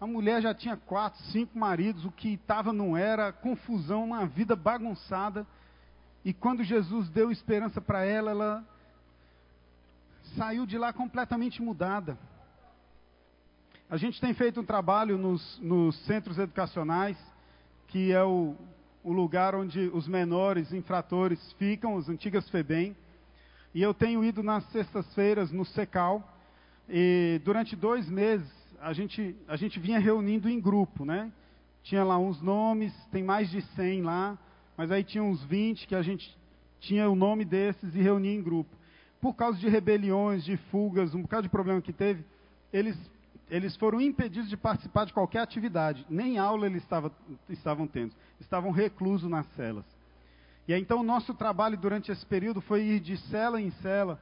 a 0.00 0.06
mulher 0.06 0.40
já 0.40 0.54
tinha 0.54 0.76
quatro, 0.76 1.20
cinco 1.24 1.58
maridos, 1.58 2.04
o 2.04 2.12
que 2.12 2.34
estava 2.34 2.72
não 2.72 2.96
era, 2.96 3.32
confusão, 3.32 4.04
uma 4.04 4.26
vida 4.26 4.54
bagunçada. 4.54 5.44
E 6.24 6.32
quando 6.32 6.62
Jesus 6.62 7.08
deu 7.08 7.32
esperança 7.32 7.80
para 7.80 8.04
ela, 8.04 8.30
ela 8.30 8.64
saiu 10.36 10.64
de 10.66 10.78
lá 10.78 10.92
completamente 10.92 11.60
mudada. 11.60 12.16
A 13.90 13.96
gente 13.96 14.20
tem 14.20 14.32
feito 14.34 14.60
um 14.60 14.64
trabalho 14.64 15.18
nos, 15.18 15.58
nos 15.60 15.96
centros 16.04 16.38
educacionais, 16.38 17.16
que 17.88 18.12
é 18.12 18.22
o, 18.22 18.54
o, 19.02 19.12
lugar 19.12 19.54
onde 19.54 19.90
os 19.94 20.06
menores 20.06 20.72
infratores 20.72 21.40
ficam, 21.54 21.96
as 21.96 22.08
antigas 22.08 22.48
FEBEM. 22.50 22.94
E 23.74 23.82
eu 23.82 23.92
tenho 23.92 24.22
ido 24.22 24.42
nas 24.44 24.64
sextas-feiras 24.70 25.50
no 25.50 25.64
SECAL. 25.64 26.22
E 26.88 27.40
durante 27.44 27.74
dois 27.74 28.08
meses 28.08 28.57
a 28.80 28.92
gente, 28.92 29.36
a 29.46 29.56
gente 29.56 29.78
vinha 29.78 29.98
reunindo 29.98 30.48
em 30.48 30.60
grupo, 30.60 31.04
né? 31.04 31.32
Tinha 31.82 32.04
lá 32.04 32.18
uns 32.18 32.40
nomes, 32.40 32.92
tem 33.10 33.22
mais 33.22 33.50
de 33.50 33.62
100 33.62 34.02
lá, 34.02 34.38
mas 34.76 34.90
aí 34.90 35.02
tinha 35.02 35.22
uns 35.22 35.42
20 35.44 35.86
que 35.86 35.94
a 35.94 36.02
gente 36.02 36.36
tinha 36.80 37.08
o 37.08 37.16
nome 37.16 37.44
desses 37.44 37.94
e 37.94 38.00
reunia 38.00 38.34
em 38.34 38.42
grupo. 38.42 38.70
Por 39.20 39.34
causa 39.34 39.58
de 39.58 39.68
rebeliões, 39.68 40.44
de 40.44 40.56
fugas, 40.70 41.14
um 41.14 41.22
bocado 41.22 41.42
de 41.42 41.48
problema 41.48 41.80
que 41.80 41.92
teve, 41.92 42.24
eles, 42.72 42.96
eles 43.50 43.74
foram 43.76 44.00
impedidos 44.00 44.48
de 44.48 44.56
participar 44.56 45.06
de 45.06 45.12
qualquer 45.12 45.40
atividade. 45.40 46.06
Nem 46.08 46.38
aula 46.38 46.66
eles 46.66 46.82
estava, 46.82 47.10
estavam 47.48 47.86
tendo. 47.86 48.14
Estavam 48.40 48.70
reclusos 48.70 49.28
nas 49.28 49.46
celas. 49.54 49.84
E 50.68 50.74
aí, 50.74 50.80
então 50.80 51.00
o 51.00 51.02
nosso 51.02 51.34
trabalho 51.34 51.76
durante 51.76 52.12
esse 52.12 52.24
período 52.26 52.60
foi 52.60 52.82
ir 52.82 53.00
de 53.00 53.16
cela 53.28 53.60
em 53.60 53.70
cela, 53.82 54.20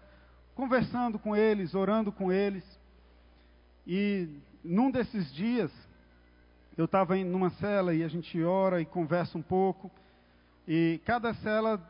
conversando 0.55 1.19
com 1.19 1.35
eles, 1.37 1.75
orando 1.75 2.13
com 2.13 2.33
eles. 2.33 2.65
E 3.87 4.29
num 4.65 4.91
desses 4.91 5.33
dias, 5.33 5.71
eu 6.77 6.87
estava 6.87 7.17
em 7.17 7.25
numa 7.25 7.51
cela 7.51 7.95
e 7.95 8.03
a 8.03 8.09
gente 8.09 8.43
ora 8.43 8.81
e 8.81 8.85
conversa 8.85 9.39
um 9.39 9.43
pouco. 9.43 9.91
E 10.67 11.01
cada 11.05 11.33
cela 11.35 11.81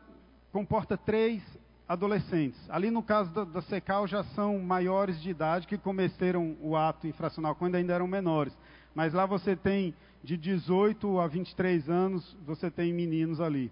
comporta 0.51 0.95
três 0.95 1.41
adolescentes. 1.87 2.59
Ali 2.69 2.91
no 2.91 3.01
caso 3.01 3.31
da, 3.31 3.43
da 3.43 3.61
Secal 3.63 4.07
já 4.07 4.23
são 4.23 4.59
maiores 4.59 5.19
de 5.21 5.29
idade 5.29 5.67
que 5.67 5.77
cometeram 5.77 6.55
o 6.61 6.75
ato 6.75 7.07
infracional 7.07 7.55
quando 7.55 7.75
ainda 7.75 7.93
eram 7.93 8.07
menores. 8.07 8.55
Mas 8.93 9.13
lá 9.13 9.25
você 9.25 9.55
tem 9.55 9.93
de 10.23 10.37
18 10.37 11.19
a 11.19 11.27
23 11.27 11.89
anos, 11.89 12.37
você 12.45 12.69
tem 12.69 12.93
meninos 12.93 13.39
ali. 13.39 13.71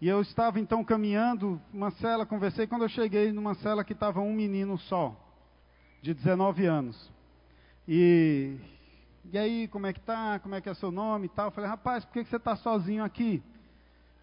E 0.00 0.08
eu 0.08 0.20
estava 0.20 0.60
então 0.60 0.84
caminhando 0.84 1.60
uma 1.72 1.90
cela, 1.92 2.26
conversei 2.26 2.66
quando 2.66 2.82
eu 2.82 2.88
cheguei 2.88 3.32
numa 3.32 3.54
cela 3.54 3.84
que 3.84 3.92
estava 3.92 4.20
um 4.20 4.32
menino 4.32 4.76
só, 4.78 5.16
de 6.02 6.12
19 6.12 6.66
anos. 6.66 7.15
E, 7.88 8.56
e 9.32 9.38
aí, 9.38 9.68
como 9.68 9.86
é 9.86 9.92
que 9.92 10.00
tá? 10.00 10.38
Como 10.40 10.54
é 10.54 10.60
que 10.60 10.68
é 10.68 10.74
seu 10.74 10.90
nome 10.90 11.26
e 11.26 11.28
tal? 11.28 11.46
Eu 11.46 11.50
falei, 11.52 11.70
rapaz, 11.70 12.04
por 12.04 12.12
que, 12.12 12.24
que 12.24 12.30
você 12.30 12.36
está 12.36 12.56
sozinho 12.56 13.04
aqui? 13.04 13.42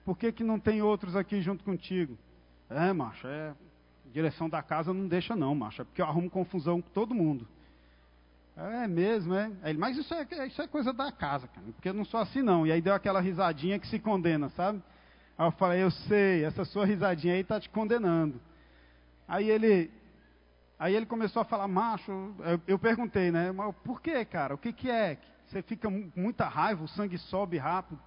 Por 0.06 0.18
que, 0.18 0.32
que 0.32 0.44
não 0.44 0.60
tem 0.60 0.82
outros 0.82 1.16
aqui 1.16 1.42
junto 1.42 1.64
contigo? 1.64 2.18
É, 2.70 2.92
macho, 2.92 3.28
é. 3.28 3.54
Direção 4.12 4.50
da 4.50 4.62
casa 4.62 4.94
não 4.94 5.08
deixa 5.08 5.36
não, 5.36 5.56
macho. 5.56 5.82
É 5.82 5.86
porque 5.86 6.02
eu 6.02 6.06
arrumo 6.06 6.30
confusão 6.30 6.82
com 6.82 6.90
todo 6.90 7.16
mundo. 7.16 7.48
É 8.56 8.88
mesmo, 8.88 9.34
é? 9.34 9.50
Mas 9.74 9.98
isso 9.98 10.14
é, 10.14 10.28
isso 10.46 10.62
é 10.62 10.68
coisa 10.68 10.94
da 10.94 11.12
casa, 11.12 11.48
cara. 11.48 11.66
Porque 11.74 11.90
eu 11.90 11.94
não 11.94 12.06
sou 12.06 12.20
assim 12.20 12.42
não. 12.42 12.68
E 12.68 12.72
aí 12.72 12.82
deu 12.82 12.94
aquela 12.94 13.20
risadinha 13.20 13.80
que 13.80 13.88
se 13.88 13.98
condena, 13.98 14.50
sabe? 14.50 14.82
Aí 15.38 15.48
eu 15.48 15.52
falei, 15.54 15.82
eu 15.82 15.90
sei, 15.90 16.46
essa 16.46 16.64
sua 16.64 16.86
risadinha 16.86 17.34
aí 17.34 17.42
está 17.42 17.60
te 17.60 17.70
condenando. 17.70 18.40
Aí 19.28 19.50
ele, 19.50 19.90
aí 20.84 20.96
ele 20.96 21.06
começou 21.06 21.42
a 21.42 21.46
falar, 21.46 21.66
macho, 21.66 22.12
eu, 22.12 22.62
eu 22.68 22.78
perguntei, 22.78 23.32
né? 23.32 23.54
Mas 23.54 23.74
por 23.86 24.02
que, 24.02 24.26
cara? 24.26 24.54
O 24.54 24.58
que, 24.58 24.74
que 24.74 24.90
é? 24.90 25.18
Você 25.48 25.62
fica 25.62 25.90
com 25.90 26.12
muita 26.14 26.46
raiva, 26.46 26.84
o 26.84 26.90
sangue 26.90 27.18
sobe 27.18 27.58
rápido. 27.58 27.98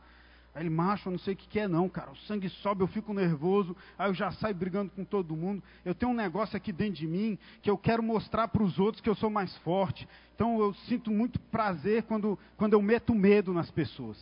Aí 0.55 0.63
ele, 0.63 0.69
macho, 0.69 1.09
eu 1.09 1.13
não 1.13 1.19
sei 1.19 1.33
o 1.33 1.37
que, 1.39 1.49
que 1.49 1.59
é 1.59 1.67
não, 1.67 1.89
cara. 1.89 2.11
O 2.11 2.17
sangue 2.17 2.51
sobe, 2.51 2.83
eu 2.83 2.87
fico 2.87 3.15
nervoso, 3.15 3.75
aí 3.99 4.11
eu 4.11 4.15
já 4.15 4.31
saio 4.31 4.55
brigando 4.55 4.91
com 4.91 5.05
todo 5.05 5.35
mundo. 5.35 5.63
Eu 5.87 5.95
tenho 5.95 6.13
um 6.13 6.15
negócio 6.15 6.55
aqui 6.55 6.71
dentro 6.71 6.97
de 6.97 7.07
mim 7.07 7.39
que 7.63 7.71
eu 7.71 7.79
quero 7.79 8.03
mostrar 8.03 8.49
para 8.49 8.63
os 8.63 8.79
outros 8.79 9.01
que 9.01 9.09
eu 9.09 9.15
sou 9.15 9.31
mais 9.31 9.57
forte. 9.59 10.07
Então 10.35 10.61
eu 10.61 10.75
sinto 10.87 11.11
muito 11.11 11.41
prazer 11.41 12.03
quando, 12.03 12.39
quando 12.59 12.75
eu 12.75 12.83
meto 12.83 13.15
medo 13.15 13.55
nas 13.55 13.71
pessoas. 13.71 14.19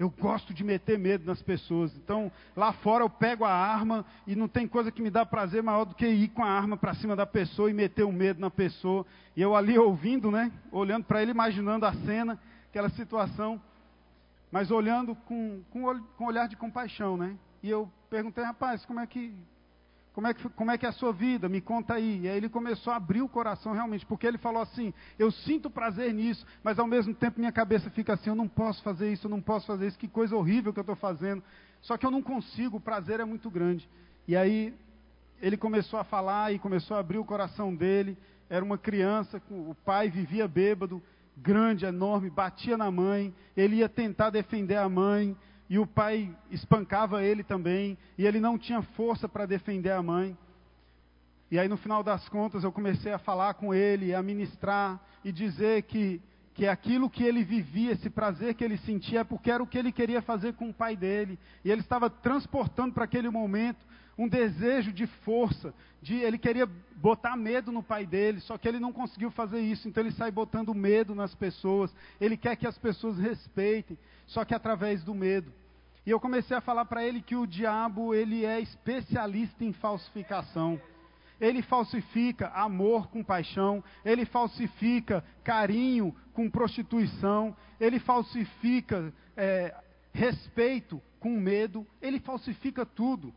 Eu 0.00 0.10
gosto 0.10 0.52
de 0.52 0.64
meter 0.64 0.98
medo 0.98 1.24
nas 1.26 1.40
pessoas. 1.40 1.94
Então, 1.94 2.32
lá 2.56 2.72
fora 2.72 3.04
eu 3.04 3.10
pego 3.10 3.44
a 3.44 3.52
arma 3.52 4.04
e 4.26 4.34
não 4.34 4.48
tem 4.48 4.66
coisa 4.66 4.90
que 4.90 5.00
me 5.00 5.10
dá 5.10 5.24
prazer 5.24 5.62
maior 5.62 5.84
do 5.84 5.94
que 5.94 6.08
ir 6.08 6.28
com 6.28 6.42
a 6.42 6.50
arma 6.50 6.76
para 6.76 6.94
cima 6.94 7.14
da 7.14 7.26
pessoa 7.26 7.70
e 7.70 7.74
meter 7.74 8.04
o 8.04 8.12
medo 8.12 8.40
na 8.40 8.50
pessoa. 8.50 9.06
E 9.36 9.42
eu 9.42 9.54
ali 9.54 9.78
ouvindo, 9.78 10.30
né? 10.30 10.50
Olhando 10.72 11.04
para 11.04 11.22
ele, 11.22 11.30
imaginando 11.30 11.86
a 11.86 11.92
cena, 11.92 12.40
aquela 12.68 12.88
situação 12.88 13.60
mas 14.50 14.70
olhando 14.70 15.14
com, 15.14 15.62
com, 15.70 16.00
com 16.16 16.24
olhar 16.24 16.48
de 16.48 16.56
compaixão, 16.56 17.16
né? 17.16 17.36
E 17.62 17.70
eu 17.70 17.90
perguntei, 18.08 18.42
rapaz, 18.42 18.84
como 18.84 19.00
é 19.00 19.06
que 19.06 19.32
como 20.12 20.26
é, 20.26 20.34
que, 20.34 20.48
como 20.50 20.70
é 20.70 20.78
que 20.78 20.84
é 20.84 20.88
a 20.88 20.92
sua 20.92 21.12
vida? 21.12 21.48
Me 21.48 21.60
conta 21.60 21.94
aí. 21.94 22.22
E 22.22 22.28
aí 22.28 22.36
ele 22.36 22.48
começou 22.48 22.92
a 22.92 22.96
abrir 22.96 23.22
o 23.22 23.28
coração 23.28 23.72
realmente, 23.72 24.04
porque 24.04 24.26
ele 24.26 24.38
falou 24.38 24.60
assim: 24.60 24.92
Eu 25.18 25.30
sinto 25.30 25.70
prazer 25.70 26.12
nisso, 26.12 26.44
mas 26.62 26.78
ao 26.78 26.86
mesmo 26.86 27.14
tempo 27.14 27.38
minha 27.38 27.52
cabeça 27.52 27.88
fica 27.90 28.14
assim: 28.14 28.30
Eu 28.30 28.34
não 28.34 28.48
posso 28.48 28.82
fazer 28.82 29.12
isso, 29.12 29.26
eu 29.26 29.30
não 29.30 29.40
posso 29.40 29.66
fazer 29.66 29.86
isso, 29.86 29.98
que 29.98 30.08
coisa 30.08 30.34
horrível 30.34 30.72
que 30.72 30.80
eu 30.80 30.82
estou 30.82 30.96
fazendo. 30.96 31.42
Só 31.80 31.96
que 31.96 32.04
eu 32.04 32.10
não 32.10 32.22
consigo, 32.22 32.78
o 32.78 32.80
prazer 32.80 33.20
é 33.20 33.24
muito 33.24 33.48
grande. 33.50 33.88
E 34.26 34.36
aí 34.36 34.74
ele 35.40 35.56
começou 35.56 35.98
a 35.98 36.04
falar 36.04 36.52
e 36.52 36.58
começou 36.58 36.96
a 36.96 37.00
abrir 37.00 37.18
o 37.18 37.24
coração 37.24 37.74
dele. 37.74 38.18
Era 38.48 38.64
uma 38.64 38.76
criança, 38.76 39.40
o 39.48 39.76
pai 39.84 40.10
vivia 40.10 40.48
bêbado, 40.48 41.00
grande, 41.36 41.86
enorme, 41.86 42.28
batia 42.28 42.76
na 42.76 42.90
mãe, 42.90 43.32
ele 43.56 43.76
ia 43.76 43.88
tentar 43.88 44.30
defender 44.30 44.76
a 44.76 44.88
mãe, 44.88 45.36
e 45.70 45.78
o 45.78 45.86
pai 45.86 46.28
espancava 46.50 47.22
ele 47.22 47.44
também, 47.44 47.96
e 48.18 48.26
ele 48.26 48.40
não 48.40 48.58
tinha 48.58 48.82
força 48.82 49.28
para 49.28 49.46
defender 49.46 49.92
a 49.92 50.02
mãe. 50.02 50.36
E 51.48 51.60
aí, 51.60 51.68
no 51.68 51.76
final 51.76 52.02
das 52.02 52.28
contas, 52.28 52.64
eu 52.64 52.72
comecei 52.72 53.12
a 53.12 53.18
falar 53.18 53.54
com 53.54 53.72
ele, 53.72 54.12
a 54.12 54.20
ministrar 54.20 55.00
e 55.24 55.30
dizer 55.30 55.84
que, 55.84 56.20
que 56.54 56.66
aquilo 56.66 57.08
que 57.08 57.22
ele 57.22 57.44
vivia, 57.44 57.92
esse 57.92 58.10
prazer 58.10 58.54
que 58.54 58.64
ele 58.64 58.78
sentia, 58.78 59.20
é 59.20 59.24
porque 59.24 59.48
era 59.48 59.62
o 59.62 59.66
que 59.66 59.78
ele 59.78 59.92
queria 59.92 60.20
fazer 60.20 60.54
com 60.54 60.70
o 60.70 60.74
pai 60.74 60.96
dele. 60.96 61.38
E 61.64 61.70
ele 61.70 61.82
estava 61.82 62.10
transportando 62.10 62.92
para 62.92 63.04
aquele 63.04 63.30
momento 63.30 63.78
um 64.18 64.28
desejo 64.28 64.92
de 64.92 65.06
força, 65.06 65.72
de 66.02 66.16
ele 66.16 66.36
queria 66.36 66.68
botar 66.96 67.36
medo 67.36 67.70
no 67.70 67.82
pai 67.82 68.04
dele, 68.04 68.40
só 68.40 68.58
que 68.58 68.66
ele 68.66 68.80
não 68.80 68.92
conseguiu 68.92 69.30
fazer 69.30 69.60
isso, 69.60 69.88
então 69.88 70.02
ele 70.02 70.12
sai 70.12 70.32
botando 70.32 70.74
medo 70.74 71.14
nas 71.14 71.32
pessoas. 71.32 71.94
Ele 72.20 72.36
quer 72.36 72.56
que 72.56 72.66
as 72.66 72.76
pessoas 72.76 73.18
respeitem, 73.18 73.96
só 74.26 74.44
que 74.44 74.52
através 74.52 75.04
do 75.04 75.14
medo. 75.14 75.59
E 76.06 76.10
eu 76.10 76.18
comecei 76.18 76.56
a 76.56 76.60
falar 76.60 76.84
para 76.86 77.04
ele 77.04 77.20
que 77.20 77.36
o 77.36 77.46
diabo, 77.46 78.14
ele 78.14 78.44
é 78.44 78.60
especialista 78.60 79.64
em 79.64 79.72
falsificação. 79.72 80.80
Ele 81.40 81.62
falsifica 81.62 82.48
amor 82.48 83.08
com 83.08 83.24
paixão, 83.24 83.82
ele 84.04 84.26
falsifica 84.26 85.24
carinho 85.42 86.14
com 86.34 86.50
prostituição, 86.50 87.56
ele 87.78 87.98
falsifica 87.98 89.12
é, 89.36 89.74
respeito 90.12 91.00
com 91.18 91.30
medo, 91.38 91.86
ele 92.00 92.20
falsifica 92.20 92.84
tudo. 92.84 93.32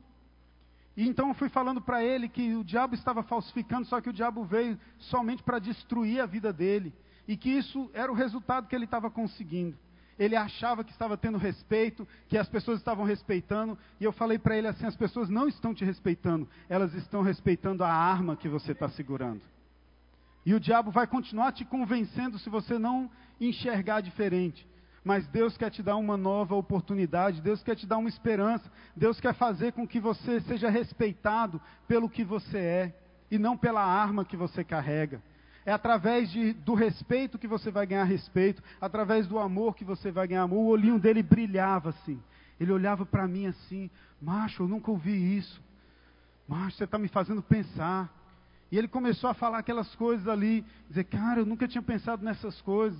E 0.96 1.08
então 1.08 1.30
eu 1.30 1.34
fui 1.34 1.50
falando 1.50 1.82
para 1.82 2.04
ele 2.04 2.30
que 2.30 2.56
o 2.56 2.64
diabo 2.64 2.94
estava 2.94 3.24
falsificando, 3.24 3.88
só 3.88 4.00
que 4.00 4.10
o 4.10 4.14
diabo 4.14 4.44
veio 4.44 4.78
somente 5.00 5.42
para 5.42 5.60
destruir 5.60 6.20
a 6.22 6.26
vida 6.26 6.54
dele. 6.54 6.94
E 7.28 7.38
que 7.38 7.50
isso 7.50 7.90
era 7.94 8.12
o 8.12 8.16
resultado 8.16 8.68
que 8.68 8.76
ele 8.76 8.86
estava 8.86 9.10
conseguindo. 9.10 9.78
Ele 10.18 10.36
achava 10.36 10.84
que 10.84 10.92
estava 10.92 11.18
tendo 11.18 11.38
respeito, 11.38 12.08
que 12.28 12.38
as 12.38 12.48
pessoas 12.48 12.80
estavam 12.80 13.06
respeitando. 13.06 13.78
E 14.00 14.04
eu 14.04 14.12
falei 14.12 14.38
para 14.38 14.58
ele 14.58 14.68
assim: 14.68 14.86
as 14.86 14.96
pessoas 14.96 15.30
não 15.30 15.48
estão 15.48 15.74
te 15.74 15.84
respeitando, 15.84 16.48
elas 16.70 16.94
estão 16.94 17.22
respeitando 17.22 17.84
a 17.84 17.92
arma 17.92 18.36
que 18.36 18.48
você 18.48 18.72
está 18.72 18.90
segurando. 18.90 19.42
E 20.46 20.54
o 20.54 20.60
diabo 20.60 20.92
vai 20.92 21.08
continuar 21.08 21.52
te 21.54 21.64
convencendo 21.64 22.38
se 22.38 22.50
você 22.50 22.78
não 22.78 23.10
enxergar 23.40 24.02
diferente 24.02 24.68
mas 25.04 25.28
Deus 25.28 25.58
quer 25.58 25.70
te 25.70 25.84
dar 25.84 25.98
uma 25.98 26.16
nova 26.16 26.56
oportunidade, 26.56 27.42
Deus 27.42 27.62
quer 27.62 27.76
te 27.76 27.86
dar 27.86 27.98
uma 27.98 28.08
esperança, 28.08 28.72
Deus 28.96 29.20
quer 29.20 29.34
fazer 29.34 29.74
com 29.74 29.88
que 29.88 30.00
você 30.00 30.40
seja 30.42 30.70
respeitado 30.70 31.62
pelo 31.88 32.10
que 32.10 32.24
você 32.24 32.58
é 32.58 32.96
e 33.30 33.38
não 33.38 33.58
pela 33.58 33.84
arma 33.84 34.24
que 34.24 34.38
você 34.38 34.64
carrega. 34.64 35.22
É 35.66 35.72
através 35.72 36.30
de, 36.30 36.54
do 36.54 36.74
respeito 36.74 37.38
que 37.38 37.48
você 37.48 37.72
vai 37.72 37.86
ganhar 37.86 38.04
respeito, 38.04 38.62
através 38.82 39.28
do 39.28 39.40
amor 39.40 39.76
que 39.76 39.86
você 39.86 40.12
vai 40.12 40.28
ganhar 40.28 40.44
amor. 40.44 40.60
O 40.60 40.68
olhinho 40.68 41.00
dele 41.00 41.24
brilhava 41.24 41.90
assim. 41.90 42.22
Ele 42.60 42.72
olhava 42.72 43.06
para 43.06 43.28
mim 43.28 43.48
assim: 43.48 43.90
Macho, 44.22 44.64
eu 44.64 44.68
nunca 44.68 44.92
ouvi 44.92 45.38
isso. 45.38 45.62
Macho, 46.48 46.78
você 46.78 46.84
está 46.84 46.98
me 46.98 47.08
fazendo 47.08 47.42
pensar. 47.42 48.12
E 48.72 48.78
ele 48.78 48.88
começou 48.88 49.30
a 49.30 49.34
falar 49.34 49.60
aquelas 49.60 49.94
coisas 49.96 50.28
ali, 50.28 50.66
dizer: 50.90 51.06
Cara, 51.06 51.40
eu 51.40 51.46
nunca 51.46 51.68
tinha 51.68 51.82
pensado 51.82 52.24
nessas 52.26 52.60
coisas. 52.62 53.00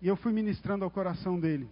E 0.00 0.08
eu 0.08 0.16
fui 0.16 0.32
ministrando 0.32 0.84
ao 0.84 0.90
coração 0.90 1.38
dele. 1.38 1.68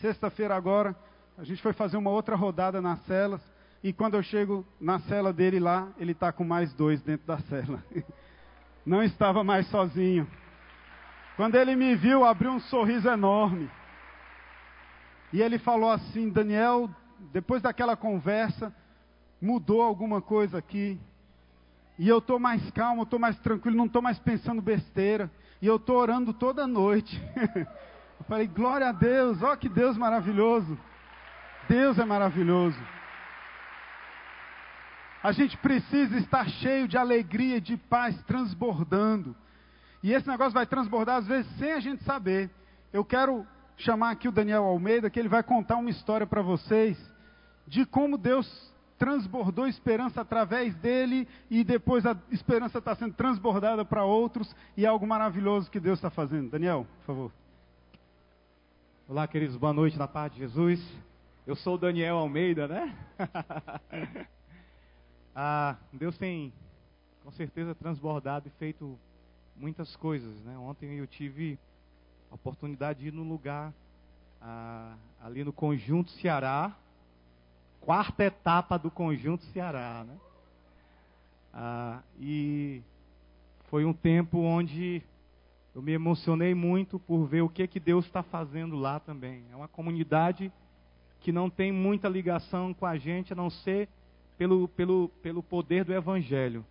Sexta-feira 0.00 0.56
agora, 0.56 0.96
a 1.36 1.44
gente 1.44 1.62
foi 1.62 1.72
fazer 1.72 1.96
uma 1.96 2.10
outra 2.10 2.36
rodada 2.36 2.80
nas 2.80 3.04
celas. 3.06 3.40
E 3.82 3.92
quando 3.92 4.14
eu 4.14 4.22
chego 4.22 4.64
na 4.80 4.98
cela 5.00 5.32
dele 5.32 5.60
lá, 5.60 5.88
ele 5.98 6.12
está 6.12 6.32
com 6.32 6.44
mais 6.44 6.72
dois 6.72 7.02
dentro 7.02 7.26
da 7.26 7.38
cela. 7.38 7.84
Não 8.84 9.02
estava 9.02 9.42
mais 9.42 9.66
sozinho. 9.68 10.28
Quando 11.36 11.56
ele 11.56 11.74
me 11.74 11.96
viu, 11.96 12.24
abriu 12.24 12.50
um 12.50 12.60
sorriso 12.60 13.08
enorme. 13.08 13.70
E 15.32 15.42
ele 15.42 15.58
falou 15.58 15.90
assim: 15.90 16.28
Daniel, 16.28 16.88
depois 17.32 17.62
daquela 17.62 17.96
conversa, 17.96 18.74
mudou 19.40 19.82
alguma 19.82 20.20
coisa 20.20 20.58
aqui. 20.58 21.00
E 21.98 22.08
eu 22.08 22.18
estou 22.18 22.38
mais 22.38 22.70
calmo, 22.72 23.04
estou 23.04 23.18
mais 23.18 23.38
tranquilo, 23.38 23.76
não 23.76 23.86
estou 23.86 24.02
mais 24.02 24.18
pensando 24.18 24.60
besteira. 24.60 25.30
E 25.62 25.66
eu 25.66 25.76
estou 25.76 25.96
orando 25.96 26.32
toda 26.32 26.66
noite. 26.66 27.20
eu 27.56 28.24
falei, 28.26 28.46
glória 28.46 28.88
a 28.88 28.92
Deus, 28.92 29.42
ó 29.42 29.56
que 29.56 29.68
Deus 29.68 29.96
maravilhoso. 29.96 30.78
Deus 31.68 31.98
é 31.98 32.04
maravilhoso. 32.04 32.78
A 35.24 35.32
gente 35.32 35.56
precisa 35.56 36.18
estar 36.18 36.46
cheio 36.46 36.86
de 36.86 36.98
alegria, 36.98 37.58
de 37.58 37.78
paz, 37.78 38.14
transbordando. 38.24 39.34
E 40.02 40.12
esse 40.12 40.28
negócio 40.28 40.52
vai 40.52 40.66
transbordar 40.66 41.16
às 41.16 41.26
vezes 41.26 41.50
sem 41.56 41.72
a 41.72 41.80
gente 41.80 42.04
saber. 42.04 42.50
Eu 42.92 43.02
quero 43.02 43.46
chamar 43.78 44.10
aqui 44.10 44.28
o 44.28 44.32
Daniel 44.32 44.64
Almeida, 44.64 45.08
que 45.08 45.18
ele 45.18 45.30
vai 45.30 45.42
contar 45.42 45.76
uma 45.76 45.88
história 45.88 46.26
para 46.26 46.42
vocês 46.42 46.98
de 47.66 47.86
como 47.86 48.18
Deus 48.18 48.70
transbordou 48.98 49.66
esperança 49.66 50.20
através 50.20 50.76
dele 50.76 51.26
e 51.50 51.64
depois 51.64 52.04
a 52.04 52.14
esperança 52.30 52.76
está 52.76 52.94
sendo 52.94 53.14
transbordada 53.14 53.82
para 53.82 54.04
outros 54.04 54.54
e 54.76 54.84
é 54.84 54.88
algo 54.88 55.06
maravilhoso 55.06 55.70
que 55.70 55.80
Deus 55.80 55.96
está 55.96 56.10
fazendo. 56.10 56.50
Daniel, 56.50 56.86
por 56.98 57.06
favor. 57.06 57.32
Olá, 59.08 59.26
queridos, 59.26 59.56
boa 59.56 59.72
noite 59.72 59.98
na 59.98 60.06
paz 60.06 60.30
de 60.32 60.40
Jesus. 60.40 60.86
Eu 61.46 61.56
sou 61.56 61.76
o 61.76 61.78
Daniel 61.78 62.18
Almeida, 62.18 62.68
né? 62.68 62.94
ah, 65.34 65.76
Deus 65.92 66.16
tem 66.16 66.52
com 67.22 67.30
certeza 67.32 67.74
transbordado 67.74 68.46
e 68.48 68.50
feito 68.58 68.98
muitas 69.56 69.96
coisas, 69.96 70.38
né? 70.42 70.56
Ontem 70.58 70.98
eu 70.98 71.06
tive 71.06 71.58
a 72.30 72.34
oportunidade 72.34 73.00
de 73.00 73.08
ir 73.08 73.12
no 73.12 73.22
lugar 73.22 73.72
ali 75.22 75.42
no 75.42 75.52
Conjunto 75.52 76.10
Ceará, 76.12 76.76
quarta 77.80 78.24
etapa 78.24 78.78
do 78.78 78.90
Conjunto 78.90 79.42
Ceará, 79.46 80.04
né? 80.06 80.16
Ah, 81.52 82.02
e 82.18 82.82
foi 83.70 83.84
um 83.84 83.92
tempo 83.92 84.38
onde 84.38 85.02
eu 85.74 85.80
me 85.80 85.92
emocionei 85.92 86.54
muito 86.54 86.98
por 86.98 87.26
ver 87.26 87.40
o 87.40 87.48
que 87.48 87.66
que 87.66 87.80
Deus 87.80 88.04
está 88.04 88.22
fazendo 88.22 88.76
lá 88.76 89.00
também. 89.00 89.44
É 89.50 89.56
uma 89.56 89.68
comunidade 89.68 90.52
que 91.20 91.32
não 91.32 91.48
tem 91.48 91.72
muita 91.72 92.08
ligação 92.08 92.74
com 92.74 92.84
a 92.84 92.98
gente, 92.98 93.32
a 93.32 93.36
não 93.36 93.48
ser 93.48 93.88
pelo, 94.36 94.68
pelo, 94.68 95.08
pelo 95.22 95.42
poder 95.42 95.84
do 95.84 95.92
Evangelho. 95.92 96.64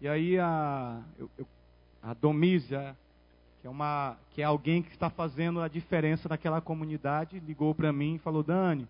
E 0.00 0.08
aí 0.08 0.38
a, 0.38 1.02
eu, 1.18 1.30
eu, 1.36 1.46
a 2.02 2.14
Domísia, 2.14 2.96
que 3.60 3.66
é, 3.66 3.70
uma, 3.70 4.16
que 4.30 4.42
é 4.42 4.44
alguém 4.44 4.82
que 4.82 4.90
está 4.90 5.10
fazendo 5.10 5.60
a 5.60 5.68
diferença 5.68 6.28
naquela 6.28 6.60
comunidade, 6.60 7.38
ligou 7.40 7.74
para 7.74 7.92
mim 7.92 8.14
e 8.14 8.18
falou, 8.18 8.42
Dani, 8.42 8.88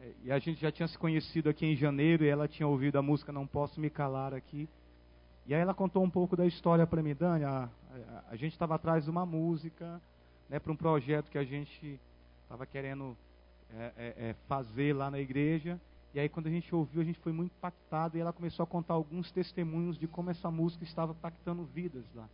é, 0.00 0.12
e 0.24 0.32
a 0.32 0.38
gente 0.38 0.60
já 0.60 0.72
tinha 0.72 0.88
se 0.88 0.96
conhecido 0.96 1.48
aqui 1.48 1.66
em 1.66 1.76
janeiro 1.76 2.24
e 2.24 2.28
ela 2.28 2.48
tinha 2.48 2.66
ouvido 2.66 2.96
a 2.96 3.02
música 3.02 3.32
Não 3.32 3.46
Posso 3.46 3.80
Me 3.80 3.90
Calar 3.90 4.32
aqui. 4.32 4.68
E 5.46 5.54
aí 5.54 5.60
ela 5.60 5.74
contou 5.74 6.02
um 6.02 6.10
pouco 6.10 6.36
da 6.36 6.46
história 6.46 6.86
para 6.86 7.02
mim, 7.02 7.14
Dani, 7.14 7.44
a, 7.44 7.68
a, 7.90 8.24
a 8.30 8.36
gente 8.36 8.52
estava 8.52 8.74
atrás 8.74 9.04
de 9.04 9.10
uma 9.10 9.26
música, 9.26 10.00
né, 10.48 10.58
para 10.58 10.72
um 10.72 10.76
projeto 10.76 11.30
que 11.30 11.38
a 11.38 11.44
gente 11.44 12.00
estava 12.42 12.64
querendo 12.64 13.16
é, 13.74 13.92
é, 13.96 14.14
é, 14.28 14.34
fazer 14.48 14.94
lá 14.94 15.10
na 15.10 15.18
igreja. 15.18 15.78
E 16.14 16.20
aí, 16.20 16.28
quando 16.28 16.46
a 16.46 16.50
gente 16.50 16.74
ouviu, 16.74 17.02
a 17.02 17.04
gente 17.04 17.18
foi 17.20 17.32
muito 17.32 17.52
impactado 17.52 18.16
e 18.16 18.20
ela 18.20 18.32
começou 18.32 18.64
a 18.64 18.66
contar 18.66 18.94
alguns 18.94 19.30
testemunhos 19.30 19.98
de 19.98 20.06
como 20.06 20.30
essa 20.30 20.50
música 20.50 20.84
estava 20.84 21.12
impactando 21.12 21.64
vidas 21.64 22.04
lá. 22.14 22.28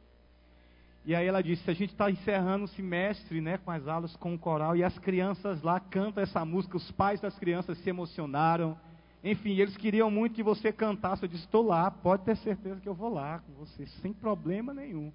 E 1.05 1.15
aí 1.15 1.27
ela 1.27 1.43
disse: 1.43 1.71
a 1.71 1.75
gente 1.75 1.91
está 1.91 2.11
encerrando 2.11 2.65
o 2.65 2.69
semestre 2.69 3.41
né, 3.41 3.59
com 3.59 3.71
as 3.71 3.87
aulas 3.87 4.17
com 4.17 4.35
o 4.35 4.39
coral 4.39 4.77
e 4.77 4.83
as 4.83 4.99
crianças 4.99 5.61
lá 5.63 5.79
cantam 5.79 6.23
essa 6.23 6.45
música, 6.45 6.77
os 6.77 6.91
pais 6.93 7.21
das 7.21 7.39
crianças 7.39 7.77
se 7.79 7.91
emocionaram. 7.91 8.77
Enfim, 9.23 9.59
eles 9.59 9.77
queriam 9.77 10.11
muito 10.11 10.35
que 10.35 10.43
você 10.43 10.73
cantasse. 10.73 11.23
Eu 11.25 11.29
disse: 11.29 11.45
estou 11.45 11.67
lá, 11.67 11.91
pode 11.91 12.23
ter 12.25 12.37
certeza 12.37 12.81
que 12.81 12.89
eu 12.89 12.95
vou 12.95 13.13
lá 13.13 13.41
com 13.41 13.53
você, 13.55 13.87
sem 14.01 14.13
problema 14.13 14.73
nenhum. 14.73 15.13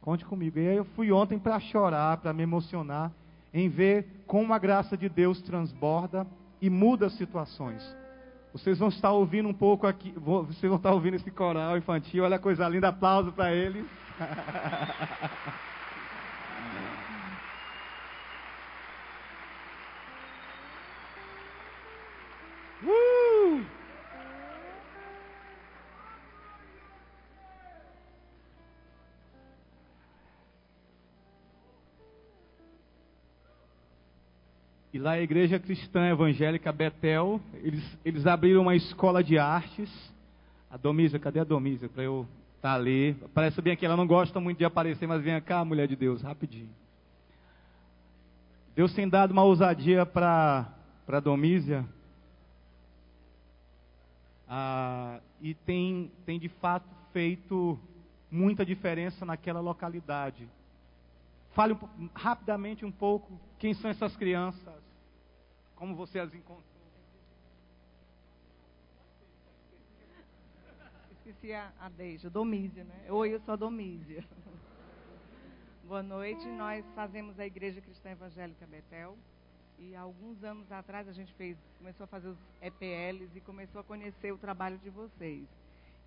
Conte 0.00 0.24
comigo. 0.24 0.58
E 0.58 0.68
aí 0.68 0.76
eu 0.76 0.84
fui 0.84 1.12
ontem 1.12 1.38
para 1.38 1.60
chorar, 1.60 2.16
para 2.18 2.32
me 2.32 2.42
emocionar 2.42 3.12
em 3.52 3.68
ver 3.68 4.06
como 4.26 4.54
a 4.54 4.58
graça 4.58 4.96
de 4.96 5.08
Deus 5.08 5.42
transborda 5.42 6.26
e 6.60 6.70
muda 6.70 7.10
situações. 7.10 7.82
Vocês 8.52 8.78
vão 8.78 8.88
estar 8.88 9.12
ouvindo 9.12 9.48
um 9.48 9.54
pouco 9.54 9.86
aqui, 9.86 10.12
vocês 10.16 10.62
vão 10.62 10.76
estar 10.76 10.92
ouvindo 10.92 11.14
esse 11.14 11.30
coral 11.30 11.76
infantil, 11.76 12.24
olha 12.24 12.36
a 12.36 12.40
coisa 12.40 12.68
linda, 12.68 12.88
aplauso 12.88 13.32
para 13.32 13.54
eles. 13.54 13.84
E 34.98 35.00
lá 35.00 35.12
a 35.12 35.22
Igreja 35.22 35.60
Cristã 35.60 36.08
Evangélica 36.08 36.72
Betel, 36.72 37.40
eles, 37.62 37.98
eles 38.04 38.26
abriram 38.26 38.62
uma 38.62 38.74
escola 38.74 39.22
de 39.22 39.38
artes. 39.38 39.88
A 40.68 40.76
Domísia, 40.76 41.20
cadê 41.20 41.38
a 41.38 41.44
Domísia? 41.44 41.88
Para 41.88 42.02
eu 42.02 42.26
estar 42.56 42.70
tá 42.70 42.74
ali. 42.74 43.14
Parece 43.32 43.62
bem 43.62 43.76
que 43.76 43.86
ela 43.86 43.96
não 43.96 44.08
gosta 44.08 44.40
muito 44.40 44.58
de 44.58 44.64
aparecer, 44.64 45.06
mas 45.06 45.22
vem 45.22 45.40
cá, 45.40 45.64
mulher 45.64 45.86
de 45.86 45.94
Deus, 45.94 46.20
rapidinho. 46.20 46.68
Deus 48.74 48.92
tem 48.92 49.08
dado 49.08 49.30
uma 49.30 49.44
ousadia 49.44 50.04
para 50.04 50.68
a 51.06 51.20
Domísia. 51.20 51.86
Ah, 54.48 55.20
e 55.40 55.54
tem, 55.54 56.10
tem 56.26 56.40
de 56.40 56.48
fato 56.48 56.88
feito 57.12 57.78
muita 58.28 58.66
diferença 58.66 59.24
naquela 59.24 59.60
localidade. 59.60 60.48
Fale 61.52 61.74
um, 61.74 62.08
rapidamente 62.12 62.84
um 62.84 62.90
pouco 62.90 63.38
quem 63.60 63.74
são 63.74 63.88
essas 63.88 64.16
crianças, 64.16 64.87
como 65.78 65.94
você 65.94 66.18
as 66.18 66.34
encontrou? 66.34 66.64
Esqueci 71.12 71.52
a, 71.52 71.72
a 71.78 71.88
Deja, 71.88 72.28
Domísia, 72.28 72.82
né? 72.82 73.12
Oi, 73.12 73.32
eu 73.32 73.40
sou 73.40 73.54
a 73.54 73.56
Domísia. 73.56 74.24
Boa 75.84 76.02
noite. 76.02 76.44
Nós 76.48 76.84
fazemos 76.96 77.38
a 77.38 77.46
Igreja 77.46 77.80
Cristã 77.80 78.10
Evangélica 78.10 78.66
Betel. 78.66 79.16
E 79.78 79.94
alguns 79.94 80.42
anos 80.42 80.70
atrás 80.72 81.06
a 81.06 81.12
gente 81.12 81.32
fez, 81.34 81.56
começou 81.78 82.02
a 82.02 82.06
fazer 82.08 82.28
os 82.28 82.38
EPLs 82.60 83.30
e 83.36 83.40
começou 83.40 83.80
a 83.80 83.84
conhecer 83.84 84.32
o 84.32 84.38
trabalho 84.38 84.78
de 84.78 84.90
vocês. 84.90 85.46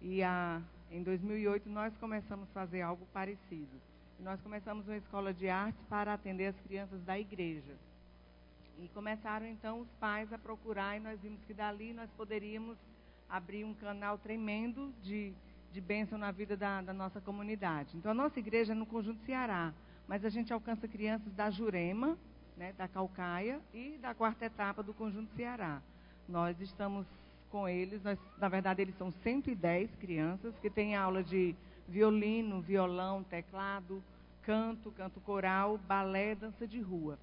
E 0.01 0.21
a, 0.21 0.61
em 0.91 1.01
2008 1.01 1.69
nós 1.69 1.95
começamos 1.95 2.49
a 2.49 2.53
fazer 2.53 2.81
algo 2.81 3.07
parecido. 3.13 3.79
Nós 4.19 4.41
começamos 4.41 4.85
uma 4.85 4.97
escola 4.97 5.33
de 5.33 5.47
arte 5.47 5.81
para 5.87 6.13
atender 6.13 6.47
as 6.47 6.59
crianças 6.59 7.01
da 7.03 7.17
igreja. 7.17 7.77
E 8.81 8.87
começaram 8.89 9.45
então 9.45 9.79
os 9.79 9.87
pais 9.99 10.33
a 10.33 10.39
procurar, 10.39 10.97
e 10.97 10.99
nós 10.99 11.21
vimos 11.21 11.39
que 11.45 11.53
dali 11.53 11.93
nós 11.93 12.09
poderíamos 12.17 12.75
abrir 13.29 13.63
um 13.63 13.75
canal 13.75 14.17
tremendo 14.17 14.91
de, 15.03 15.31
de 15.71 15.79
bênção 15.79 16.17
na 16.17 16.31
vida 16.31 16.57
da, 16.57 16.81
da 16.81 16.91
nossa 16.91 17.21
comunidade. 17.21 17.95
Então 17.95 18.11
a 18.11 18.15
nossa 18.15 18.39
igreja 18.39 18.73
é 18.73 18.75
no 18.75 18.87
Conjunto 18.87 19.23
Ceará, 19.23 19.71
mas 20.07 20.25
a 20.25 20.29
gente 20.29 20.51
alcança 20.51 20.87
crianças 20.87 21.31
da 21.33 21.51
Jurema, 21.51 22.17
né, 22.57 22.73
da 22.73 22.87
Calcaia 22.87 23.61
e 23.71 23.99
da 24.01 24.15
quarta 24.15 24.45
etapa 24.45 24.81
do 24.81 24.95
Conjunto 24.95 25.31
Ceará. 25.35 25.79
Nós 26.27 26.59
estamos 26.59 27.05
com 27.51 27.69
eles, 27.69 28.01
nós, 28.01 28.17
na 28.39 28.49
verdade 28.49 28.81
eles 28.81 28.97
são 28.97 29.11
110 29.11 29.95
crianças 29.97 30.57
que 30.57 30.71
têm 30.71 30.95
aula 30.95 31.23
de 31.23 31.55
violino, 31.87 32.61
violão, 32.61 33.23
teclado, 33.23 34.01
canto, 34.41 34.91
canto 34.91 35.19
coral, 35.19 35.77
balé, 35.77 36.33
dança 36.33 36.65
de 36.65 36.81
rua. 36.81 37.19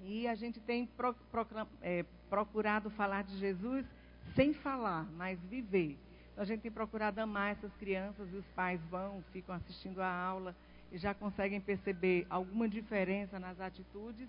E 0.00 0.26
a 0.28 0.34
gente 0.34 0.60
tem 0.60 0.86
pro, 0.86 1.14
pro, 1.30 1.46
é, 1.80 2.04
procurado 2.28 2.90
falar 2.90 3.22
de 3.22 3.36
Jesus 3.38 3.86
sem 4.34 4.52
falar, 4.52 5.04
mas 5.16 5.38
viver. 5.44 5.98
Então, 6.32 6.42
a 6.42 6.46
gente 6.46 6.60
tem 6.60 6.70
procurado 6.70 7.20
amar 7.20 7.52
essas 7.52 7.72
crianças 7.76 8.28
e 8.32 8.36
os 8.36 8.46
pais 8.48 8.80
vão, 8.90 9.22
ficam 9.32 9.54
assistindo 9.54 10.00
a 10.00 10.12
aula 10.12 10.54
e 10.90 10.98
já 10.98 11.14
conseguem 11.14 11.60
perceber 11.60 12.26
alguma 12.28 12.68
diferença 12.68 13.38
nas 13.38 13.60
atitudes. 13.60 14.28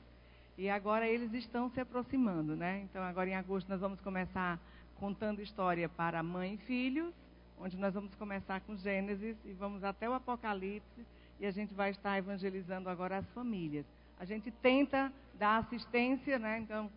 E 0.57 0.69
agora 0.69 1.07
eles 1.07 1.33
estão 1.33 1.69
se 1.69 1.79
aproximando, 1.79 2.55
né? 2.55 2.81
Então, 2.83 3.03
agora 3.03 3.29
em 3.29 3.35
agosto 3.35 3.67
nós 3.67 3.81
vamos 3.81 3.99
começar 3.99 4.59
contando 4.95 5.41
história 5.41 5.89
para 5.89 6.23
mãe 6.23 6.53
e 6.53 6.57
filhos, 6.57 7.13
onde 7.59 7.77
nós 7.77 7.93
vamos 7.93 8.15
começar 8.15 8.61
com 8.61 8.75
Gênesis 8.77 9.35
e 9.43 9.51
vamos 9.53 9.83
até 9.83 10.09
o 10.09 10.13
Apocalipse 10.13 11.05
e 11.39 11.45
a 11.45 11.51
gente 11.51 11.73
vai 11.73 11.91
estar 11.91 12.17
evangelizando 12.17 12.89
agora 12.89 13.17
as 13.17 13.29
famílias. 13.31 13.85
A 14.19 14.25
gente 14.25 14.51
tenta 14.51 15.11
dar 15.37 15.57
assistência, 15.57 16.39
né? 16.39 16.59
Então, 16.59 16.89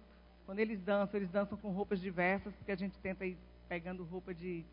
quando 0.47 0.61
eles 0.61 0.81
dançam, 0.81 1.19
eles 1.19 1.31
dançam 1.31 1.59
com 1.59 1.71
roupas 1.71 2.01
diversas, 2.01 2.55
porque 2.55 2.73
a 2.73 2.77
gente 2.77 2.99
tenta 2.99 3.27
ir 3.27 3.37
pegando 3.69 4.05
roupa 4.05 4.33
de 4.33 4.65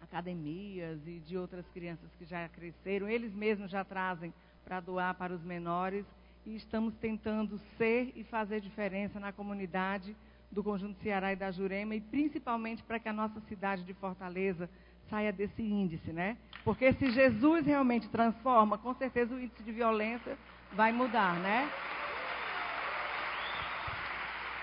academias 0.00 0.98
e 1.06 1.20
de 1.20 1.36
outras 1.36 1.66
crianças 1.68 2.10
que 2.18 2.24
já 2.24 2.48
cresceram. 2.48 3.08
Eles 3.08 3.32
mesmos 3.34 3.70
já 3.70 3.84
trazem 3.84 4.32
para 4.64 4.80
doar 4.80 5.14
para 5.14 5.32
os 5.32 5.42
menores. 5.42 6.04
E 6.44 6.56
estamos 6.56 6.94
tentando 6.96 7.58
ser 7.76 8.12
e 8.16 8.24
fazer 8.24 8.60
diferença 8.60 9.20
na 9.20 9.30
comunidade 9.32 10.16
do 10.50 10.64
Conjunto 10.64 11.00
Ceará 11.02 11.32
e 11.32 11.36
da 11.36 11.50
Jurema, 11.50 11.94
e 11.94 12.00
principalmente 12.00 12.82
para 12.82 12.98
que 12.98 13.08
a 13.08 13.12
nossa 13.12 13.40
cidade 13.42 13.84
de 13.84 13.94
Fortaleza 13.94 14.68
saia 15.08 15.32
desse 15.32 15.62
índice, 15.62 16.12
né? 16.12 16.36
Porque 16.64 16.92
se 16.94 17.10
Jesus 17.10 17.66
realmente 17.66 18.08
transforma, 18.08 18.78
com 18.78 18.94
certeza 18.94 19.34
o 19.34 19.40
índice 19.40 19.62
de 19.62 19.72
violência 19.72 20.36
vai 20.72 20.92
mudar, 20.92 21.34
né? 21.34 21.68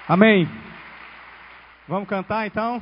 Amém. 0.08 0.50
Vamos 1.88 2.08
cantar 2.08 2.48
então? 2.48 2.82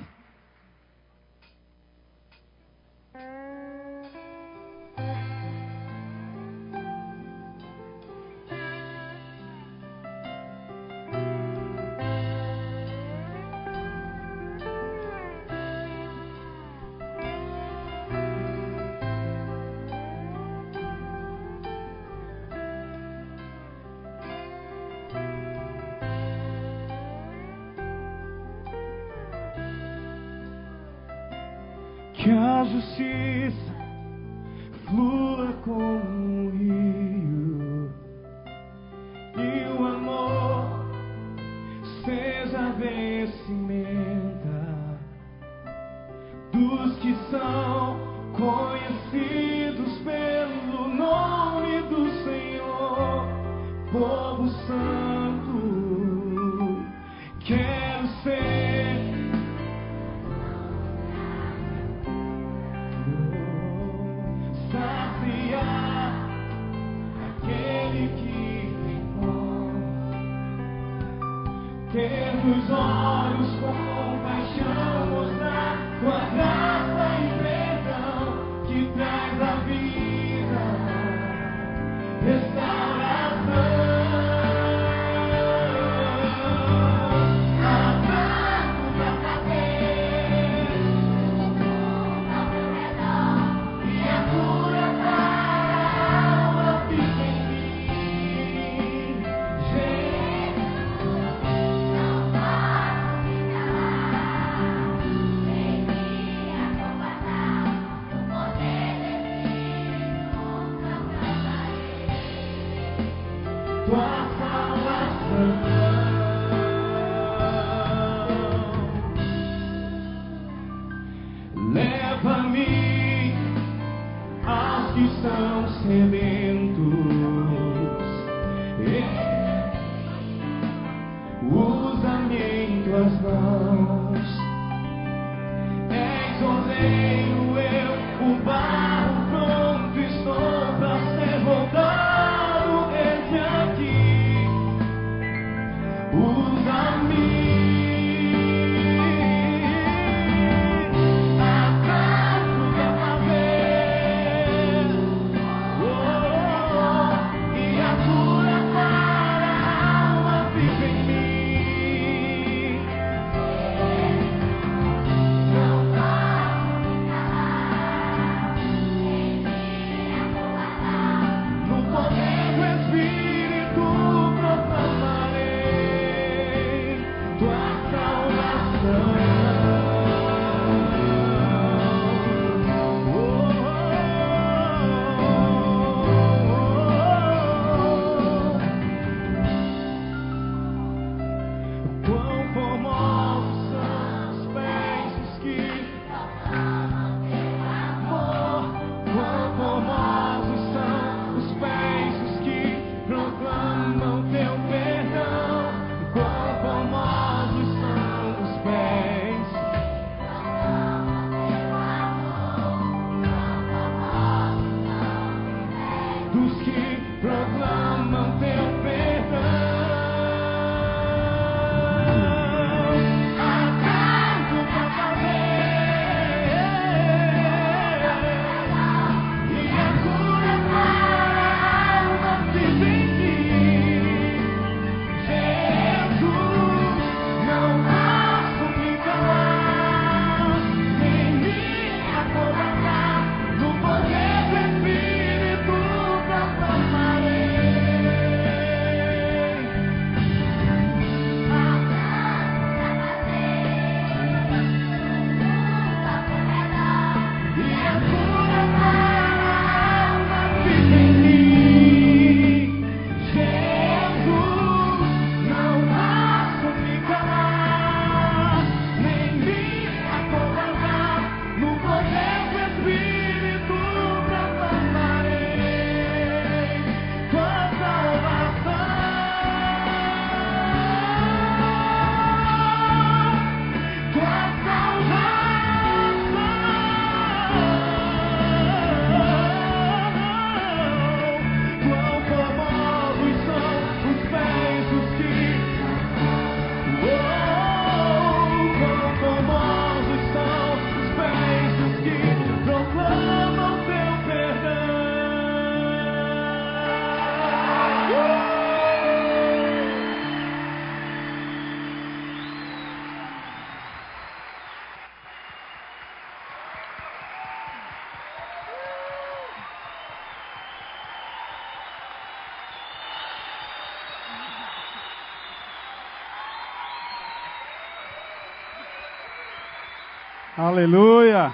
Aleluia! 330.65 331.53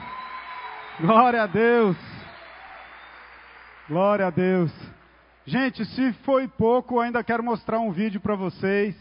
Glória 0.98 1.44
a 1.44 1.46
Deus! 1.46 1.98
Glória 3.90 4.28
a 4.28 4.30
Deus! 4.30 4.72
Gente, 5.46 5.84
se 5.84 6.14
foi 6.24 6.48
pouco, 6.48 6.98
ainda 6.98 7.22
quero 7.22 7.44
mostrar 7.44 7.82
um 7.82 7.92
vídeo 7.92 8.22
para 8.22 8.36
vocês 8.36 8.96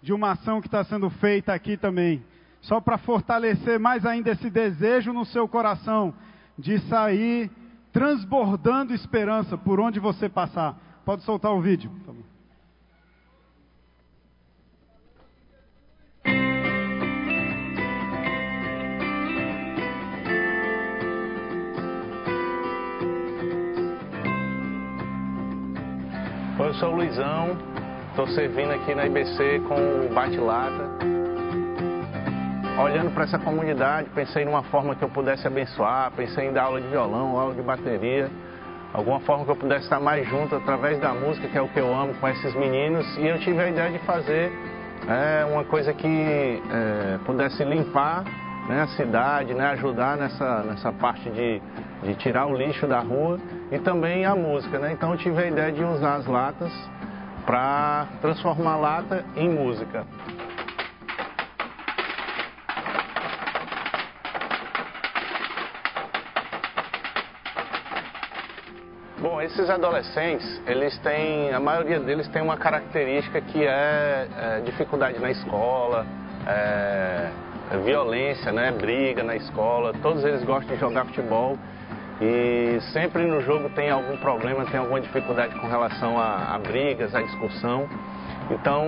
de 0.00 0.12
uma 0.12 0.30
ação 0.30 0.60
que 0.60 0.68
está 0.68 0.84
sendo 0.84 1.10
feita 1.10 1.52
aqui 1.52 1.76
também. 1.76 2.24
Só 2.60 2.80
para 2.80 2.96
fortalecer 2.96 3.80
mais 3.80 4.06
ainda 4.06 4.30
esse 4.30 4.48
desejo 4.48 5.12
no 5.12 5.24
seu 5.24 5.48
coração 5.48 6.14
de 6.56 6.78
sair 6.82 7.50
transbordando 7.92 8.94
esperança 8.94 9.58
por 9.58 9.80
onde 9.80 9.98
você 9.98 10.28
passar. 10.28 10.76
Pode 11.04 11.24
soltar 11.24 11.50
o 11.50 11.60
vídeo, 11.60 11.90
sou 26.78 26.92
o 26.92 26.96
Luizão, 26.96 27.56
estou 28.10 28.26
servindo 28.28 28.70
aqui 28.70 28.94
na 28.94 29.06
IBC 29.06 29.62
com 29.66 29.74
o 29.74 30.12
Bate-Lata. 30.12 30.90
Olhando 32.78 33.14
para 33.14 33.24
essa 33.24 33.38
comunidade, 33.38 34.10
pensei 34.14 34.44
numa 34.44 34.62
forma 34.64 34.94
que 34.94 35.02
eu 35.02 35.08
pudesse 35.08 35.46
abençoar, 35.46 36.12
pensei 36.14 36.48
em 36.48 36.52
dar 36.52 36.64
aula 36.64 36.78
de 36.78 36.86
violão, 36.88 37.38
aula 37.38 37.54
de 37.54 37.62
bateria, 37.62 38.30
alguma 38.92 39.20
forma 39.20 39.46
que 39.46 39.50
eu 39.50 39.56
pudesse 39.56 39.84
estar 39.84 40.00
mais 40.00 40.28
junto 40.28 40.54
através 40.54 41.00
da 41.00 41.14
música, 41.14 41.48
que 41.48 41.56
é 41.56 41.62
o 41.62 41.68
que 41.68 41.80
eu 41.80 41.94
amo, 41.94 42.12
com 42.14 42.28
esses 42.28 42.54
meninos. 42.54 43.06
E 43.16 43.26
eu 43.26 43.38
tive 43.38 43.58
a 43.58 43.70
ideia 43.70 43.90
de 43.90 43.98
fazer 44.00 44.52
é, 45.08 45.46
uma 45.46 45.64
coisa 45.64 45.94
que 45.94 46.62
é, 46.70 47.18
pudesse 47.24 47.64
limpar 47.64 48.22
né, 48.68 48.82
a 48.82 48.88
cidade, 48.88 49.54
né, 49.54 49.66
ajudar 49.70 50.16
nessa, 50.16 50.62
nessa 50.64 50.92
parte 50.92 51.28
de, 51.30 51.60
de 52.02 52.14
tirar 52.16 52.46
o 52.46 52.56
lixo 52.56 52.86
da 52.86 53.00
rua 53.00 53.38
e 53.70 53.78
também 53.78 54.24
a 54.24 54.34
música. 54.34 54.78
Né? 54.78 54.92
Então 54.92 55.12
eu 55.12 55.18
tive 55.18 55.42
a 55.42 55.46
ideia 55.46 55.72
de 55.72 55.82
usar 55.84 56.16
as 56.16 56.26
latas 56.26 56.72
para 57.44 58.06
transformar 58.20 58.72
a 58.72 58.76
lata 58.76 59.24
em 59.36 59.48
música. 59.48 60.04
Bom, 69.18 69.40
esses 69.40 69.70
adolescentes, 69.70 70.60
eles 70.66 70.98
têm, 70.98 71.52
a 71.52 71.60
maioria 71.60 72.00
deles 72.00 72.28
tem 72.28 72.42
uma 72.42 72.56
característica 72.56 73.40
que 73.40 73.64
é, 73.64 74.28
é 74.36 74.60
dificuldade 74.64 75.18
na 75.20 75.30
escola, 75.30 76.04
é, 76.46 76.95
violência, 77.78 78.52
né, 78.52 78.72
briga 78.72 79.22
na 79.22 79.36
escola. 79.36 79.92
Todos 80.02 80.24
eles 80.24 80.42
gostam 80.44 80.74
de 80.74 80.80
jogar 80.80 81.04
futebol 81.06 81.56
e 82.20 82.78
sempre 82.92 83.24
no 83.24 83.40
jogo 83.42 83.68
tem 83.70 83.90
algum 83.90 84.16
problema, 84.16 84.64
tem 84.66 84.80
alguma 84.80 85.00
dificuldade 85.00 85.54
com 85.58 85.66
relação 85.66 86.18
a, 86.18 86.54
a 86.54 86.58
brigas, 86.58 87.14
a 87.14 87.20
discussão. 87.20 87.88
Então, 88.50 88.84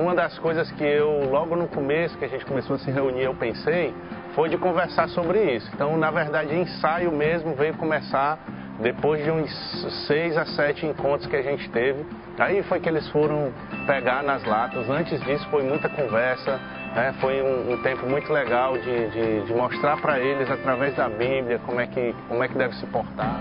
uma 0.00 0.14
das 0.14 0.38
coisas 0.38 0.70
que 0.72 0.84
eu, 0.84 1.28
logo 1.28 1.56
no 1.56 1.66
começo, 1.66 2.16
que 2.16 2.24
a 2.24 2.28
gente 2.28 2.46
começou 2.46 2.76
a 2.76 2.78
se 2.78 2.90
reunir, 2.90 3.24
eu 3.24 3.34
pensei, 3.34 3.92
foi 4.34 4.48
de 4.48 4.56
conversar 4.56 5.08
sobre 5.08 5.56
isso. 5.56 5.68
Então, 5.74 5.96
na 5.96 6.10
verdade, 6.10 6.54
ensaio 6.54 7.10
mesmo 7.10 7.54
veio 7.54 7.74
começar 7.74 8.38
depois 8.80 9.22
de 9.22 9.30
uns 9.30 10.06
seis 10.06 10.36
a 10.36 10.46
sete 10.46 10.86
encontros 10.86 11.26
que 11.26 11.36
a 11.36 11.42
gente 11.42 11.68
teve. 11.70 12.06
Aí 12.38 12.62
foi 12.62 12.80
que 12.80 12.88
eles 12.88 13.06
foram 13.10 13.52
pegar 13.86 14.22
nas 14.22 14.44
latas. 14.44 14.88
Antes 14.88 15.20
disso, 15.22 15.46
foi 15.50 15.62
muita 15.62 15.88
conversa, 15.88 16.58
é, 16.94 17.12
foi 17.14 17.40
um, 17.40 17.72
um, 17.72 17.82
tempo 17.82 18.06
muito 18.06 18.30
legal 18.30 18.76
de, 18.76 19.08
de, 19.10 19.46
de 19.46 19.54
mostrar 19.54 19.96
para 19.98 20.18
eles, 20.18 20.50
através 20.50 20.94
da 20.94 21.08
Bíblia, 21.08 21.58
como 21.60 21.80
é, 21.80 21.86
que, 21.86 22.14
como 22.28 22.44
é 22.44 22.48
que 22.48 22.54
deve 22.54 22.74
se 22.74 22.86
portar. 22.86 23.40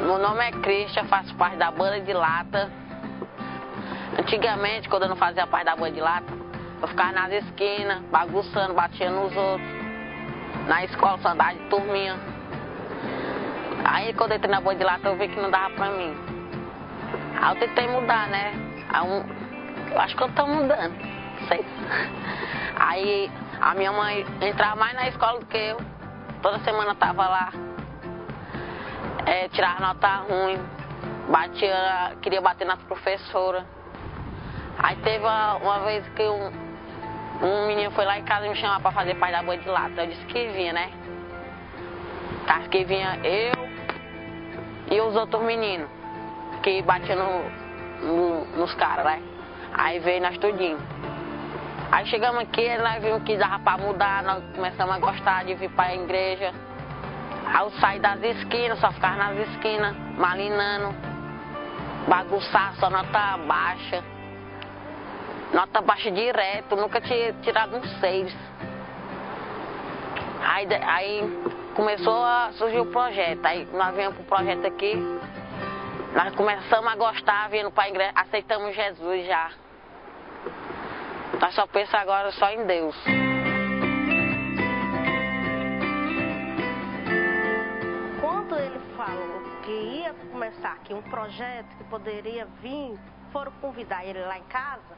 Meu 0.00 0.18
nome 0.18 0.44
é 0.44 0.52
Cristian, 0.52 1.04
faço 1.06 1.34
parte 1.34 1.56
da 1.56 1.72
banda 1.72 2.00
de 2.00 2.12
lata. 2.12 2.70
Antigamente, 4.16 4.88
quando 4.88 5.04
eu 5.04 5.08
não 5.08 5.16
fazia 5.16 5.46
parte 5.46 5.64
da 5.64 5.74
banda 5.74 5.90
de 5.90 6.00
lata, 6.00 6.32
eu 6.80 6.86
ficava 6.86 7.12
nas 7.12 7.32
esquinas, 7.32 8.02
bagunçando, 8.10 8.74
batendo 8.74 9.16
nos 9.16 9.36
outros. 9.36 9.68
Na 10.68 10.84
escola, 10.84 11.18
só 11.18 11.30
andava 11.30 11.54
de 11.54 11.68
turminha. 11.68 12.16
Aí, 13.84 14.14
quando 14.14 14.30
eu 14.30 14.36
entrei 14.36 14.52
na 14.52 14.60
banda 14.60 14.76
de 14.76 14.84
lata, 14.84 15.08
eu 15.08 15.16
vi 15.16 15.26
que 15.26 15.40
não 15.40 15.50
dava 15.50 15.74
pra 15.74 15.90
mim. 15.90 16.31
Aí 17.40 17.54
eu 17.54 17.56
tentei 17.56 17.88
mudar, 17.88 18.28
né? 18.28 18.52
Eu 19.90 20.00
acho 20.00 20.16
que 20.16 20.22
eu 20.22 20.32
tô 20.32 20.46
mudando, 20.46 20.94
sei. 21.48 21.64
Aí 22.76 23.30
a 23.60 23.74
minha 23.74 23.92
mãe 23.92 24.24
entrava 24.40 24.76
mais 24.76 24.94
na 24.94 25.08
escola 25.08 25.40
do 25.40 25.46
que 25.46 25.56
eu. 25.56 25.78
Toda 26.40 26.58
semana 26.60 26.94
tava 26.94 27.28
lá. 27.28 27.52
É, 29.26 29.48
tirava 29.48 29.80
nota 29.80 30.08
ruim, 30.28 30.58
batia, 31.30 32.16
queria 32.20 32.40
bater 32.40 32.66
nas 32.66 32.80
professoras. 32.82 33.64
Aí 34.78 34.96
teve 34.96 35.24
uma, 35.24 35.54
uma 35.56 35.78
vez 35.80 36.06
que 36.08 36.22
um, 36.22 36.50
um 37.42 37.66
menino 37.68 37.90
foi 37.92 38.04
lá 38.04 38.18
em 38.18 38.24
casa 38.24 38.48
me 38.48 38.56
chamar 38.56 38.80
pra 38.80 38.90
fazer 38.90 39.14
pai 39.14 39.30
da 39.30 39.42
banha 39.42 39.60
de 39.60 39.68
lata. 39.68 40.02
Eu 40.02 40.06
disse 40.08 40.24
que 40.26 40.48
vinha, 40.48 40.72
né? 40.72 40.90
Tá, 42.46 42.60
que 42.68 42.84
vinha 42.84 43.20
eu 43.22 43.68
e 44.90 45.00
os 45.00 45.14
outros 45.14 45.42
meninos 45.42 45.88
que 46.62 46.80
batia 46.82 47.16
no, 47.16 47.44
no, 48.00 48.44
nos 48.56 48.74
caras, 48.74 49.04
né? 49.04 49.22
Aí 49.74 49.98
veio 49.98 50.22
nós 50.22 50.38
tudinho. 50.38 50.78
Aí 51.90 52.06
chegamos 52.06 52.42
aqui, 52.42 52.76
nós 52.78 53.02
vimos 53.02 53.22
que 53.24 53.36
dava 53.36 53.58
pra 53.58 53.76
mudar, 53.76 54.22
nós 54.22 54.42
começamos 54.54 54.94
a 54.94 54.98
gostar 54.98 55.44
de 55.44 55.54
vir 55.54 55.70
pra 55.70 55.94
igreja. 55.94 56.54
Aí 57.46 57.62
eu 57.62 57.70
saí 57.72 58.00
das 58.00 58.22
esquinas, 58.22 58.78
só 58.78 58.90
ficava 58.92 59.16
nas 59.16 59.48
esquinas, 59.48 59.94
malinando, 60.16 60.94
bagunçar, 62.08 62.74
só 62.76 62.88
nota 62.88 63.36
baixa. 63.46 64.02
Nota 65.52 65.82
baixa 65.82 66.10
direto, 66.10 66.76
nunca 66.76 67.00
tinha 67.00 67.34
tirado 67.42 67.76
um 67.76 67.84
seis. 68.00 68.34
Aí, 70.42 70.66
aí 70.82 71.42
começou 71.74 72.24
a 72.24 72.52
surgir 72.52 72.80
o 72.80 72.86
projeto. 72.86 73.44
Aí 73.44 73.68
nós 73.72 73.94
viemos 73.94 74.16
pro 74.16 74.24
projeto 74.24 74.66
aqui, 74.66 74.94
nós 76.14 76.34
começamos 76.34 76.92
a 76.92 76.96
gostar, 76.96 77.48
vindo 77.48 77.70
para 77.70 77.84
a 77.84 77.88
igreja, 77.88 78.12
aceitamos 78.14 78.74
Jesus 78.74 79.26
já. 79.26 79.50
Nós 81.40 81.54
só 81.54 81.66
pensamos 81.66 82.02
agora 82.02 82.30
só 82.32 82.50
em 82.50 82.66
Deus. 82.66 82.94
Quando 88.20 88.56
ele 88.56 88.78
falou 88.94 89.42
que 89.64 89.72
ia 89.72 90.12
começar 90.30 90.72
aqui 90.72 90.92
um 90.92 91.02
projeto 91.02 91.74
que 91.78 91.84
poderia 91.84 92.46
vir, 92.60 92.98
foram 93.32 93.50
convidar 93.52 94.04
ele 94.04 94.20
lá 94.20 94.38
em 94.38 94.44
casa, 94.44 94.94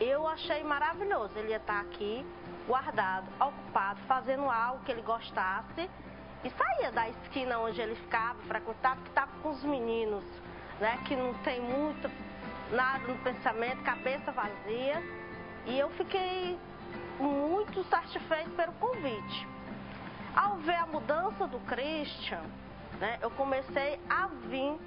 eu 0.00 0.28
achei 0.28 0.62
maravilhoso. 0.62 1.36
Ele 1.36 1.48
ia 1.48 1.56
estar 1.56 1.80
aqui, 1.80 2.24
guardado, 2.68 3.26
ocupado, 3.40 3.98
fazendo 4.06 4.48
algo 4.48 4.84
que 4.84 4.92
ele 4.92 5.02
gostasse 5.02 5.90
e 6.44 6.50
saía 6.50 6.92
da 6.92 7.08
esquina 7.08 7.58
onde 7.58 7.80
ele 7.80 7.94
ficava 7.96 8.38
contar, 8.60 8.96
porque 8.96 9.08
estava 9.08 9.30
com 9.42 9.50
os 9.50 9.62
meninos, 9.64 10.24
né? 10.80 10.98
Que 11.06 11.16
não 11.16 11.34
tem 11.42 11.60
muito, 11.60 12.10
nada 12.70 13.06
no 13.06 13.18
pensamento, 13.18 13.82
cabeça 13.82 14.30
vazia. 14.30 15.02
E 15.66 15.78
eu 15.78 15.90
fiquei 15.90 16.58
muito 17.18 17.82
satisfeito 17.84 18.50
pelo 18.50 18.72
convite. 18.74 19.46
Ao 20.34 20.56
ver 20.58 20.76
a 20.76 20.86
mudança 20.86 21.46
do 21.46 21.58
Christian, 21.60 22.42
né, 23.00 23.18
eu 23.20 23.30
comecei 23.30 23.98
a 24.08 24.28
vir 24.48 24.78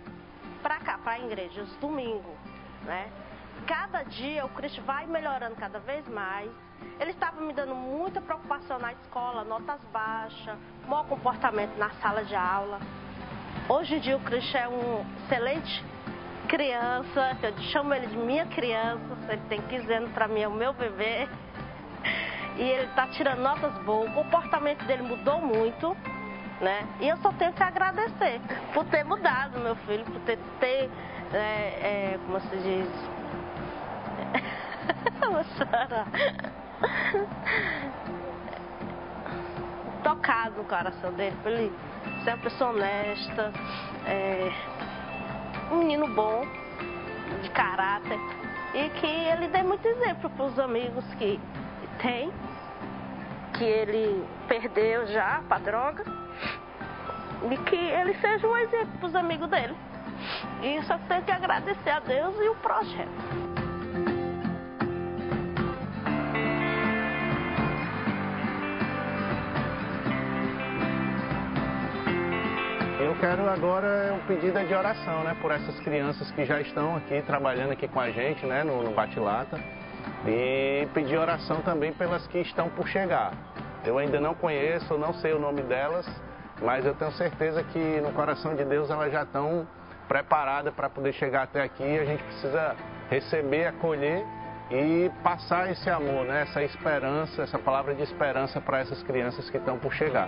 para 0.62 0.78
cá, 0.80 0.98
para 0.98 1.14
a 1.14 1.20
igreja, 1.20 1.62
os 1.62 1.76
domingos, 1.78 2.38
né? 2.84 3.12
Cada 3.68 4.04
dia 4.04 4.46
o 4.46 4.50
Christian 4.50 4.84
vai 4.84 5.06
melhorando 5.06 5.56
cada 5.56 5.80
vez 5.80 6.08
mais 6.08 6.50
ele 7.00 7.12
estava 7.12 7.42
me 7.42 7.52
dando 7.52 7.74
muita 7.74 8.22
preocupação 8.22 8.78
na 8.78 8.94
escola, 8.94 9.44
notas 9.44 9.80
baixas, 9.92 10.58
mau 10.88 11.04
comportamento 11.06 11.76
na 11.78 11.90
sala 12.02 12.24
de 12.24 12.36
aula. 12.36 12.80
Hoje 13.68 13.96
em 13.96 14.00
dia 14.00 14.18
o 14.18 14.20
Christian 14.20 14.60
é 14.60 14.68
um 14.68 15.06
excelente 15.24 15.84
criança, 16.48 17.38
eu 17.42 17.58
chamo 17.72 17.94
ele 17.94 18.08
de 18.08 18.18
minha 18.18 18.46
criança, 18.46 19.02
ele 19.30 19.42
tem 19.50 19.62
15 19.62 19.94
anos 19.94 20.12
para 20.12 20.28
mim, 20.28 20.42
é 20.42 20.48
o 20.48 20.52
meu 20.52 20.74
bebê. 20.74 21.28
E 22.58 22.62
ele 22.62 22.84
está 22.84 23.08
tirando 23.08 23.40
notas 23.40 23.74
boas, 23.84 24.12
o 24.12 24.14
comportamento 24.14 24.84
dele 24.86 25.04
mudou 25.04 25.42
muito, 25.42 25.96
né? 26.60 26.86
E 27.00 27.08
eu 27.08 27.18
só 27.18 27.32
tenho 27.34 27.54
que 27.54 27.64
agradecer 27.64 28.42
por 28.74 28.86
ter 28.86 29.04
mudado, 29.06 29.58
meu 29.60 29.76
filho, 29.78 30.04
por 30.06 30.20
ter, 30.22 30.38
ter 30.60 30.90
é, 31.34 31.38
é, 31.38 32.20
como 32.26 32.40
se 32.42 32.58
diz... 32.58 32.90
Vou 35.22 35.44
chorar. 35.56 36.08
tocado 40.04 40.58
no 40.58 40.66
coração 40.66 41.14
dele, 41.14 41.36
ele 41.46 41.72
ser 42.24 42.32
uma 42.32 42.44
pessoa 42.44 42.72
honesta, 42.72 43.52
é, 44.06 44.52
um 45.72 45.78
menino 45.78 46.08
bom, 46.08 46.46
de 47.42 47.50
caráter, 47.50 48.20
e 48.74 48.90
que 48.90 49.06
ele 49.06 49.48
dê 49.48 49.64
muito 49.64 49.86
exemplo 49.86 50.30
para 50.30 50.46
os 50.46 50.60
amigos 50.60 51.06
que 51.16 51.40
tem, 52.02 52.32
que 53.54 53.64
ele 53.64 54.26
perdeu 54.48 55.06
já 55.08 55.42
para 55.48 55.60
droga, 55.60 56.04
e 57.50 57.58
que 57.58 57.76
ele 57.76 58.14
seja 58.16 58.48
um 58.48 58.58
exemplo 58.58 59.00
para 59.00 59.08
os 59.08 59.16
amigos 59.16 59.50
dele. 59.50 59.76
E 60.62 60.76
eu 60.76 61.00
tenho 61.08 61.24
que 61.24 61.32
agradecer 61.32 61.90
a 61.90 62.00
Deus 62.00 62.36
e 62.40 62.50
o 62.50 62.56
projeto. 62.56 63.61
Quero 73.22 73.48
agora 73.48 74.16
um 74.16 74.26
pedido 74.26 74.60
de 74.66 74.74
oração, 74.74 75.24
né, 75.24 75.38
por 75.40 75.52
essas 75.52 75.80
crianças 75.82 76.32
que 76.32 76.44
já 76.44 76.60
estão 76.60 76.96
aqui 76.96 77.22
trabalhando 77.22 77.72
aqui 77.72 77.88
com 77.88 78.00
a 78.00 78.10
gente, 78.10 78.44
né, 78.48 78.64
no, 78.64 78.82
no 78.82 78.90
Bate-Lata, 78.96 79.60
e 80.26 80.88
pedir 80.92 81.18
oração 81.18 81.62
também 81.62 81.94
pelas 81.94 82.26
que 82.26 82.40
estão 82.40 82.68
por 82.70 82.88
chegar. 82.88 83.32
Eu 83.86 84.00
ainda 84.00 84.20
não 84.20 84.34
conheço, 84.34 84.98
não 84.98 85.14
sei 85.14 85.34
o 85.34 85.40
nome 85.40 85.62
delas, 85.62 86.08
mas 86.64 86.84
eu 86.84 86.96
tenho 86.96 87.12
certeza 87.12 87.62
que 87.62 88.02
no 88.02 88.12
coração 88.12 88.56
de 88.56 88.66
Deus 88.66 88.90
elas 88.90 89.12
já 89.12 89.22
estão 89.22 89.68
preparadas 90.08 90.74
para 90.74 90.90
poder 90.90 91.14
chegar 91.14 91.44
até 91.44 91.62
aqui. 91.62 92.00
A 92.00 92.06
gente 92.06 92.24
precisa 92.24 92.76
receber, 93.08 93.68
acolher 93.68 94.26
e 94.72 95.12
passar 95.22 95.70
esse 95.70 95.92
amor, 95.92 96.26
né, 96.26 96.42
essa 96.42 96.64
esperança, 96.64 97.44
essa 97.44 97.60
palavra 97.60 97.94
de 97.94 98.02
esperança 98.02 98.60
para 98.60 98.80
essas 98.80 99.04
crianças 99.04 99.48
que 99.48 99.58
estão 99.58 99.78
por 99.78 99.94
chegar. 99.94 100.28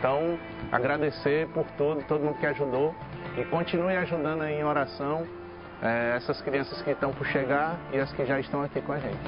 Então, 0.00 0.38
agradecer 0.72 1.46
por 1.48 1.66
tudo, 1.76 2.02
todo 2.04 2.24
mundo 2.24 2.38
que 2.38 2.46
ajudou 2.46 2.94
e 3.36 3.44
continue 3.44 3.94
ajudando 3.96 4.44
em 4.44 4.64
oração 4.64 5.26
é, 5.82 6.16
essas 6.16 6.40
crianças 6.40 6.80
que 6.80 6.90
estão 6.90 7.12
por 7.12 7.26
chegar 7.26 7.78
e 7.92 7.98
as 7.98 8.10
que 8.10 8.24
já 8.24 8.40
estão 8.40 8.62
aqui 8.62 8.80
com 8.80 8.92
a 8.92 8.98
gente. 8.98 9.18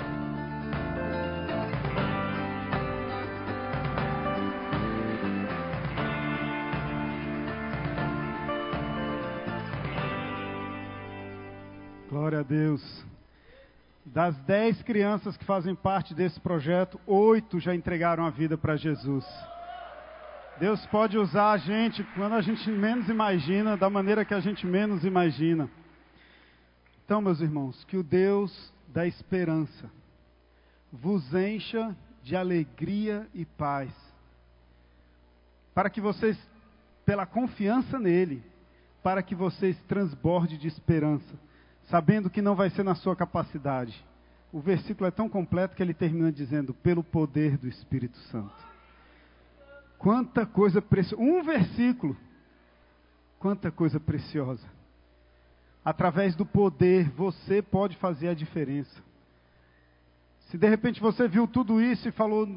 Glória 12.09 12.41
a 12.41 12.43
Deus. 12.43 13.05
Das 14.07 14.35
dez 14.47 14.83
crianças 14.83 15.37
que 15.37 15.45
fazem 15.45 15.75
parte 15.75 16.15
desse 16.15 16.41
projeto, 16.41 16.99
oito 17.07 17.61
já 17.61 17.75
entregaram 17.75 18.25
a 18.25 18.31
vida 18.31 18.57
para 18.57 18.75
Jesus. 18.75 19.27
Deus 20.63 20.87
pode 20.87 21.19
usar 21.19 21.51
a 21.51 21.57
gente 21.57 22.05
quando 22.15 22.35
a 22.35 22.41
gente 22.41 22.71
menos 22.71 23.09
imagina, 23.09 23.77
da 23.77 23.91
maneira 23.91 24.25
que 24.25 24.33
a 24.33 24.39
gente 24.39 24.65
menos 24.65 25.05
imagina. 25.05 25.69
Então, 27.05 27.21
meus 27.21 27.41
irmãos, 27.41 27.83
que 27.83 27.97
o 27.97 28.03
Deus 28.05 28.73
da 28.87 29.05
esperança 29.05 29.91
vos 30.93 31.35
encha 31.35 31.97
de 32.23 32.37
alegria 32.37 33.27
e 33.35 33.45
paz, 33.45 33.91
para 35.75 35.91
que 35.91 36.01
vocês, 36.01 36.39
pela 37.05 37.27
confiança 37.27 37.99
nele, 37.99 38.41
para 39.03 39.21
que 39.21 39.35
vocês 39.35 39.77
transbordem 39.89 40.57
de 40.57 40.69
esperança, 40.69 41.35
sabendo 41.91 42.31
que 42.31 42.41
não 42.41 42.55
vai 42.55 42.71
ser 42.71 42.85
na 42.85 42.95
sua 42.95 43.17
capacidade. 43.17 44.01
O 44.53 44.61
versículo 44.61 45.09
é 45.09 45.11
tão 45.11 45.29
completo 45.29 45.75
que 45.75 45.83
ele 45.83 45.93
termina 45.93 46.31
dizendo: 46.31 46.73
pelo 46.73 47.03
poder 47.03 47.59
do 47.59 47.67
Espírito 47.67 48.17
Santo. 48.31 48.72
Quanta 50.03 50.45
coisa 50.45 50.83
preciosa. 50.83 51.23
Um 51.23 51.43
versículo. 51.45 52.17
Quanta 53.39 53.71
coisa 53.71 54.01
preciosa. 54.01 54.67
Através 55.85 56.35
do 56.35 56.45
poder, 56.45 57.09
você 57.11 57.63
pode 57.63 57.97
fazer 57.97 58.29
a 58.29 58.35
diferença. 58.35 59.01
Se 60.49 60.59
de 60.59 60.69
repente 60.69 61.01
você 61.01 61.29
viu 61.29 61.47
tudo 61.47 61.81
isso 61.81 62.09
e 62.09 62.13
falou: 62.13 62.49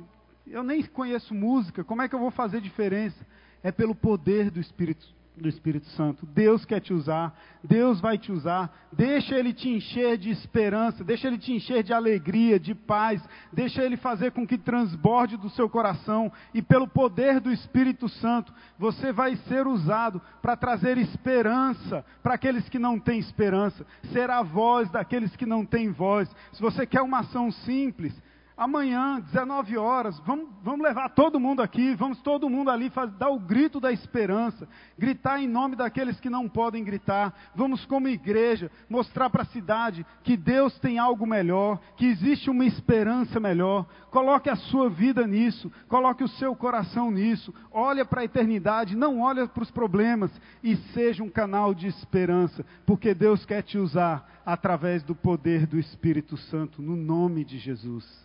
Eu 0.48 0.64
nem 0.64 0.84
conheço 0.84 1.36
música, 1.36 1.84
como 1.84 2.02
é 2.02 2.10
que 2.10 2.16
eu 2.16 2.20
vou 2.20 2.32
fazer 2.32 2.60
diferença? 2.62 3.26
É 3.62 3.72
pelo 3.72 3.94
poder 3.94 4.50
do 4.50 4.60
Espírito 4.60 5.06
do 5.42 5.50
Espírito 5.50 5.88
Santo. 5.90 6.26
Deus 6.26 6.66
quer 6.66 6.80
te 6.80 6.94
usar, 6.94 7.38
Deus 7.64 8.00
vai 8.00 8.18
te 8.18 8.32
usar. 8.32 8.74
Deixa 8.92 9.36
Ele 9.38 9.54
te 9.54 9.70
encher 9.70 10.18
de 10.18 10.30
esperança, 10.30 11.04
deixa 11.04 11.28
Ele 11.28 11.38
te 11.38 11.54
encher 11.54 11.84
de 11.84 11.94
alegria, 11.94 12.60
de 12.60 12.74
paz, 12.74 13.22
deixa 13.52 13.84
Ele 13.84 13.98
fazer 13.98 14.32
com 14.32 14.48
que 14.48 14.58
transborde 14.58 15.38
do 15.38 15.50
seu 15.50 15.70
coração 15.70 16.32
e 16.54 16.62
pelo 16.62 16.88
poder 16.88 17.40
do 17.40 17.52
Espírito 17.52 18.08
Santo 18.08 18.54
você 18.78 19.12
vai 19.12 19.36
ser 19.48 19.68
usado 19.68 20.22
para 20.42 20.56
trazer 20.56 20.98
esperança 20.98 22.06
para 22.24 22.36
aqueles 22.36 22.68
que 22.70 22.80
não 22.80 23.00
têm 23.00 23.20
esperança, 23.20 23.86
ser 24.12 24.30
a 24.30 24.42
voz 24.42 24.90
daqueles 24.90 25.36
que 25.36 25.46
não 25.46 25.66
têm 25.66 25.92
voz. 25.92 26.30
Se 26.54 26.62
você 26.62 26.86
quer 26.86 27.02
uma 27.02 27.20
ação 27.20 27.52
simples, 27.52 28.14
Amanhã, 28.58 29.20
19 29.20 29.78
horas, 29.78 30.18
vamos, 30.20 30.48
vamos 30.64 30.82
levar 30.82 31.10
todo 31.10 31.42
mundo 31.42 31.62
aqui, 31.62 31.94
vamos 31.94 32.22
todo 32.22 32.50
mundo 32.50 32.72
ali 32.72 32.90
faz, 32.90 33.12
dar 33.18 33.30
o 33.30 33.38
grito 33.38 33.82
da 33.82 33.92
esperança, 33.92 34.66
gritar 34.98 35.42
em 35.42 35.48
nome 35.48 35.76
daqueles 35.76 36.22
que 36.22 36.30
não 36.30 36.48
podem 36.48 36.82
gritar. 36.82 37.34
Vamos, 37.54 37.86
como 37.86 38.08
igreja, 38.08 38.72
mostrar 38.90 39.30
para 39.30 39.42
a 39.42 39.48
cidade 39.48 40.06
que 40.24 40.38
Deus 40.38 40.80
tem 40.80 40.98
algo 40.98 41.28
melhor, 41.28 41.82
que 41.98 42.06
existe 42.06 42.50
uma 42.50 42.64
esperança 42.64 43.42
melhor. 43.42 43.86
Coloque 44.10 44.50
a 44.50 44.56
sua 44.56 44.90
vida 44.90 45.28
nisso, 45.28 45.70
coloque 45.90 46.24
o 46.24 46.30
seu 46.30 46.56
coração 46.56 47.12
nisso. 47.12 47.54
Olha 47.70 48.06
para 48.06 48.22
a 48.22 48.26
eternidade, 48.26 48.96
não 48.96 49.20
olha 49.20 49.50
para 49.50 49.64
os 49.64 49.72
problemas 49.72 50.32
e 50.64 50.78
seja 50.94 51.22
um 51.22 51.30
canal 51.30 51.74
de 51.74 51.88
esperança, 51.88 52.66
porque 52.86 53.14
Deus 53.14 53.46
quer 53.46 53.64
te 53.64 53.78
usar 53.78 54.42
através 54.46 55.04
do 55.04 55.14
poder 55.14 55.68
do 55.68 55.78
Espírito 55.78 56.38
Santo, 56.38 56.82
no 56.82 56.96
nome 56.96 57.44
de 57.44 57.58
Jesus. 57.58 58.25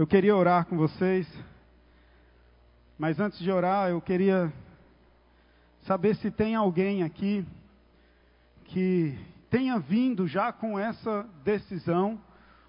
Eu 0.00 0.06
queria 0.06 0.34
orar 0.34 0.64
com 0.64 0.78
vocês, 0.78 1.28
mas 2.98 3.20
antes 3.20 3.38
de 3.38 3.52
orar, 3.52 3.90
eu 3.90 4.00
queria 4.00 4.50
saber 5.82 6.16
se 6.16 6.30
tem 6.30 6.54
alguém 6.54 7.02
aqui 7.02 7.44
que 8.64 9.14
tenha 9.50 9.78
vindo 9.78 10.26
já 10.26 10.54
com 10.54 10.78
essa 10.78 11.28
decisão, 11.44 12.18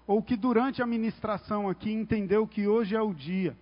ou 0.06 0.22
que 0.22 0.36
durante 0.36 0.82
a 0.82 0.86
ministração 0.86 1.70
aqui 1.70 1.90
entendeu 1.90 2.46
que 2.46 2.68
hoje 2.68 2.94
é 2.94 3.00
o 3.00 3.14
dia 3.14 3.56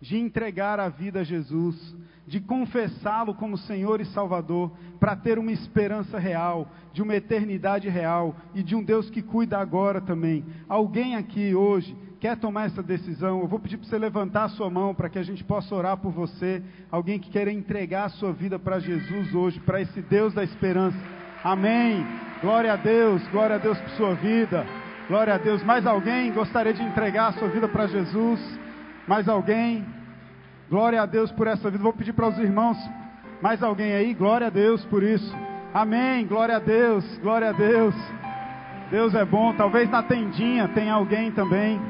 de 0.00 0.16
entregar 0.16 0.78
a 0.78 0.88
vida 0.88 1.20
a 1.20 1.24
Jesus, 1.24 1.96
de 2.26 2.40
confessá-lo 2.40 3.34
como 3.34 3.56
Senhor 3.56 4.00
e 4.00 4.04
Salvador, 4.06 4.70
para 5.00 5.16
ter 5.16 5.38
uma 5.38 5.50
esperança 5.50 6.18
real, 6.18 6.70
de 6.92 7.02
uma 7.02 7.16
eternidade 7.16 7.88
real 7.88 8.36
e 8.54 8.62
de 8.62 8.76
um 8.76 8.82
Deus 8.82 9.08
que 9.10 9.22
cuida 9.22 9.58
agora 9.58 10.00
também. 10.00 10.44
Alguém 10.68 11.16
aqui 11.16 11.54
hoje 11.54 11.96
quer 12.20 12.36
tomar 12.36 12.66
essa 12.66 12.82
decisão? 12.82 13.40
Eu 13.40 13.48
vou 13.48 13.58
pedir 13.58 13.78
para 13.78 13.88
você 13.88 13.98
levantar 13.98 14.44
a 14.44 14.48
sua 14.50 14.68
mão 14.68 14.94
para 14.94 15.08
que 15.08 15.18
a 15.18 15.22
gente 15.22 15.42
possa 15.42 15.74
orar 15.74 15.96
por 15.96 16.12
você. 16.12 16.62
Alguém 16.90 17.18
que 17.18 17.30
queira 17.30 17.50
entregar 17.50 18.04
a 18.04 18.10
sua 18.10 18.32
vida 18.32 18.58
para 18.58 18.78
Jesus 18.78 19.34
hoje, 19.34 19.58
para 19.60 19.80
esse 19.80 20.02
Deus 20.02 20.34
da 20.34 20.44
esperança. 20.44 20.98
Amém. 21.42 22.04
Glória 22.40 22.72
a 22.72 22.76
Deus, 22.76 23.26
glória 23.28 23.56
a 23.56 23.58
Deus 23.58 23.78
por 23.78 23.90
sua 23.90 24.14
vida. 24.14 24.66
Glória 25.08 25.34
a 25.34 25.38
Deus. 25.38 25.62
Mais 25.64 25.86
alguém 25.86 26.32
gostaria 26.32 26.74
de 26.74 26.82
entregar 26.82 27.28
a 27.28 27.32
sua 27.32 27.48
vida 27.48 27.66
para 27.68 27.86
Jesus? 27.86 28.67
Mais 29.08 29.26
alguém? 29.26 29.86
Glória 30.68 31.00
a 31.00 31.06
Deus 31.06 31.32
por 31.32 31.46
essa 31.46 31.70
vida. 31.70 31.82
Vou 31.82 31.94
pedir 31.94 32.12
para 32.12 32.28
os 32.28 32.38
irmãos. 32.38 32.76
Mais 33.40 33.62
alguém 33.62 33.94
aí? 33.94 34.12
Glória 34.12 34.48
a 34.48 34.50
Deus 34.50 34.84
por 34.84 35.02
isso. 35.02 35.34
Amém. 35.72 36.26
Glória 36.26 36.56
a 36.56 36.58
Deus. 36.58 37.04
Glória 37.22 37.48
a 37.48 37.52
Deus. 37.52 37.94
Deus 38.90 39.14
é 39.14 39.24
bom. 39.24 39.54
Talvez 39.54 39.88
na 39.88 40.02
tendinha 40.02 40.68
tenha 40.68 40.92
alguém 40.92 41.32
também. 41.32 41.80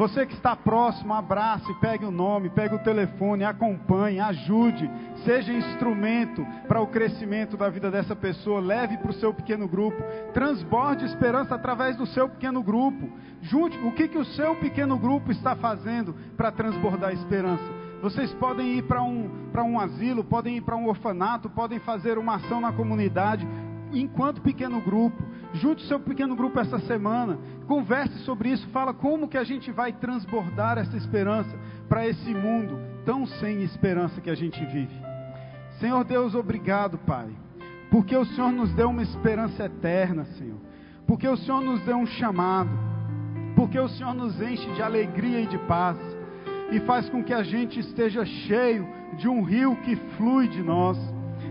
Você 0.00 0.24
que 0.24 0.32
está 0.32 0.56
próximo, 0.56 1.12
abrace, 1.12 1.74
pegue 1.74 2.06
o 2.06 2.10
nome, 2.10 2.48
pegue 2.48 2.74
o 2.74 2.78
telefone, 2.78 3.44
acompanhe, 3.44 4.18
ajude, 4.18 4.90
seja 5.26 5.52
instrumento 5.52 6.42
para 6.66 6.80
o 6.80 6.86
crescimento 6.86 7.54
da 7.54 7.68
vida 7.68 7.90
dessa 7.90 8.16
pessoa, 8.16 8.62
leve 8.62 8.96
para 8.96 9.10
o 9.10 9.12
seu 9.12 9.34
pequeno 9.34 9.68
grupo, 9.68 10.02
transborde 10.32 11.04
esperança 11.04 11.54
através 11.54 11.98
do 11.98 12.06
seu 12.06 12.30
pequeno 12.30 12.62
grupo. 12.62 13.10
Junte 13.42 13.76
o 13.80 13.92
que, 13.92 14.08
que 14.08 14.16
o 14.16 14.24
seu 14.24 14.56
pequeno 14.56 14.98
grupo 14.98 15.30
está 15.30 15.54
fazendo 15.54 16.14
para 16.34 16.50
transbordar 16.50 17.12
esperança. 17.12 17.70
Vocês 18.00 18.32
podem 18.32 18.78
ir 18.78 18.84
para 18.84 19.02
um, 19.02 19.30
um 19.54 19.78
asilo, 19.78 20.24
podem 20.24 20.56
ir 20.56 20.62
para 20.62 20.76
um 20.76 20.88
orfanato, 20.88 21.50
podem 21.50 21.78
fazer 21.78 22.16
uma 22.16 22.36
ação 22.36 22.58
na 22.58 22.72
comunidade, 22.72 23.46
enquanto 23.92 24.40
pequeno 24.40 24.80
grupo. 24.80 25.22
Junte 25.54 25.84
o 25.84 25.88
seu 25.88 25.98
pequeno 25.98 26.36
grupo 26.36 26.58
essa 26.60 26.78
semana, 26.80 27.38
converse 27.66 28.18
sobre 28.20 28.50
isso, 28.50 28.68
fala 28.68 28.94
como 28.94 29.28
que 29.28 29.38
a 29.38 29.44
gente 29.44 29.70
vai 29.72 29.92
transbordar 29.92 30.78
essa 30.78 30.96
esperança 30.96 31.50
para 31.88 32.06
esse 32.06 32.32
mundo 32.32 32.78
tão 33.04 33.26
sem 33.26 33.62
esperança 33.62 34.20
que 34.20 34.30
a 34.30 34.34
gente 34.34 34.64
vive. 34.66 34.94
Senhor 35.80 36.04
Deus, 36.04 36.34
obrigado, 36.34 36.98
Pai, 36.98 37.28
porque 37.90 38.16
o 38.16 38.24
Senhor 38.24 38.52
nos 38.52 38.72
deu 38.74 38.90
uma 38.90 39.02
esperança 39.02 39.64
eterna, 39.64 40.24
Senhor. 40.36 40.58
Porque 41.06 41.26
o 41.26 41.36
Senhor 41.36 41.60
nos 41.60 41.80
deu 41.82 41.96
um 41.96 42.06
chamado, 42.06 42.70
porque 43.56 43.78
o 43.78 43.88
Senhor 43.88 44.14
nos 44.14 44.40
enche 44.40 44.70
de 44.72 44.82
alegria 44.82 45.40
e 45.40 45.46
de 45.46 45.58
paz 45.58 45.96
e 46.70 46.78
faz 46.80 47.08
com 47.08 47.24
que 47.24 47.34
a 47.34 47.42
gente 47.42 47.80
esteja 47.80 48.24
cheio 48.24 48.86
de 49.16 49.28
um 49.28 49.42
rio 49.42 49.74
que 49.76 49.96
flui 50.16 50.46
de 50.48 50.62
nós, 50.62 50.96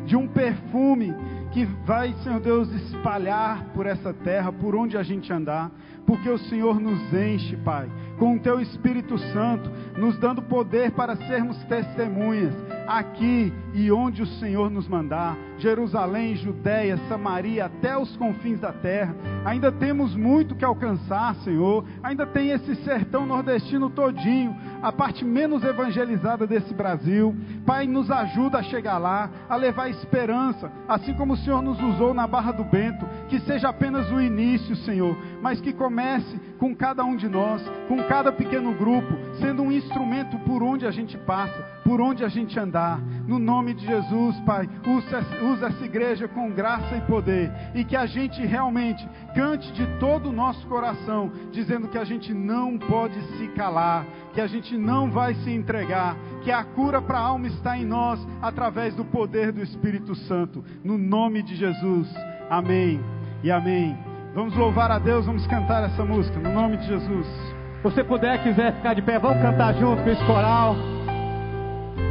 de 0.05 0.15
um 0.15 0.27
perfume 0.27 1.13
que 1.51 1.65
vai, 1.85 2.13
Senhor 2.23 2.39
Deus, 2.39 2.69
espalhar 2.71 3.65
por 3.73 3.85
essa 3.85 4.13
terra, 4.13 4.51
por 4.51 4.75
onde 4.75 4.97
a 4.97 5.03
gente 5.03 5.31
andar, 5.31 5.71
porque 6.05 6.29
o 6.29 6.37
Senhor 6.37 6.79
nos 6.79 7.13
enche, 7.13 7.55
Pai, 7.57 7.89
com 8.17 8.35
o 8.35 8.39
Teu 8.39 8.59
Espírito 8.59 9.17
Santo, 9.31 9.69
nos 9.97 10.17
dando 10.17 10.41
poder 10.41 10.91
para 10.91 11.15
sermos 11.15 11.57
testemunhas, 11.65 12.53
aqui 12.87 13.53
e 13.73 13.91
onde 13.91 14.21
o 14.21 14.27
Senhor 14.27 14.69
nos 14.69 14.87
mandar. 14.87 15.48
Jerusalém, 15.59 16.35
Judéia, 16.35 16.97
Samaria, 17.09 17.65
até 17.65 17.97
os 17.97 18.15
confins 18.17 18.59
da 18.59 18.71
terra. 18.71 19.15
Ainda 19.45 19.71
temos 19.71 20.15
muito 20.15 20.55
que 20.55 20.65
alcançar, 20.65 21.35
Senhor. 21.35 21.85
Ainda 22.01 22.25
tem 22.25 22.51
esse 22.51 22.75
sertão 22.77 23.25
nordestino 23.25 23.89
todinho, 23.89 24.55
a 24.81 24.91
parte 24.91 25.25
menos 25.25 25.63
evangelizada 25.63 26.47
desse 26.47 26.73
Brasil. 26.73 27.35
Pai, 27.65 27.87
nos 27.87 28.09
ajuda 28.09 28.59
a 28.59 28.63
chegar 28.63 28.97
lá, 28.97 29.29
a 29.49 29.55
levar 29.55 29.89
esperança, 29.89 30.71
assim 30.87 31.13
como 31.13 31.33
o 31.33 31.37
Senhor 31.37 31.61
nos 31.61 31.79
usou 31.81 32.13
na 32.13 32.25
Barra 32.25 32.51
do 32.51 32.63
Bento, 32.63 33.05
que 33.27 33.39
seja 33.41 33.69
apenas 33.69 34.09
o 34.11 34.21
início, 34.21 34.75
Senhor, 34.77 35.15
mas 35.41 35.59
que 35.59 35.73
comece 35.73 36.39
com 36.57 36.75
cada 36.75 37.03
um 37.03 37.15
de 37.15 37.27
nós, 37.27 37.61
com 37.87 37.97
cada 38.03 38.31
pequeno 38.31 38.73
grupo, 38.73 39.13
sendo 39.39 39.63
um 39.63 39.71
instrumento 39.71 40.37
por 40.39 40.63
onde 40.63 40.85
a 40.85 40.91
gente 40.91 41.17
passa, 41.17 41.79
por 41.83 42.01
onde 42.01 42.23
a 42.23 42.27
gente 42.27 42.59
andar. 42.59 42.99
No 43.29 43.37
nome 43.37 43.75
de 43.75 43.85
Jesus, 43.85 44.39
Pai, 44.39 44.67
usa, 44.87 45.23
usa 45.43 45.67
essa 45.67 45.85
igreja 45.85 46.27
com 46.27 46.49
graça 46.49 46.97
e 46.97 47.01
poder 47.01 47.51
e 47.75 47.85
que 47.85 47.95
a 47.95 48.07
gente 48.07 48.43
realmente 48.43 49.07
cante 49.35 49.71
de 49.71 49.85
todo 49.99 50.29
o 50.29 50.33
nosso 50.33 50.65
coração, 50.65 51.31
dizendo 51.51 51.87
que 51.87 51.99
a 51.99 52.03
gente 52.03 52.33
não 52.33 52.75
pode 52.75 53.21
se 53.37 53.47
calar, 53.49 54.03
que 54.33 54.41
a 54.41 54.47
gente 54.47 54.75
não 54.75 55.11
vai 55.11 55.35
se 55.35 55.51
entregar, 55.51 56.17
que 56.43 56.51
a 56.51 56.63
cura 56.63 57.03
para 57.03 57.19
a 57.19 57.21
alma 57.21 57.45
está 57.45 57.77
em 57.77 57.85
nós 57.85 58.19
através 58.41 58.95
do 58.95 59.05
poder 59.05 59.51
do 59.51 59.61
Espírito 59.61 60.15
Santo. 60.15 60.65
No 60.83 60.97
nome 60.97 61.43
de 61.43 61.55
Jesus. 61.55 62.11
Amém 62.49 62.99
e 63.43 63.51
amém. 63.51 63.95
Vamos 64.33 64.55
louvar 64.55 64.89
a 64.89 64.97
Deus, 64.97 65.27
vamos 65.27 65.45
cantar 65.45 65.83
essa 65.83 66.03
música, 66.03 66.39
no 66.39 66.51
nome 66.51 66.77
de 66.77 66.87
Jesus. 66.87 67.27
Se 67.27 67.83
você 67.83 68.03
puder, 68.03 68.41
quiser 68.41 68.73
ficar 68.77 68.95
de 68.95 69.03
pé, 69.03 69.19
vamos 69.19 69.39
cantar 69.39 69.75
junto 69.75 70.01
com 70.01 70.09
esse 70.09 70.25
coral. 70.25 70.98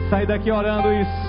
Sair 0.08 0.26
daqui 0.26 0.50
orando 0.50 0.90
isso. 0.90 1.27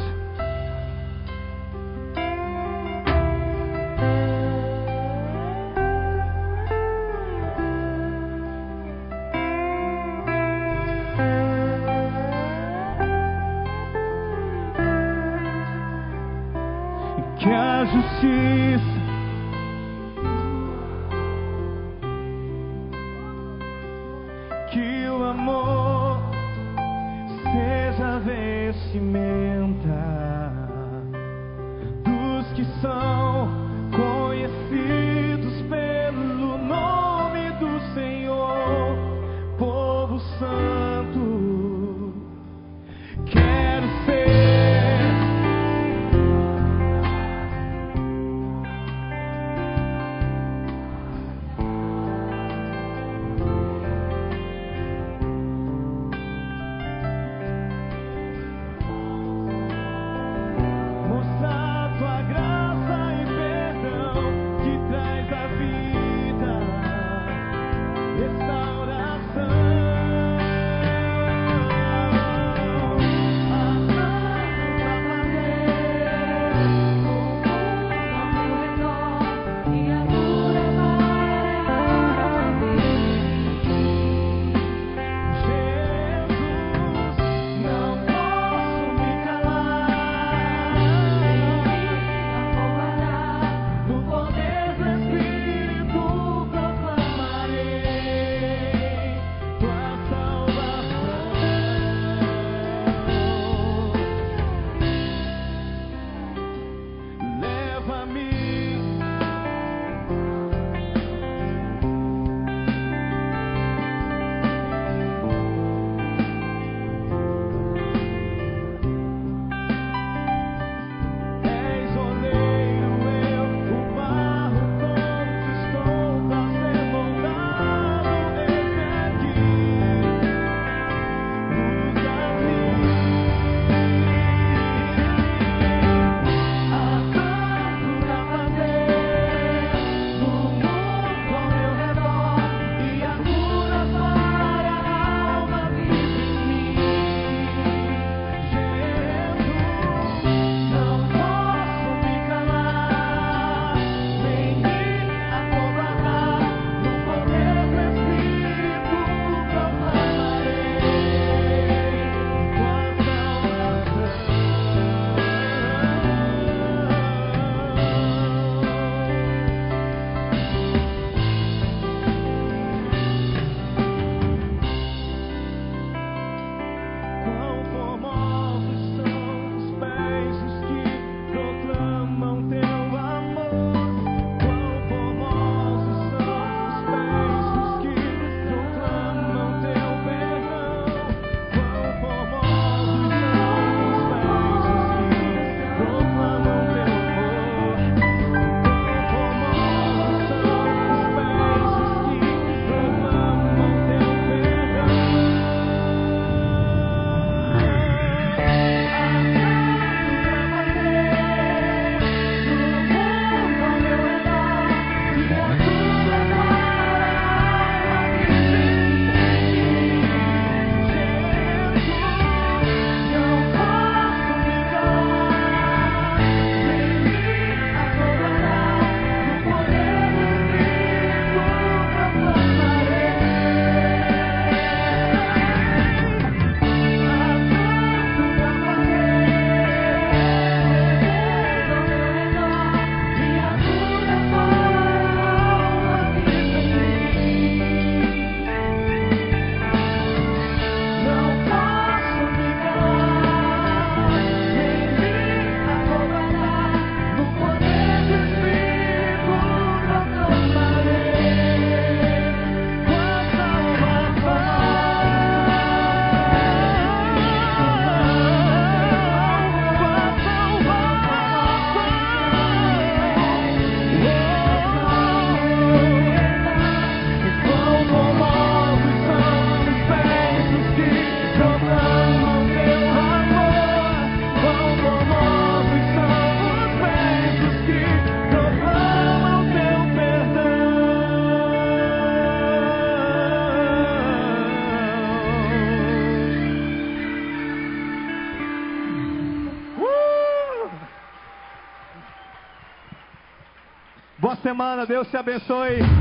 semana. 304.79 304.85
Deus 304.85 305.07
te 305.09 305.17
abençoe. 305.17 305.98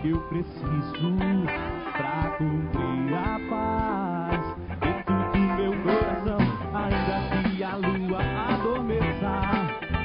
que 0.00 0.10
eu 0.10 0.20
preciso 0.22 1.46
pra 1.92 2.30
cumprir 2.38 3.14
a 3.14 3.38
paz 3.50 4.40
dentro 4.80 5.14
do 5.32 5.38
meu 5.56 5.72
coração. 5.82 6.38
Ainda 6.72 7.48
que 7.50 7.62
a 7.62 7.76
lua 7.76 8.20
adormeça 8.48 9.34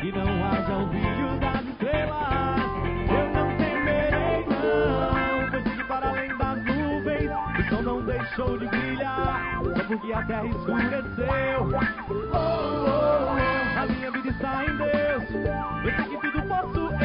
e 0.03 0.11
não 0.11 0.45
haja 0.45 0.77
o 0.77 0.87
brilho 0.87 1.39
das 1.39 1.63
estrelas, 1.65 2.71
eu 3.07 3.25
não 3.33 3.47
temerei 3.57 4.45
não. 4.49 5.49
Pois 5.51 5.63
sigo 5.63 5.87
para 5.87 6.09
além 6.09 6.37
das 6.37 6.57
nuvens, 6.65 7.31
o 7.59 7.69
sol 7.69 7.81
não 7.81 8.01
deixou 8.01 8.57
de 8.57 8.67
brilhar, 8.67 9.61
só 9.63 9.83
porque 9.85 10.13
a 10.13 10.21
terra 10.23 10.45
escureceu. 10.47 11.69
Oh, 12.33 12.35
oh, 12.35 12.35
oh. 12.35 13.79
A 13.79 13.85
minha 13.87 14.11
vida 14.11 14.29
está 14.29 14.65
em 14.65 14.75
Deus, 14.75 15.23
eu 15.85 15.95
sei 15.95 16.17
que 16.17 16.31
tudo 16.31 16.47
posso. 16.47 17.04